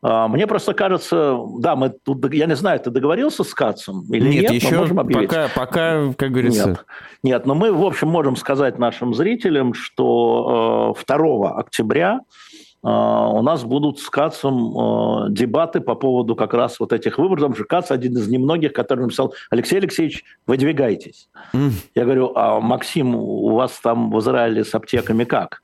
Мне 0.01 0.47
просто 0.47 0.75
кажется, 0.75 1.37
да, 1.59 1.75
мы 1.75 1.91
тут, 1.91 2.33
я 2.33 2.47
не 2.47 2.55
знаю, 2.55 2.79
ты 2.79 2.91
договорился 2.91 3.43
с 3.43 3.53
Кацем 3.53 4.05
или 4.13 4.29
нет? 4.29 4.51
Нет, 4.51 4.63
еще 4.63 4.79
можем 4.79 4.97
пока, 4.97 5.49
пока, 5.49 6.13
как 6.17 6.31
говорится... 6.31 6.69
Нет, 6.69 6.85
нет, 7.25 7.47
но 7.47 7.55
мы, 7.57 7.73
в 7.73 7.85
общем, 7.85 8.09
можем 8.09 8.37
сказать 8.37 8.79
нашим 8.79 9.13
зрителям, 9.13 9.75
что 9.75 10.95
2 11.07 11.51
октября 11.59 12.21
а, 12.21 12.48
у 12.83 13.43
нас 13.43 13.65
будут 13.65 13.99
с 13.99 14.09
Кацом 14.09 14.79
а, 14.79 15.29
дебаты 15.29 15.81
по 15.81 15.97
поводу 15.97 16.37
как 16.37 16.55
раз 16.55 16.79
вот 16.79 16.93
этих 16.93 17.19
выборов. 17.19 17.39
Потому 17.39 17.57
что 17.57 17.65
Кац 17.65 17.91
один 17.91 18.17
из 18.17 18.29
немногих, 18.29 18.73
который 18.73 19.01
написал, 19.03 19.35
Алексей 19.51 19.79
Алексеевич, 19.79 20.25
выдвигайтесь. 20.47 21.29
Mm. 21.53 21.73
Я 21.97 22.05
говорю, 22.05 22.33
а 22.37 22.61
Максим, 22.61 23.17
у 23.17 23.55
вас 23.55 23.81
там 23.83 24.13
в 24.13 24.19
Израиле 24.21 24.65
с 24.65 24.75
аптеками 24.75 25.25
как? 25.25 25.63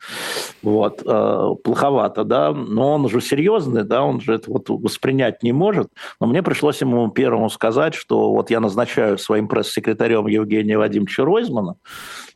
Вот, 0.62 1.02
а, 1.06 1.54
плоховато, 1.54 2.24
да, 2.24 2.52
но 2.52 2.94
он 2.94 3.08
же 3.08 3.20
серьезный, 3.20 3.84
да, 3.84 4.02
он 4.02 4.20
же 4.20 4.34
это 4.34 4.50
вот 4.50 4.68
воспринять 4.68 5.42
не 5.44 5.52
может. 5.52 5.88
Но 6.20 6.26
мне 6.26 6.42
пришлось 6.42 6.80
ему 6.80 7.08
первому 7.10 7.48
сказать, 7.48 7.94
что 7.94 8.32
вот 8.32 8.50
я 8.50 8.58
назначаю 8.58 9.18
своим 9.18 9.46
пресс-секретарем 9.46 10.26
Евгения 10.26 10.76
Вадимовича 10.76 11.24
Ройзмана, 11.24 11.76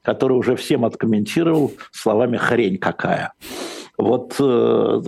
который 0.03 0.35
уже 0.35 0.55
всем 0.55 0.85
откомментировал 0.85 1.73
словами 1.91 2.37
«хрень 2.37 2.79
какая». 2.79 3.33
Вот 3.99 4.37
э, 4.39 5.01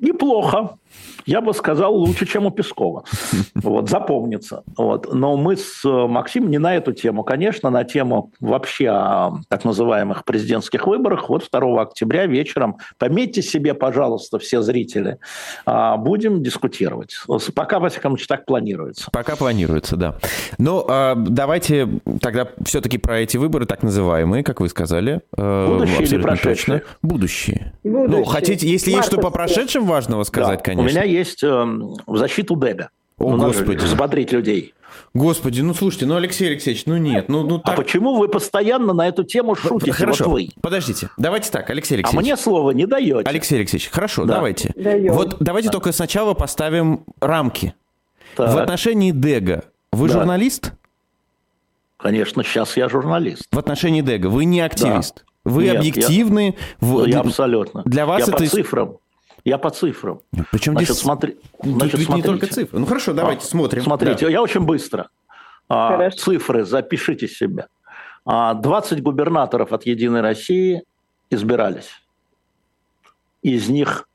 неплохо 0.00 0.78
я 1.26 1.40
бы 1.40 1.54
сказал, 1.54 1.94
лучше, 1.94 2.26
чем 2.26 2.46
у 2.46 2.50
Пескова. 2.50 3.04
Вот, 3.54 3.88
запомнится. 3.88 4.62
Вот. 4.76 5.12
Но 5.14 5.36
мы 5.36 5.56
с 5.56 5.84
э, 5.84 5.88
Максимом 5.88 6.50
не 6.50 6.58
на 6.58 6.76
эту 6.76 6.92
тему, 6.92 7.24
конечно, 7.24 7.70
на 7.70 7.84
тему 7.84 8.30
вообще 8.40 8.88
о 8.88 9.40
так 9.48 9.64
называемых 9.64 10.24
президентских 10.24 10.86
выборах. 10.86 11.28
Вот 11.28 11.48
2 11.50 11.82
октября 11.82 12.26
вечером, 12.26 12.76
пометьте 12.98 13.42
себе, 13.42 13.74
пожалуйста, 13.74 14.38
все 14.38 14.60
зрители, 14.60 15.18
а, 15.64 15.96
будем 15.96 16.42
дискутировать. 16.42 17.16
Пока, 17.54 17.78
во 17.78 17.88
всяком 17.88 18.12
случае, 18.12 18.26
так 18.28 18.44
планируется. 18.44 19.08
Пока 19.12 19.36
планируется, 19.36 19.96
да. 19.96 20.16
Ну, 20.58 20.84
а, 20.88 21.14
давайте 21.16 21.88
тогда 22.20 22.48
все-таки 22.64 22.98
про 22.98 23.20
эти 23.20 23.36
выборы, 23.36 23.66
так 23.66 23.82
называемые, 23.82 24.44
как 24.44 24.60
вы 24.60 24.68
сказали. 24.68 25.22
Э, 25.36 25.66
Будущие 25.68 26.02
или 26.02 26.22
прошедшие? 26.22 26.80
Точно. 26.80 26.82
Будущие. 27.02 27.72
Будущие. 27.82 28.08
Ну, 28.08 28.24
хотите, 28.24 28.68
если 28.68 28.90
есть 28.90 29.06
что 29.06 29.20
по 29.20 29.30
прошедшим 29.30 29.86
важного 29.86 30.24
сказать, 30.24 30.58
да. 30.58 30.64
конечно. 30.64 31.00
У 31.00 31.02
меня 31.02 31.02
есть 31.14 31.42
э, 31.42 31.48
в 31.48 32.16
защиту 32.16 32.56
Дега. 32.56 32.90
О, 33.18 33.36
ну, 33.36 33.46
Господи. 33.46 33.76
Взбодрить 33.84 34.32
людей. 34.32 34.74
Господи, 35.12 35.60
ну 35.60 35.74
слушайте, 35.74 36.06
ну 36.06 36.16
Алексей 36.16 36.48
Алексеевич, 36.48 36.86
ну 36.86 36.96
нет, 36.96 37.28
ну, 37.28 37.44
ну 37.44 37.56
а 37.56 37.60
так... 37.60 37.78
А 37.78 37.82
почему 37.82 38.16
вы 38.16 38.28
постоянно 38.28 38.92
на 38.92 39.06
эту 39.08 39.24
тему 39.24 39.54
шутите? 39.54 39.92
Хорошо, 39.92 40.24
вот 40.24 40.32
вы? 40.32 40.48
подождите, 40.60 41.08
давайте 41.16 41.50
так, 41.50 41.70
Алексей 41.70 41.94
Алексеевич. 41.94 42.18
А 42.18 42.20
мне 42.20 42.36
слова 42.36 42.70
не 42.72 42.86
даете. 42.86 43.28
Алексей 43.28 43.56
Алексеевич, 43.56 43.90
хорошо, 43.90 44.24
да. 44.24 44.34
давайте. 44.34 44.72
Даем. 44.76 45.12
Вот 45.12 45.36
давайте 45.40 45.68
да. 45.68 45.72
только 45.72 45.92
сначала 45.92 46.34
поставим 46.34 47.04
рамки. 47.20 47.74
Так. 48.36 48.54
В 48.54 48.58
отношении 48.58 49.12
Дега 49.12 49.64
вы 49.92 50.08
да. 50.08 50.14
журналист? 50.14 50.72
Конечно, 51.96 52.42
сейчас 52.42 52.76
я 52.76 52.88
журналист. 52.88 53.46
В 53.50 53.58
отношении 53.58 54.00
Дега 54.00 54.26
вы 54.26 54.44
не 54.44 54.60
активист? 54.60 55.24
Да. 55.24 55.50
Вы 55.52 55.64
Нет, 55.64 55.76
объективны? 55.76 56.56
Я, 56.80 56.86
в... 56.86 57.04
я 57.06 57.20
абсолютно. 57.20 57.82
Для 57.84 58.06
вас 58.06 58.26
я 58.26 58.32
это... 58.32 58.42
по 58.42 58.46
цифрам. 58.46 58.96
Я 59.44 59.58
по 59.58 59.70
цифрам. 59.70 60.20
Причем 60.50 60.72
значит, 60.72 60.90
здесь 60.90 61.02
смотри, 61.02 61.36
значит, 61.62 62.06
тут, 62.06 62.16
не 62.16 62.22
только 62.22 62.46
цифры. 62.46 62.78
Ну 62.78 62.86
хорошо, 62.86 63.12
давайте 63.12 63.42
а, 63.42 63.46
смотрим. 63.46 63.82
Смотрите, 63.82 64.24
да. 64.24 64.32
я 64.32 64.42
очень 64.42 64.64
быстро. 64.64 65.10
А, 65.68 66.10
цифры 66.10 66.64
запишите 66.64 67.28
себе. 67.28 67.66
20 68.24 69.02
губернаторов 69.02 69.72
от 69.72 69.84
«Единой 69.84 70.22
России» 70.22 70.84
избирались. 71.28 71.90
Из 73.42 73.68
них 73.68 74.08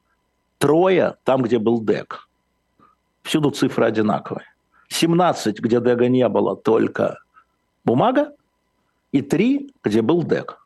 трое 0.57 1.17
там, 1.23 1.43
где 1.43 1.59
был 1.59 1.79
ДЭК. 1.79 2.27
Всюду 3.21 3.51
цифры 3.51 3.85
одинаковые. 3.85 4.45
17, 4.87 5.59
где 5.59 5.79
ДЭГа 5.79 6.07
не 6.07 6.27
было, 6.27 6.55
только 6.55 7.19
бумага, 7.85 8.33
и 9.11 9.21
3, 9.21 9.71
где 9.83 10.01
был 10.01 10.23
ДЭК. 10.23 10.65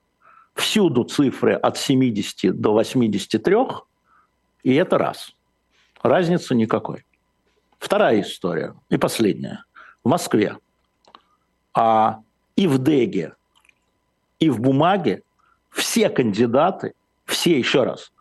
Всюду 0.55 1.03
цифры 1.03 1.53
от 1.53 1.78
70 1.78 2.59
до 2.59 2.72
83, 2.72 3.55
и 4.64 4.74
это 4.74 4.97
раз. 4.97 5.36
Разницы 6.01 6.55
никакой. 6.55 7.05
Вторая 7.80 8.22
история, 8.22 8.76
и 8.89 8.97
последняя. 8.97 9.64
В 10.03 10.09
Москве. 10.09 10.57
А 11.74 12.20
и 12.55 12.68
в 12.68 12.78
ДЭГе, 12.78 13.34
и 14.39 14.49
в 14.49 14.59
бумаге 14.59 15.24
все 15.70 16.09
кандидаты, 16.09 16.93
все, 17.26 17.57
еще 17.57 17.84
раз, 17.84 18.11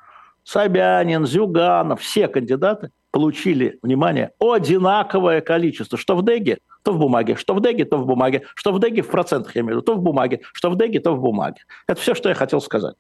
Собянин, 0.45 1.27
Зюганов, 1.27 2.01
все 2.01 2.29
кандидаты 2.29 2.91
получили, 3.11 3.79
внимание, 3.83 4.31
одинаковое 4.41 5.41
количество, 5.43 5.99
что 5.99 6.17
в 6.17 6.23
ДЭГе, 6.23 6.59
то 6.83 6.93
в 6.93 6.99
бумаге, 6.99 7.37
что 7.37 7.55
в 7.55 7.61
ДЭГе, 7.61 7.85
то 7.85 7.99
в 7.99 8.07
бумаге, 8.07 8.47
что 8.55 8.73
в 8.73 8.79
ДЭГе 8.79 9.03
в 9.03 9.09
процентах, 9.09 9.55
я 9.55 9.61
имею 9.61 9.75
в 9.75 9.77
виду, 9.77 9.83
то 9.83 9.95
в 9.95 10.03
бумаге, 10.03 10.41
что 10.53 10.71
в 10.71 10.77
ДЭГе, 10.77 11.01
то 11.01 11.15
в 11.15 11.21
бумаге. 11.21 11.63
Это 11.87 12.01
все, 12.01 12.15
что 12.15 12.29
я 12.29 12.35
хотел 12.35 12.61
сказать. 12.61 12.97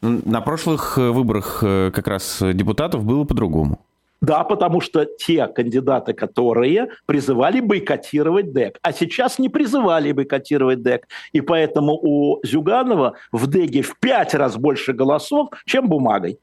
На 0.00 0.40
прошлых 0.40 0.96
э, 0.96 1.10
выборах 1.10 1.60
э, 1.62 1.90
как 1.92 2.06
раз 2.06 2.38
депутатов 2.40 3.04
было 3.04 3.24
по-другому. 3.24 3.80
Да, 4.20 4.42
потому 4.42 4.80
что 4.80 5.04
те 5.04 5.46
кандидаты, 5.46 6.12
которые 6.12 6.88
призывали 7.06 7.60
бойкотировать 7.60 8.52
ДЭК, 8.52 8.78
а 8.82 8.92
сейчас 8.92 9.38
не 9.38 9.48
призывали 9.48 10.10
бойкотировать 10.12 10.82
ДЭК. 10.82 11.06
И 11.32 11.40
поэтому 11.40 11.98
у 12.00 12.40
Зюганова 12.44 13.14
в 13.30 13.46
ДЭГе 13.46 13.82
в 13.82 13.96
пять 13.98 14.34
раз 14.34 14.56
больше 14.56 14.92
голосов, 14.92 15.50
чем 15.66 15.88
бумагой. 15.88 16.38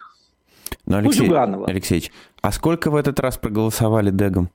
Но, 0.85 0.97
Алексей, 0.97 1.23
у 1.23 1.25
Зюганова. 1.25 1.67
Алексеевич, 1.67 2.11
а 2.41 2.51
сколько 2.51 2.89
в 2.89 2.95
этот 2.95 3.19
раз 3.19 3.37
проголосовали 3.37 4.09
ДЭГом? 4.09 4.49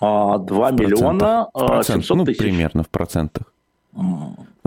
2 0.00 0.36
а, 0.36 0.70
миллиона 0.72 1.48
700 1.82 2.16
ну, 2.16 2.24
тысяч. 2.24 2.38
примерно 2.38 2.82
в 2.82 2.88
процентах. 2.88 3.52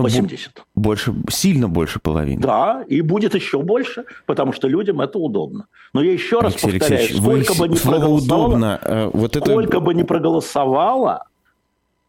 80. 0.04 0.52
Ну, 0.56 0.82
больше, 0.82 1.14
сильно 1.30 1.68
больше 1.68 2.00
половины. 2.00 2.42
Да, 2.42 2.84
и 2.88 3.02
будет 3.02 3.36
еще 3.36 3.62
больше, 3.62 4.06
потому 4.26 4.54
что 4.54 4.68
людям 4.68 5.02
это 5.02 5.20
удобно. 5.20 5.68
Но 5.94 6.02
я 6.02 6.14
еще 6.14 6.40
раз 6.40 6.54
Алексей 6.54 6.80
повторяю, 6.80 7.04
Алексеевич, 7.04 7.48
сколько 7.48 7.54
бы 7.60 7.68
не 7.68 7.78
проголосовало, 7.78 8.46
удобно, 8.46 8.80
э, 8.82 9.10
вот 9.14 9.36
это... 9.36 9.46
сколько 9.46 9.80
бы 9.80 9.94
не 9.94 10.04
проголосовало, 10.04 11.26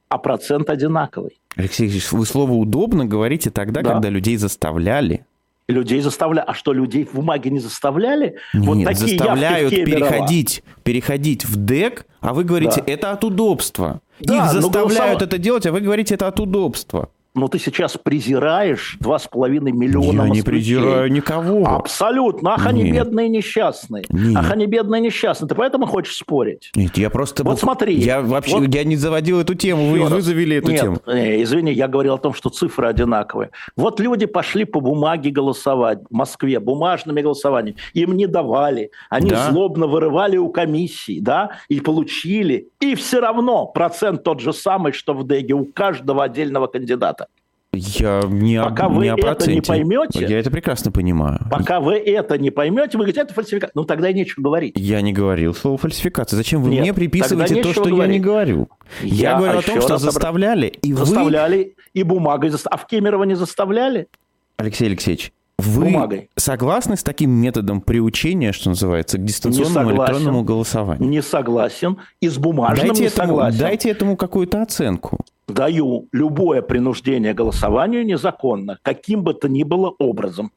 а 0.09 0.19
процент 0.19 0.71
одинаковый. 0.71 1.39
Алексей 1.57 1.85
Алексеевич, 1.85 2.13
вы 2.13 2.27
слово 2.27 2.53
«удобно» 2.53 3.07
говорите 3.07 3.51
тогда, 3.51 3.83
да. 3.83 3.93
когда 3.93 4.09
людей 4.09 4.37
заставляли. 4.37 5.25
Людей 5.69 6.01
заставляли. 6.01 6.45
А 6.47 6.55
что, 6.55 6.73
людей 6.73 7.05
в 7.05 7.15
бумаге 7.15 7.51
не 7.51 7.61
заставляли? 7.61 8.37
Нет, 8.53 8.67
вот 8.67 8.85
такие 8.85 9.19
заставляют 9.19 9.71
переходить, 9.71 10.65
переходить 10.83 11.45
в 11.45 11.57
ДЭК, 11.57 12.07
а 12.21 12.35
вы 12.35 12.45
говорите, 12.45 12.83
да. 12.85 12.93
это 12.93 13.13
от 13.13 13.25
удобства. 13.25 14.01
Да, 14.21 14.47
Их 14.47 14.53
заставляют 14.53 14.97
голосов... 14.97 15.23
это 15.23 15.39
делать, 15.39 15.67
а 15.67 15.73
вы 15.73 15.81
говорите, 15.81 16.15
это 16.15 16.27
от 16.27 16.41
удобства 16.41 17.09
но 17.35 17.49
ты 17.49 17.59
сейчас 17.59 17.97
презираешь 17.97 18.99
2,5 19.01 19.61
миллиона 19.71 20.23
Я 20.23 20.29
не 20.29 20.43
презираю 20.43 21.11
никого. 21.11 21.67
Абсолютно. 21.67 22.55
Ах, 22.55 22.67
они 22.67 22.83
Нет. 22.83 22.95
бедные 22.95 23.29
несчастные. 23.29 24.05
Нет. 24.11 24.37
Ах, 24.37 24.51
они 24.51 24.67
бедные 24.67 25.01
несчастные. 25.01 25.49
Ты 25.49 25.55
поэтому 25.55 25.87
хочешь 25.87 26.17
спорить? 26.17 26.71
Нет, 26.75 26.97
я 26.99 27.11
просто... 27.11 27.45
Вот 27.45 27.61
смотри. 27.61 27.95
Я 27.95 28.21
вообще 28.21 28.59
вот... 28.59 28.75
я 28.75 28.85
не 28.85 28.97
заводил 28.97 29.41
эту 29.41 29.55
тему, 29.55 29.91
вы, 29.91 30.05
вы 30.05 30.21
завели 30.21 30.57
эту 30.57 30.71
Нет, 30.71 30.81
тему. 30.81 30.99
Не, 31.07 31.43
извини, 31.43 31.73
я 31.73 31.89
говорил 31.89 32.15
о 32.15 32.19
том, 32.19 32.35
что 32.35 32.51
цифры 32.51 32.89
одинаковые. 32.89 33.51
Вот 33.77 34.01
люди 34.01 34.27
пошли 34.27 34.65
по 34.65 34.81
бумаге 34.81 35.31
голосовать 35.31 36.01
в 36.11 36.15
Москве, 36.15 36.59
бумажными 36.59 37.21
голосованиями. 37.23 37.79
Им 37.95 38.17
не 38.17 38.27
давали. 38.27 38.91
Они 39.09 39.31
да? 39.31 39.51
злобно 39.51 39.87
вырывали 39.87 40.37
у 40.37 40.49
комиссии, 40.51 41.21
да, 41.21 41.53
и 41.69 41.81
получили. 41.81 42.69
И 42.81 42.95
все 42.95 43.21
равно 43.21 43.67
процент 43.67 44.25
тот 44.25 44.41
же 44.41 44.53
самый, 44.53 44.93
что 44.93 45.15
в 45.15 45.25
ДЭГе 45.25 45.55
у 45.55 45.65
каждого 45.65 46.25
отдельного 46.25 46.67
кандидата. 46.67 47.29
Я 47.73 48.23
не 48.27 48.61
Пока 48.61 48.87
об, 48.87 48.95
вы 48.95 49.05
не 49.05 49.21
это 49.21 49.51
не 49.51 49.61
поймете... 49.61 50.27
Я 50.27 50.41
это 50.41 50.51
прекрасно 50.51 50.91
понимаю. 50.91 51.39
Пока 51.49 51.79
вы 51.79 51.95
это 51.99 52.37
не 52.37 52.51
поймете, 52.51 52.99
вы 52.99 53.05
говорите, 53.05 53.21
это 53.21 53.33
фальсификация. 53.33 53.73
Ну, 53.77 53.85
тогда 53.85 54.11
и 54.11 54.15
нечего 54.15 54.43
говорить. 54.43 54.75
Я 54.77 55.01
не 55.03 55.13
говорил 55.13 55.55
слово 55.55 55.79
фальсификация. 55.79 56.37
Зачем 56.37 56.63
вы 56.63 56.71
Нет, 56.71 56.81
мне 56.81 56.95
приписываете 56.95 57.63
то, 57.63 57.73
что 57.73 57.85
говорить. 57.85 57.99
я 57.99 58.07
не 58.09 58.19
говорю? 58.19 58.69
Я, 59.03 59.31
я 59.31 59.37
говорю 59.39 59.59
о 59.61 59.63
том, 59.63 59.81
что 59.81 59.99
заставляли, 59.99 60.67
и 60.83 60.93
заставляли, 60.93 61.57
вы... 61.57 61.75
и 61.95 62.03
бумагой. 62.03 62.51
А 62.65 62.77
в 62.77 62.87
Кемерово 62.89 63.23
не 63.23 63.37
заставляли? 63.37 64.09
Алексей 64.57 64.89
Алексеевич, 64.89 65.33
вы 65.67 65.85
бумагой. 65.85 66.31
согласны 66.37 66.97
с 66.97 67.03
таким 67.03 67.31
методом 67.31 67.81
приучения, 67.81 68.53
что 68.53 68.71
называется, 68.71 69.19
к 69.19 69.25
дистанционному 69.25 69.91
электронному 69.91 70.43
голосованию? 70.43 71.09
Не 71.09 71.23
согласен. 71.23 71.99
И 72.21 72.29
с 72.29 72.39
бумажным 72.39 72.89
дайте 72.89 73.03
не 73.03 73.09
этому, 73.09 73.29
согласен. 73.29 73.59
Дайте 73.59 73.91
этому 73.91 74.17
какую-то 74.17 74.63
оценку. 74.63 75.19
Даю 75.49 76.07
любое 76.13 76.63
принуждение 76.63 77.35
голосованию 77.35 78.05
незаконно, 78.05 78.79
каким 78.83 79.23
бы 79.23 79.35
то 79.35 79.49
ни 79.49 79.63
было 79.63 79.95
образом. 79.99 80.53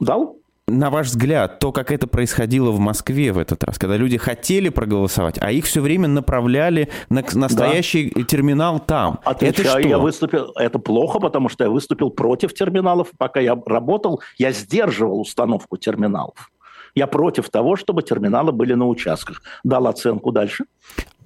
Дал? 0.00 0.36
На 0.72 0.90
ваш 0.90 1.08
взгляд, 1.08 1.58
то, 1.58 1.72
как 1.72 1.92
это 1.92 2.06
происходило 2.06 2.70
в 2.70 2.80
Москве 2.80 3.32
в 3.32 3.38
этот 3.38 3.62
раз, 3.64 3.78
когда 3.78 3.96
люди 3.96 4.16
хотели 4.16 4.68
проголосовать, 4.68 5.38
а 5.40 5.50
их 5.52 5.66
все 5.66 5.80
время 5.80 6.08
направляли 6.08 6.88
на 7.08 7.22
настоящий 7.34 8.12
да. 8.14 8.22
терминал 8.22 8.80
там. 8.80 9.20
Отвечаю, 9.24 9.66
это 9.66 9.80
что? 9.80 9.88
Я 9.88 9.98
выступил, 9.98 10.52
это 10.56 10.78
плохо, 10.78 11.20
потому 11.20 11.48
что 11.48 11.64
я 11.64 11.70
выступил 11.70 12.10
против 12.10 12.54
терминалов. 12.54 13.08
Пока 13.18 13.40
я 13.40 13.60
работал, 13.66 14.22
я 14.38 14.52
сдерживал 14.52 15.20
установку 15.20 15.76
терминалов. 15.76 16.50
Я 16.94 17.06
против 17.06 17.48
того, 17.48 17.76
чтобы 17.76 18.02
терминалы 18.02 18.52
были 18.52 18.74
на 18.74 18.86
участках. 18.86 19.42
Дал 19.64 19.86
оценку 19.86 20.30
дальше. 20.30 20.64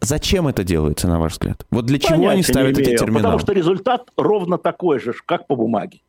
Зачем 0.01 0.47
это 0.47 0.63
делается, 0.63 1.09
на 1.09 1.19
ваш 1.19 1.33
взгляд? 1.33 1.67
Вот 1.71 1.87
для 1.87 1.99
чего 1.99 2.11
Понятия 2.11 2.33
они 2.33 2.43
ставят 2.43 2.79
эти 2.79 2.97
терминалы? 2.97 3.23
Потому 3.23 3.39
что 3.41 3.53
результат 3.53 4.09
ровно 4.17 4.59
такой 4.59 5.01
же, 5.01 5.15
как 5.25 5.47
по 5.47 5.57
бумаге. 5.57 6.01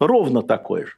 Ровно 0.00 0.42
такой 0.42 0.86
же. 0.86 0.92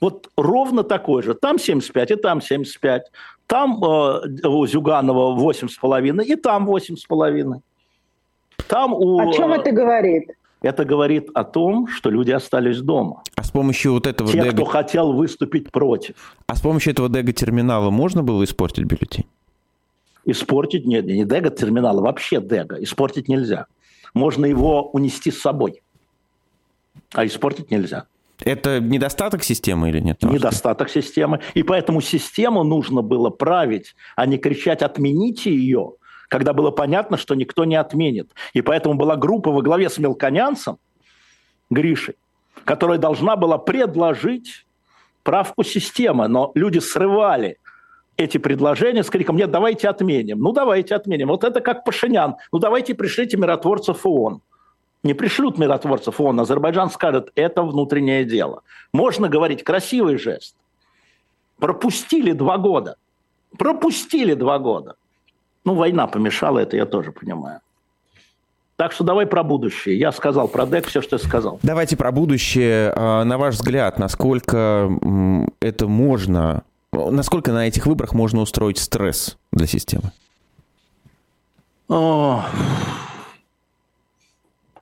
Вот 0.00 0.30
ровно 0.36 0.84
такой 0.84 1.22
же. 1.22 1.34
Там 1.34 1.58
75, 1.58 2.10
и 2.10 2.16
там 2.16 2.40
75. 2.40 3.10
Там 3.46 3.82
э, 3.82 4.46
у 4.46 4.66
Зюганова 4.66 5.38
8,5, 5.38 6.24
и 6.24 6.36
там 6.36 6.68
8,5. 6.68 7.60
Там 8.68 8.94
у... 8.94 9.18
О 9.18 9.32
чем 9.32 9.52
это 9.52 9.72
говорит? 9.72 10.30
Это 10.62 10.86
говорит 10.86 11.28
о 11.34 11.44
том, 11.44 11.88
что 11.88 12.08
люди 12.08 12.30
остались 12.30 12.80
дома. 12.80 13.22
А 13.36 13.44
с 13.44 13.50
помощью 13.50 13.92
вот 13.92 14.06
этого 14.06 14.30
Те, 14.30 14.40
дега... 14.40 14.52
кто 14.52 14.64
хотел 14.64 15.12
выступить 15.12 15.70
против. 15.70 16.14
А 16.46 16.54
с 16.54 16.60
помощью 16.62 16.92
этого 16.92 17.10
дега-терминала 17.10 17.90
можно 17.90 18.22
было 18.22 18.42
испортить 18.44 18.84
бюллетень? 18.84 19.26
Испортить 20.24 20.86
нет, 20.86 21.04
не 21.04 21.26
дега-терминала, 21.26 22.00
вообще 22.00 22.40
дега. 22.40 22.82
Испортить 22.82 23.28
нельзя. 23.28 23.66
Можно 24.14 24.46
его 24.46 24.88
унести 24.90 25.30
с 25.30 25.38
собой, 25.38 25.82
а 27.12 27.26
испортить 27.26 27.70
нельзя. 27.70 28.06
Это 28.40 28.80
недостаток 28.80 29.42
системы 29.44 29.88
или 29.88 30.00
нет? 30.00 30.22
Недостаток 30.22 30.90
системы. 30.90 31.40
И 31.54 31.62
поэтому 31.62 32.00
систему 32.00 32.64
нужно 32.64 33.02
было 33.02 33.30
править, 33.30 33.94
а 34.16 34.26
не 34.26 34.38
кричать 34.38 34.82
«отмените 34.82 35.54
ее», 35.54 35.92
когда 36.28 36.52
было 36.52 36.70
понятно, 36.70 37.16
что 37.16 37.34
никто 37.34 37.64
не 37.64 37.76
отменит. 37.76 38.32
И 38.52 38.60
поэтому 38.60 38.94
была 38.94 39.16
группа 39.16 39.50
во 39.50 39.62
главе 39.62 39.88
с 39.88 39.98
мелконянцем, 39.98 40.78
Гришей, 41.70 42.16
которая 42.64 42.98
должна 42.98 43.36
была 43.36 43.58
предложить 43.58 44.66
правку 45.22 45.64
системы, 45.64 46.28
но 46.28 46.52
люди 46.54 46.78
срывали 46.78 47.58
эти 48.16 48.38
предложения 48.38 49.02
с 49.02 49.10
криком 49.10 49.36
«нет, 49.36 49.50
давайте 49.50 49.88
отменим». 49.88 50.38
Ну, 50.40 50.52
давайте 50.52 50.94
отменим. 50.94 51.28
Вот 51.28 51.42
это 51.42 51.60
как 51.60 51.84
Пашинян. 51.84 52.36
Ну, 52.52 52.58
давайте 52.58 52.94
пришлите 52.94 53.36
миротворцев 53.36 54.04
ООН 54.04 54.40
не 55.04 55.14
пришлют 55.14 55.58
миротворцев 55.58 56.20
ООН, 56.20 56.40
Азербайджан 56.40 56.90
скажет, 56.90 57.30
это 57.36 57.62
внутреннее 57.62 58.24
дело. 58.24 58.62
Можно 58.92 59.28
говорить 59.28 59.62
красивый 59.62 60.18
жест. 60.18 60.56
Пропустили 61.58 62.32
два 62.32 62.58
года. 62.58 62.96
Пропустили 63.56 64.34
два 64.34 64.58
года. 64.58 64.96
Ну, 65.64 65.74
война 65.74 66.06
помешала, 66.06 66.58
это 66.58 66.76
я 66.76 66.86
тоже 66.86 67.12
понимаю. 67.12 67.60
Так 68.76 68.92
что 68.92 69.04
давай 69.04 69.26
про 69.26 69.44
будущее. 69.44 69.98
Я 69.98 70.10
сказал 70.10 70.48
про 70.48 70.66
ДЭК 70.66 70.86
все, 70.86 71.00
что 71.00 71.16
я 71.16 71.22
сказал. 71.22 71.60
Давайте 71.62 71.96
про 71.96 72.10
будущее. 72.10 72.92
А, 72.96 73.24
на 73.24 73.38
ваш 73.38 73.54
взгляд, 73.54 73.98
насколько 73.98 74.90
это 75.60 75.86
можно, 75.86 76.64
насколько 76.92 77.52
на 77.52 77.68
этих 77.68 77.86
выборах 77.86 78.14
можно 78.14 78.40
устроить 78.40 78.78
стресс 78.78 79.36
для 79.52 79.66
системы? 79.66 80.10
О, 81.88 82.44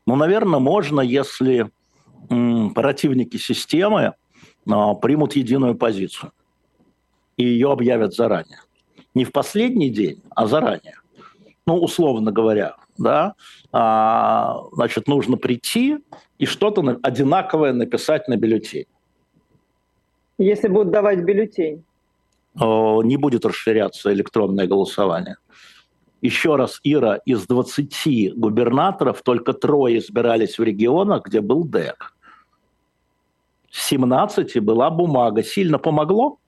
ну, 0.06 0.16
наверное, 0.16 0.60
можно, 0.60 1.00
если 1.00 1.70
противники 2.74 3.36
системы 3.36 4.14
а, 4.68 4.94
примут 4.94 5.36
единую 5.36 5.74
позицию 5.74 6.32
и 7.36 7.44
ее 7.44 7.72
объявят 7.72 8.14
заранее. 8.14 8.60
Не 9.14 9.24
в 9.24 9.32
последний 9.32 9.90
день, 9.90 10.22
а 10.30 10.46
заранее. 10.46 10.96
ну, 11.66 11.78
условно 11.78 12.32
говоря, 12.32 12.76
да, 12.98 13.34
а, 13.72 14.62
значит, 14.72 15.08
нужно 15.08 15.36
прийти 15.36 15.98
и 16.38 16.46
что-то 16.46 16.98
одинаковое 17.02 17.72
написать 17.72 18.28
на 18.28 18.36
бюллетень. 18.36 18.86
Если 20.38 20.68
будут 20.68 20.90
давать 20.90 21.20
бюллетень? 21.20 21.84
Не 22.54 23.16
будет 23.16 23.44
расширяться 23.44 24.12
электронное 24.12 24.66
голосование. 24.66 25.36
Еще 26.22 26.54
раз, 26.54 26.80
Ира, 26.84 27.16
из 27.26 27.46
20 27.48 28.36
губернаторов 28.36 29.22
только 29.22 29.52
трое 29.52 29.98
избирались 29.98 30.56
в 30.56 30.62
регионах, 30.62 31.26
где 31.26 31.40
был 31.40 31.64
ДЭК. 31.64 32.14
В 33.68 33.80
17 33.80 34.60
была 34.62 34.88
бумага. 34.90 35.42
Сильно 35.42 35.78
помогло? 35.78 36.38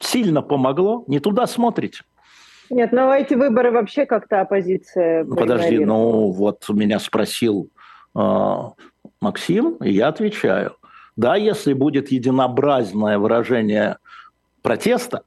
Сильно 0.00 0.42
помогло? 0.42 1.04
Не 1.06 1.20
туда 1.20 1.46
смотрите. 1.46 2.02
Нет, 2.70 2.90
ну 2.90 3.12
эти 3.12 3.34
выборы 3.34 3.70
вообще 3.70 4.04
как-то 4.04 4.40
оппозиция. 4.40 5.24
Ну, 5.24 5.36
подожди, 5.36 5.78
ну 5.78 6.32
вот 6.32 6.68
меня 6.70 6.98
спросил 6.98 7.68
э, 8.16 8.54
Максим, 9.20 9.76
и 9.76 9.92
я 9.92 10.08
отвечаю. 10.08 10.76
Да, 11.14 11.36
если 11.36 11.72
будет 11.74 12.10
единообразное 12.10 13.18
выражение 13.18 13.98
протеста, 14.62 15.22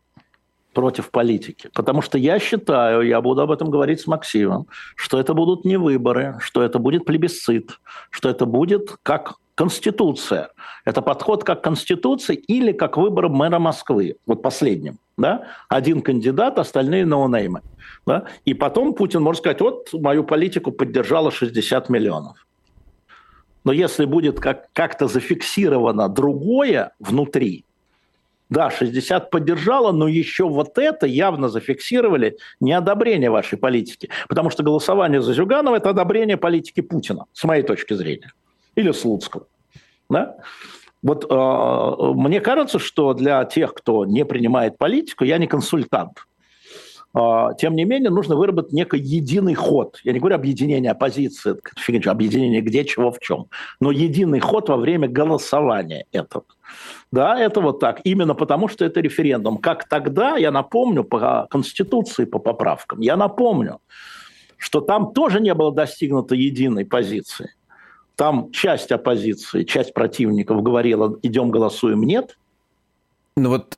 против 0.76 1.10
политики. 1.10 1.70
Потому 1.74 2.02
что 2.04 2.18
я 2.18 2.40
считаю, 2.40 3.02
я 3.02 3.22
буду 3.22 3.42
об 3.42 3.52
этом 3.52 3.72
говорить 3.72 4.02
с 4.02 4.08
Максимом, 4.08 4.68
что 4.96 5.18
это 5.20 5.34
будут 5.34 5.66
не 5.66 5.78
выборы, 5.78 6.36
что 6.40 6.62
это 6.62 6.78
будет 6.78 7.06
плебисцит, 7.06 7.80
что 8.12 8.30
это 8.30 8.46
будет 8.46 8.98
как 9.02 9.36
Конституция. 9.56 10.50
Это 10.86 11.02
подход 11.02 11.44
как 11.44 11.64
Конституции 11.64 12.36
или 12.36 12.74
как 12.74 12.98
выбор 12.98 13.30
мэра 13.30 13.60
Москвы, 13.60 14.16
вот 14.28 14.42
последним. 14.42 14.98
Да? 15.18 15.48
Один 15.70 16.02
кандидат, 16.02 16.60
остальные 16.60 17.06
ноунеймы. 17.06 17.62
Да? 18.06 18.24
И 18.48 18.54
потом 18.54 18.94
Путин 18.94 19.22
может 19.22 19.40
сказать, 19.40 19.62
вот 19.62 19.94
мою 19.94 20.24
политику 20.24 20.72
поддержало 20.72 21.32
60 21.32 21.90
миллионов. 21.90 22.46
Но 23.64 23.72
если 23.72 24.06
будет 24.06 24.40
как- 24.40 24.68
как-то 24.74 25.08
зафиксировано 25.08 26.10
другое 26.10 26.92
внутри, 27.00 27.64
да, 28.50 28.70
60 28.70 29.32
поддержало, 29.32 29.92
но 29.92 30.08
еще 30.08 30.48
вот 30.48 30.78
это 30.78 31.08
явно 31.08 31.50
зафиксировали 31.50 32.38
неодобрение 32.60 33.30
вашей 33.30 33.58
политики. 33.58 34.10
Потому 34.28 34.50
что 34.50 34.64
голосование 34.64 35.22
за 35.22 35.34
Зюганова– 35.34 35.76
это 35.78 35.90
одобрение 35.90 36.38
политики 36.38 36.82
Путина, 36.82 37.26
с 37.34 37.44
моей 37.44 37.64
точки 37.64 37.94
зрения. 37.94 38.32
Или 38.76 38.92
Слуцкого. 38.92 39.48
Да? 40.10 40.38
Вот 41.02 41.26
э, 41.30 42.14
мне 42.16 42.40
кажется, 42.40 42.80
что 42.80 43.14
для 43.14 43.44
тех, 43.46 43.74
кто 43.74 44.06
не 44.06 44.26
принимает 44.26 44.78
политику, 44.78 45.24
я 45.24 45.38
не 45.38 45.48
консультант. 45.48 46.26
А, 47.18 47.54
тем 47.54 47.76
не 47.76 47.86
менее, 47.86 48.10
нужно 48.10 48.36
выработать 48.36 48.74
некий 48.74 49.00
единый 49.00 49.54
ход. 49.54 50.00
Я 50.04 50.12
не 50.12 50.20
говорю 50.20 50.36
объединение 50.36 50.92
оппозиции, 50.92 51.56
объединение 52.10 52.60
где, 52.62 52.84
чего, 52.84 53.10
в 53.10 53.20
чем. 53.20 53.48
Но 53.80 53.92
единый 53.92 54.42
ход 54.42 54.68
во 54.68 54.76
время 54.76 55.08
голосования 55.08 56.06
этого. 56.12 56.44
Да, 57.12 57.40
это 57.40 57.62
вот 57.62 57.80
так. 57.80 58.02
Именно 58.04 58.34
потому, 58.36 58.68
что 58.68 58.86
это 58.86 59.00
референдум. 59.00 59.58
Как 59.58 59.88
тогда, 59.88 60.38
я 60.38 60.52
напомню, 60.52 61.04
по 61.04 61.48
Конституции, 61.50 62.26
по 62.26 62.40
поправкам, 62.40 63.00
я 63.00 63.16
напомню, 63.16 63.80
что 64.58 64.82
там 64.82 65.14
тоже 65.14 65.40
не 65.40 65.54
было 65.54 65.72
достигнуто 65.72 66.36
единой 66.36 66.86
позиции. 66.86 67.54
Там 68.16 68.52
часть 68.52 68.92
оппозиции, 68.92 69.64
часть 69.64 69.94
противников 69.94 70.64
говорила, 70.64 71.18
идем 71.22 71.52
голосуем, 71.52 72.04
нет. 72.04 72.38
Ну 73.36 73.50
вот 73.50 73.78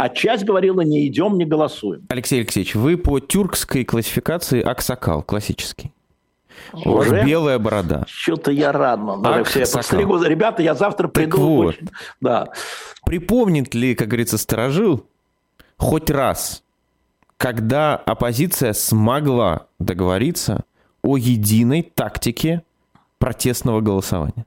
а 0.00 0.08
часть 0.08 0.44
говорила, 0.44 0.80
не 0.80 1.06
идем, 1.06 1.36
не 1.36 1.44
голосуем. 1.44 2.06
Алексей 2.08 2.40
Алексеевич, 2.40 2.74
вы 2.74 2.96
по 2.96 3.20
тюркской 3.20 3.84
классификации 3.84 4.62
аксакал, 4.62 5.22
классический. 5.22 5.92
У 6.72 6.92
вас 6.92 7.08
белая 7.24 7.58
борода. 7.58 8.04
Что-то 8.06 8.50
я 8.50 8.72
рад. 8.72 9.00
Аксакал. 9.24 10.22
Ребята, 10.22 10.62
я 10.62 10.74
завтра 10.74 11.08
приду. 11.08 11.30
Так 11.30 11.40
вот. 11.40 11.76
Да. 12.20 12.48
Припомнит 13.04 13.74
ли, 13.74 13.94
как 13.94 14.08
говорится, 14.08 14.38
сторожил, 14.38 15.06
хоть 15.76 16.10
раз, 16.10 16.62
когда 17.36 17.96
оппозиция 17.96 18.72
смогла 18.72 19.66
договориться 19.78 20.64
о 21.02 21.16
единой 21.16 21.82
тактике 21.82 22.62
протестного 23.18 23.80
голосования? 23.80 24.44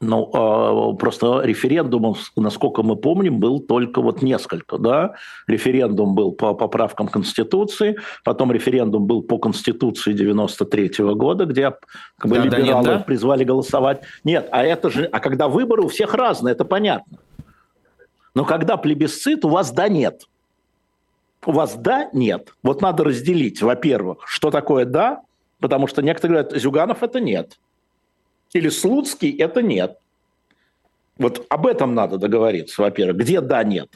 Ну, 0.00 0.30
а, 0.34 0.92
просто 0.94 1.40
референдумов, 1.42 2.32
насколько 2.36 2.82
мы 2.82 2.96
помним, 2.96 3.38
был 3.38 3.60
только 3.60 4.02
вот 4.02 4.22
несколько, 4.22 4.76
да. 4.76 5.14
Референдум 5.46 6.14
был 6.14 6.32
по 6.32 6.54
поправкам 6.54 7.08
Конституции, 7.08 7.96
потом 8.24 8.52
референдум 8.52 9.06
был 9.06 9.22
по 9.22 9.38
Конституции 9.38 10.12
93 10.12 10.88
-го 11.02 11.14
года, 11.14 11.46
где 11.46 11.72
как 12.18 12.30
бы, 12.30 12.36
да, 12.36 12.42
либералы 12.42 12.66
да, 12.66 12.72
нет, 12.74 12.84
да? 12.84 12.98
призвали 13.00 13.44
голосовать. 13.44 14.02
Нет, 14.24 14.48
а 14.50 14.64
это 14.64 14.90
же, 14.90 15.04
а 15.04 15.20
когда 15.20 15.48
выборы 15.48 15.82
у 15.82 15.88
всех 15.88 16.14
разные, 16.14 16.52
это 16.52 16.64
понятно. 16.64 17.18
Но 18.34 18.44
когда 18.44 18.76
плебисцит, 18.76 19.44
у 19.44 19.48
вас 19.48 19.70
да 19.70 19.88
нет. 19.88 20.24
У 21.46 21.52
вас 21.52 21.76
да, 21.76 22.08
нет. 22.12 22.52
Вот 22.62 22.82
надо 22.82 23.04
разделить, 23.04 23.62
во-первых, 23.62 24.18
что 24.26 24.50
такое 24.50 24.84
да, 24.86 25.20
потому 25.60 25.86
что 25.86 26.02
некоторые 26.02 26.42
говорят, 26.42 26.60
Зюганов 26.60 27.02
это 27.02 27.20
нет 27.20 27.58
или 28.54 28.70
Слуцкий, 28.70 29.36
это 29.36 29.60
нет. 29.60 29.98
Вот 31.18 31.46
об 31.50 31.66
этом 31.66 31.94
надо 31.94 32.16
договориться, 32.16 32.80
во-первых, 32.80 33.18
где 33.18 33.40
да, 33.40 33.62
нет. 33.62 33.90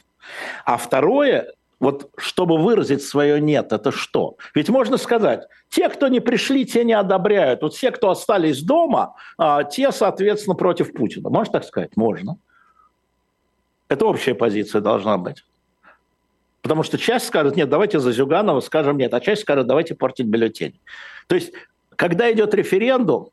А 0.63 0.77
второе, 0.77 1.53
вот 1.79 2.11
чтобы 2.17 2.57
выразить 2.57 3.03
свое 3.03 3.41
«нет», 3.41 3.73
это 3.73 3.91
что? 3.91 4.37
Ведь 4.53 4.69
можно 4.69 4.97
сказать, 4.97 5.47
те, 5.69 5.89
кто 5.89 6.07
не 6.07 6.19
пришли, 6.19 6.65
те 6.65 6.83
не 6.83 6.93
одобряют. 6.93 7.61
Вот 7.61 7.73
все, 7.73 7.91
кто 7.91 8.09
остались 8.09 8.61
дома, 8.61 9.15
а, 9.37 9.63
те, 9.63 9.91
соответственно, 9.91 10.55
против 10.55 10.93
Путина. 10.93 11.29
Можно 11.29 11.53
так 11.53 11.63
сказать? 11.63 11.95
Можно. 11.95 12.37
Это 13.87 14.05
общая 14.05 14.35
позиция 14.35 14.81
должна 14.81 15.17
быть. 15.17 15.43
Потому 16.61 16.83
что 16.83 16.97
часть 16.97 17.27
скажет, 17.27 17.55
нет, 17.55 17.69
давайте 17.69 17.99
за 17.99 18.11
Зюганова 18.11 18.59
скажем 18.59 18.97
нет, 18.97 19.13
а 19.13 19.21
часть 19.21 19.41
скажет, 19.41 19.65
давайте 19.65 19.95
портить 19.95 20.27
бюллетень. 20.27 20.79
То 21.27 21.35
есть, 21.35 21.53
когда 21.95 22.31
идет 22.31 22.53
референдум, 22.53 23.31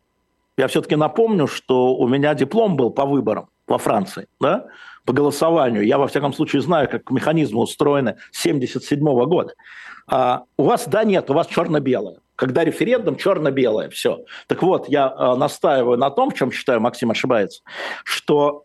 я 0.56 0.68
все-таки 0.68 0.96
напомню, 0.96 1.46
что 1.46 1.94
у 1.94 2.08
меня 2.08 2.34
диплом 2.34 2.76
был 2.76 2.90
по 2.90 3.04
выборам 3.04 3.48
во 3.66 3.78
Франции, 3.78 4.26
да, 4.40 4.66
по 5.04 5.12
голосованию. 5.12 5.84
Я, 5.84 5.98
во 5.98 6.06
всяком 6.06 6.32
случае, 6.32 6.62
знаю, 6.62 6.88
как 6.88 7.10
механизмы 7.10 7.60
устроены 7.60 8.16
с 8.32 8.44
1977 8.44 9.24
года. 9.26 9.54
А 10.08 10.44
у 10.56 10.64
вас, 10.64 10.86
да, 10.86 11.04
нет, 11.04 11.30
у 11.30 11.34
вас 11.34 11.46
черно-белое. 11.48 12.18
Когда 12.36 12.64
референдум, 12.64 13.16
черно-белое, 13.16 13.88
все. 13.88 14.24
Так 14.46 14.62
вот, 14.62 14.88
я 14.88 15.12
а, 15.16 15.36
настаиваю 15.36 15.98
на 15.98 16.10
том, 16.10 16.30
в 16.30 16.34
чем 16.34 16.52
считаю, 16.52 16.80
Максим 16.80 17.10
ошибается, 17.10 17.62
что 18.04 18.64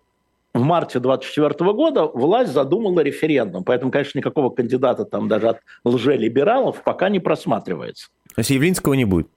в 0.53 0.61
марте 0.61 0.99
2024 0.99 1.71
года 1.73 2.05
власть 2.05 2.51
задумала 2.51 2.99
референдум. 2.99 3.63
Поэтому, 3.63 3.91
конечно, 3.91 4.17
никакого 4.17 4.49
кандидата 4.49 5.05
там 5.05 5.27
даже 5.27 5.49
от 5.49 5.59
лжелибералов 5.85 6.83
пока 6.83 7.09
не 7.09 7.19
просматривается. 7.19 8.09
То 8.35 8.39
есть 8.39 8.51
не 8.95 9.05
будет? 9.05 9.27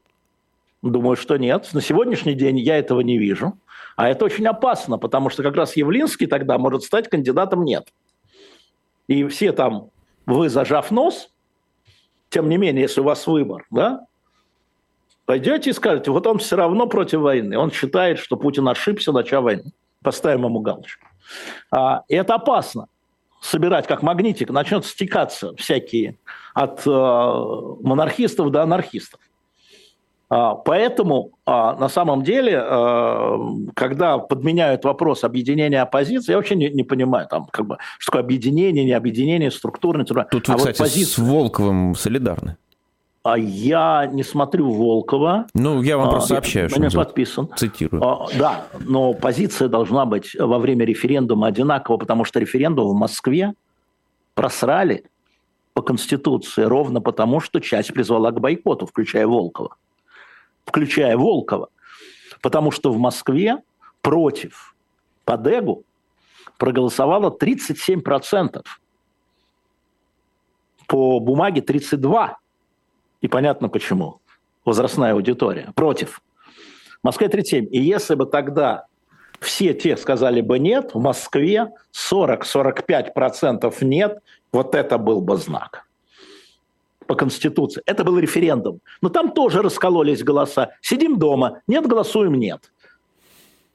Думаю, 0.84 1.16
что 1.16 1.38
нет. 1.38 1.70
На 1.72 1.80
сегодняшний 1.80 2.34
день 2.34 2.58
я 2.58 2.78
этого 2.78 3.00
не 3.00 3.16
вижу. 3.16 3.58
А 3.96 4.10
это 4.10 4.26
очень 4.26 4.46
опасно, 4.46 4.98
потому 4.98 5.30
что 5.30 5.42
как 5.42 5.56
раз 5.56 5.76
Явлинский 5.76 6.26
тогда 6.26 6.58
может 6.58 6.82
стать 6.82 7.08
кандидатом 7.08 7.64
нет. 7.64 7.88
И 9.06 9.26
все 9.28 9.52
там, 9.52 9.88
вы 10.26 10.50
зажав 10.50 10.90
нос, 10.90 11.30
тем 12.28 12.50
не 12.50 12.58
менее, 12.58 12.82
если 12.82 13.00
у 13.00 13.04
вас 13.04 13.26
выбор, 13.26 13.64
да, 13.70 14.04
пойдете 15.24 15.70
и 15.70 15.72
скажете, 15.72 16.10
вот 16.10 16.26
он 16.26 16.36
все 16.36 16.56
равно 16.56 16.86
против 16.86 17.20
войны, 17.20 17.56
он 17.56 17.70
считает, 17.70 18.18
что 18.18 18.36
Путин 18.36 18.68
ошибся, 18.68 19.10
начав 19.10 19.42
войну. 19.42 19.70
Поставим 20.02 20.44
ему 20.44 20.60
галочку. 20.60 21.06
А, 21.70 22.02
и 22.08 22.14
это 22.14 22.34
опасно. 22.34 22.88
Собирать 23.40 23.86
как 23.86 24.02
магнитик, 24.02 24.50
начнут 24.50 24.84
стекаться 24.84 25.54
всякие 25.56 26.18
от 26.52 26.86
э, 26.86 26.90
монархистов 26.90 28.50
до 28.50 28.62
анархистов. 28.62 29.20
А, 30.36 30.56
поэтому 30.56 31.30
а, 31.46 31.76
на 31.76 31.88
самом 31.88 32.24
деле, 32.24 32.58
а, 32.60 33.38
когда 33.74 34.18
подменяют 34.18 34.84
вопрос 34.84 35.22
объединения 35.22 35.80
оппозиции, 35.80 36.32
я 36.32 36.38
вообще 36.38 36.56
не, 36.56 36.70
не 36.70 36.82
понимаю, 36.82 37.28
там, 37.28 37.46
как 37.52 37.68
бы, 37.68 37.78
что 38.00 38.10
такое 38.10 38.24
объединение, 38.24 38.84
не 38.84 38.94
объединение, 38.94 39.52
структурное. 39.52 40.04
Тут 40.04 40.18
вы, 40.48 40.54
а 40.54 40.56
кстати, 40.56 40.66
вот 40.66 40.76
позиция... 40.78 41.06
с 41.06 41.18
Волковым 41.18 41.94
солидарны. 41.94 42.56
А 43.22 43.38
я 43.38 44.10
не 44.12 44.24
смотрю 44.24 44.72
Волкова. 44.72 45.46
Ну, 45.54 45.82
я 45.82 45.96
вам 45.96 46.10
просто 46.10 46.30
сообщаю, 46.30 46.68
что 46.68 46.82
он 46.82 46.90
подписан. 46.90 47.48
Цитирую. 47.56 48.02
Да, 48.36 48.66
но 48.80 49.14
позиция 49.14 49.68
должна 49.68 50.04
быть 50.04 50.34
во 50.36 50.58
время 50.58 50.84
референдума 50.84 51.46
одинакова, 51.46 51.96
потому 51.96 52.24
что 52.24 52.40
референдум 52.40 52.88
в 52.88 52.94
Москве 52.94 53.54
просрали 54.34 55.04
по 55.74 55.82
Конституции 55.82 56.62
ровно 56.62 57.00
потому, 57.00 57.38
что 57.38 57.60
часть 57.60 57.94
призвала 57.94 58.32
к 58.32 58.40
бойкоту, 58.40 58.86
включая 58.86 59.28
Волкова 59.28 59.76
включая 60.64 61.16
Волкова, 61.16 61.68
потому 62.42 62.70
что 62.70 62.92
в 62.92 62.98
Москве 62.98 63.58
против 64.02 64.74
Падегу 65.24 65.84
проголосовало 66.58 67.30
37%. 67.30 68.62
По 70.86 71.20
бумаге 71.20 71.60
32%. 71.60 72.34
И 73.22 73.28
понятно 73.28 73.68
почему. 73.68 74.20
Возрастная 74.64 75.12
аудитория. 75.12 75.72
Против. 75.74 76.20
В 77.00 77.04
Москве 77.04 77.28
37. 77.28 77.68
И 77.70 77.80
если 77.80 78.14
бы 78.14 78.26
тогда 78.26 78.86
все 79.40 79.74
те 79.74 79.96
сказали 79.96 80.40
бы 80.40 80.58
нет, 80.58 80.94
в 80.94 81.00
Москве 81.00 81.72
40-45% 81.92 83.74
нет, 83.82 84.18
вот 84.52 84.74
это 84.74 84.98
был 84.98 85.20
бы 85.20 85.36
знак 85.36 85.83
по 87.06 87.14
Конституции. 87.14 87.82
Это 87.86 88.04
был 88.04 88.18
референдум. 88.18 88.80
Но 89.02 89.08
там 89.08 89.32
тоже 89.32 89.62
раскололись 89.62 90.22
голоса. 90.22 90.70
Сидим 90.80 91.18
дома, 91.18 91.60
нет, 91.66 91.86
голосуем 91.86 92.34
нет. 92.34 92.70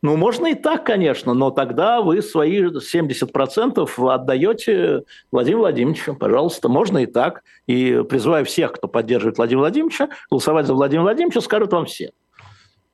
Ну, 0.01 0.15
можно 0.15 0.47
и 0.47 0.55
так, 0.55 0.85
конечно, 0.85 1.33
но 1.33 1.51
тогда 1.51 2.01
вы 2.01 2.21
свои 2.21 2.63
70% 2.63 4.13
отдаете 4.13 5.03
Владимиру 5.29 5.61
Владимировичу. 5.61 6.15
Пожалуйста, 6.15 6.69
можно 6.69 6.99
и 6.99 7.05
так. 7.05 7.43
И 7.67 8.01
призываю 8.09 8.45
всех, 8.45 8.71
кто 8.71 8.87
поддерживает 8.87 9.37
Владимира 9.37 9.63
Владимировича, 9.63 10.09
голосовать 10.31 10.67
за 10.67 10.73
Владимира 10.73 11.03
Владимировича, 11.03 11.41
скажут 11.41 11.73
вам 11.73 11.85
все. 11.85 12.11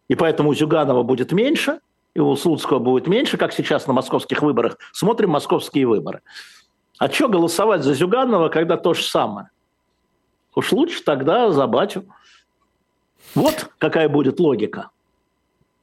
И 0.07 0.15
поэтому 0.15 0.49
у 0.49 0.53
Зюганова 0.55 1.03
будет 1.03 1.31
меньше, 1.31 1.79
и 2.15 2.19
у 2.19 2.35
Слуцкого 2.35 2.79
будет 2.79 3.07
меньше, 3.07 3.37
как 3.37 3.53
сейчас 3.53 3.85
на 3.85 3.93
московских 3.93 4.41
выборах. 4.41 4.77
Смотрим 4.91 5.29
московские 5.31 5.85
выборы. 5.85 6.21
А 6.97 7.09
что 7.09 7.27
голосовать 7.27 7.83
за 7.83 7.93
Зюганова, 7.93 8.49
когда 8.49 8.77
то 8.77 8.93
же 8.95 9.03
самое? 9.03 9.49
Уж 10.55 10.71
лучше 10.71 11.03
тогда 11.03 11.51
за 11.51 11.67
батю. 11.67 12.05
Вот 13.35 13.69
какая 13.77 14.09
будет 14.09 14.39
логика. 14.39 14.89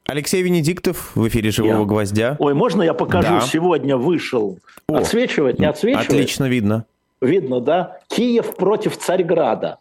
Алексей 0.07 0.43
Венедиктов 0.43 1.15
в 1.15 1.29
эфире 1.29 1.51
«Живого 1.51 1.81
я. 1.81 1.85
гвоздя». 1.85 2.37
Ой, 2.39 2.55
можно 2.55 2.83
я 2.83 2.95
покажу? 2.95 3.29
Да. 3.29 3.41
Сегодня 3.41 3.97
вышел. 3.97 4.59
О, 4.89 4.97
отсвечивает, 4.97 5.59
не 5.59 5.67
отсвечивает? 5.67 6.09
Отлично 6.09 6.49
видно. 6.49 6.87
Видно, 7.21 7.61
да? 7.61 8.01
Киев 8.09 8.57
против 8.57 8.97
Царьграда. 8.97 9.79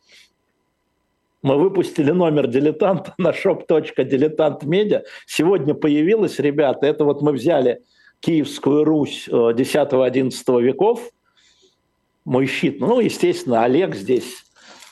Мы 1.42 1.58
выпустили 1.58 2.12
номер 2.12 2.48
дилетанта 2.48 3.16
на 3.18 3.32
shop.diletantmedia. 3.32 5.02
Сегодня 5.26 5.74
появилось, 5.74 6.38
ребята, 6.38 6.86
это 6.86 7.04
вот 7.04 7.24
мы 7.24 7.32
взяли 7.32 7.82
Киевскую 8.20 8.84
Русь 8.84 9.28
10-11 9.28 10.32
э, 10.32 10.62
веков, 10.62 11.10
мой 12.26 12.46
щит. 12.46 12.80
Ну, 12.80 13.00
естественно, 13.00 13.64
Олег 13.64 13.96
здесь 13.96 14.46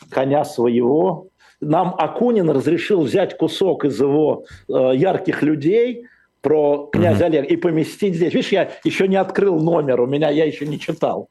коня 0.10 0.46
своего. 0.46 1.28
Нам 1.62 1.94
Акунин 1.98 2.50
разрешил 2.50 3.02
взять 3.02 3.38
кусок 3.38 3.86
из 3.86 4.00
его 4.00 4.46
э, 4.68 4.92
ярких 4.96 5.42
людей 5.42 6.06
про 6.42 6.90
князя 6.92 7.26
mm-hmm. 7.26 7.28
Олега 7.28 7.48
и 7.48 7.56
поместить 7.58 8.16
здесь. 8.16 8.34
Видишь, 8.34 8.52
я 8.52 8.72
еще 8.84 9.08
не 9.08 9.18
открыл 9.18 9.60
номер, 9.60 10.02
у 10.02 10.08
меня 10.08 10.30
я 10.30 10.46
еще 10.46 10.66
не 10.66 10.80
читал. 10.80 11.30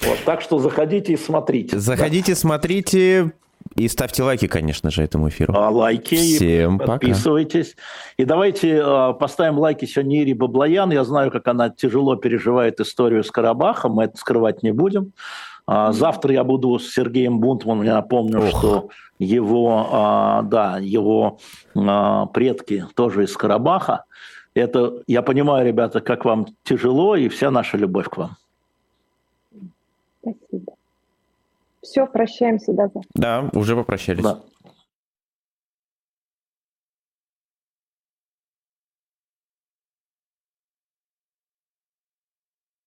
Вот, 0.00 0.18
так 0.24 0.40
что 0.40 0.58
заходите 0.58 1.12
и 1.12 1.16
смотрите. 1.16 1.78
Заходите, 1.78 2.32
да. 2.32 2.36
смотрите, 2.36 3.32
и 3.76 3.88
ставьте 3.88 4.22
лайки, 4.22 4.46
конечно 4.46 4.90
же, 4.90 5.02
этому 5.02 5.28
эфиру. 5.28 5.54
А, 5.56 5.70
лайки. 5.70 6.16
Всем 6.16 6.78
подписывайтесь. 6.78 7.70
Пока. 7.70 7.82
И 8.18 8.24
давайте 8.24 8.82
э, 8.84 9.12
поставим 9.14 9.58
лайки 9.58 9.84
сегодня 9.84 10.22
Ире 10.22 10.34
Баблоян. 10.34 10.90
Я 10.90 11.04
знаю, 11.04 11.30
как 11.30 11.48
она 11.48 11.70
тяжело 11.70 12.16
переживает 12.16 12.80
историю 12.80 13.24
с 13.24 13.30
Карабахом. 13.30 13.92
Мы 13.92 14.04
это 14.04 14.16
скрывать 14.16 14.62
не 14.62 14.72
будем. 14.72 15.12
А, 15.66 15.92
завтра 15.92 16.32
я 16.32 16.44
буду 16.44 16.78
с 16.78 16.92
Сергеем 16.92 17.38
Бунтманом. 17.38 17.84
Я 17.84 17.94
напомню, 17.94 18.40
Ох. 18.40 18.48
что 18.48 18.88
его, 19.18 19.88
а, 19.90 20.42
да, 20.42 20.78
его 20.78 21.38
а, 21.74 22.26
предки 22.26 22.86
тоже 22.94 23.24
из 23.24 23.36
Карабаха. 23.36 24.04
Это, 24.54 25.02
я 25.06 25.22
понимаю, 25.22 25.66
ребята, 25.66 26.00
как 26.00 26.24
вам 26.24 26.46
тяжело, 26.62 27.16
и 27.16 27.28
вся 27.28 27.50
наша 27.50 27.78
любовь 27.78 28.08
к 28.08 28.16
вам. 28.16 28.36
Спасибо. 30.20 30.74
Все, 31.80 32.06
прощаемся, 32.06 32.72
да. 32.72 32.90
Да, 33.14 33.50
уже 33.54 33.74
попрощались. 33.74 34.22
Да. 34.22 34.40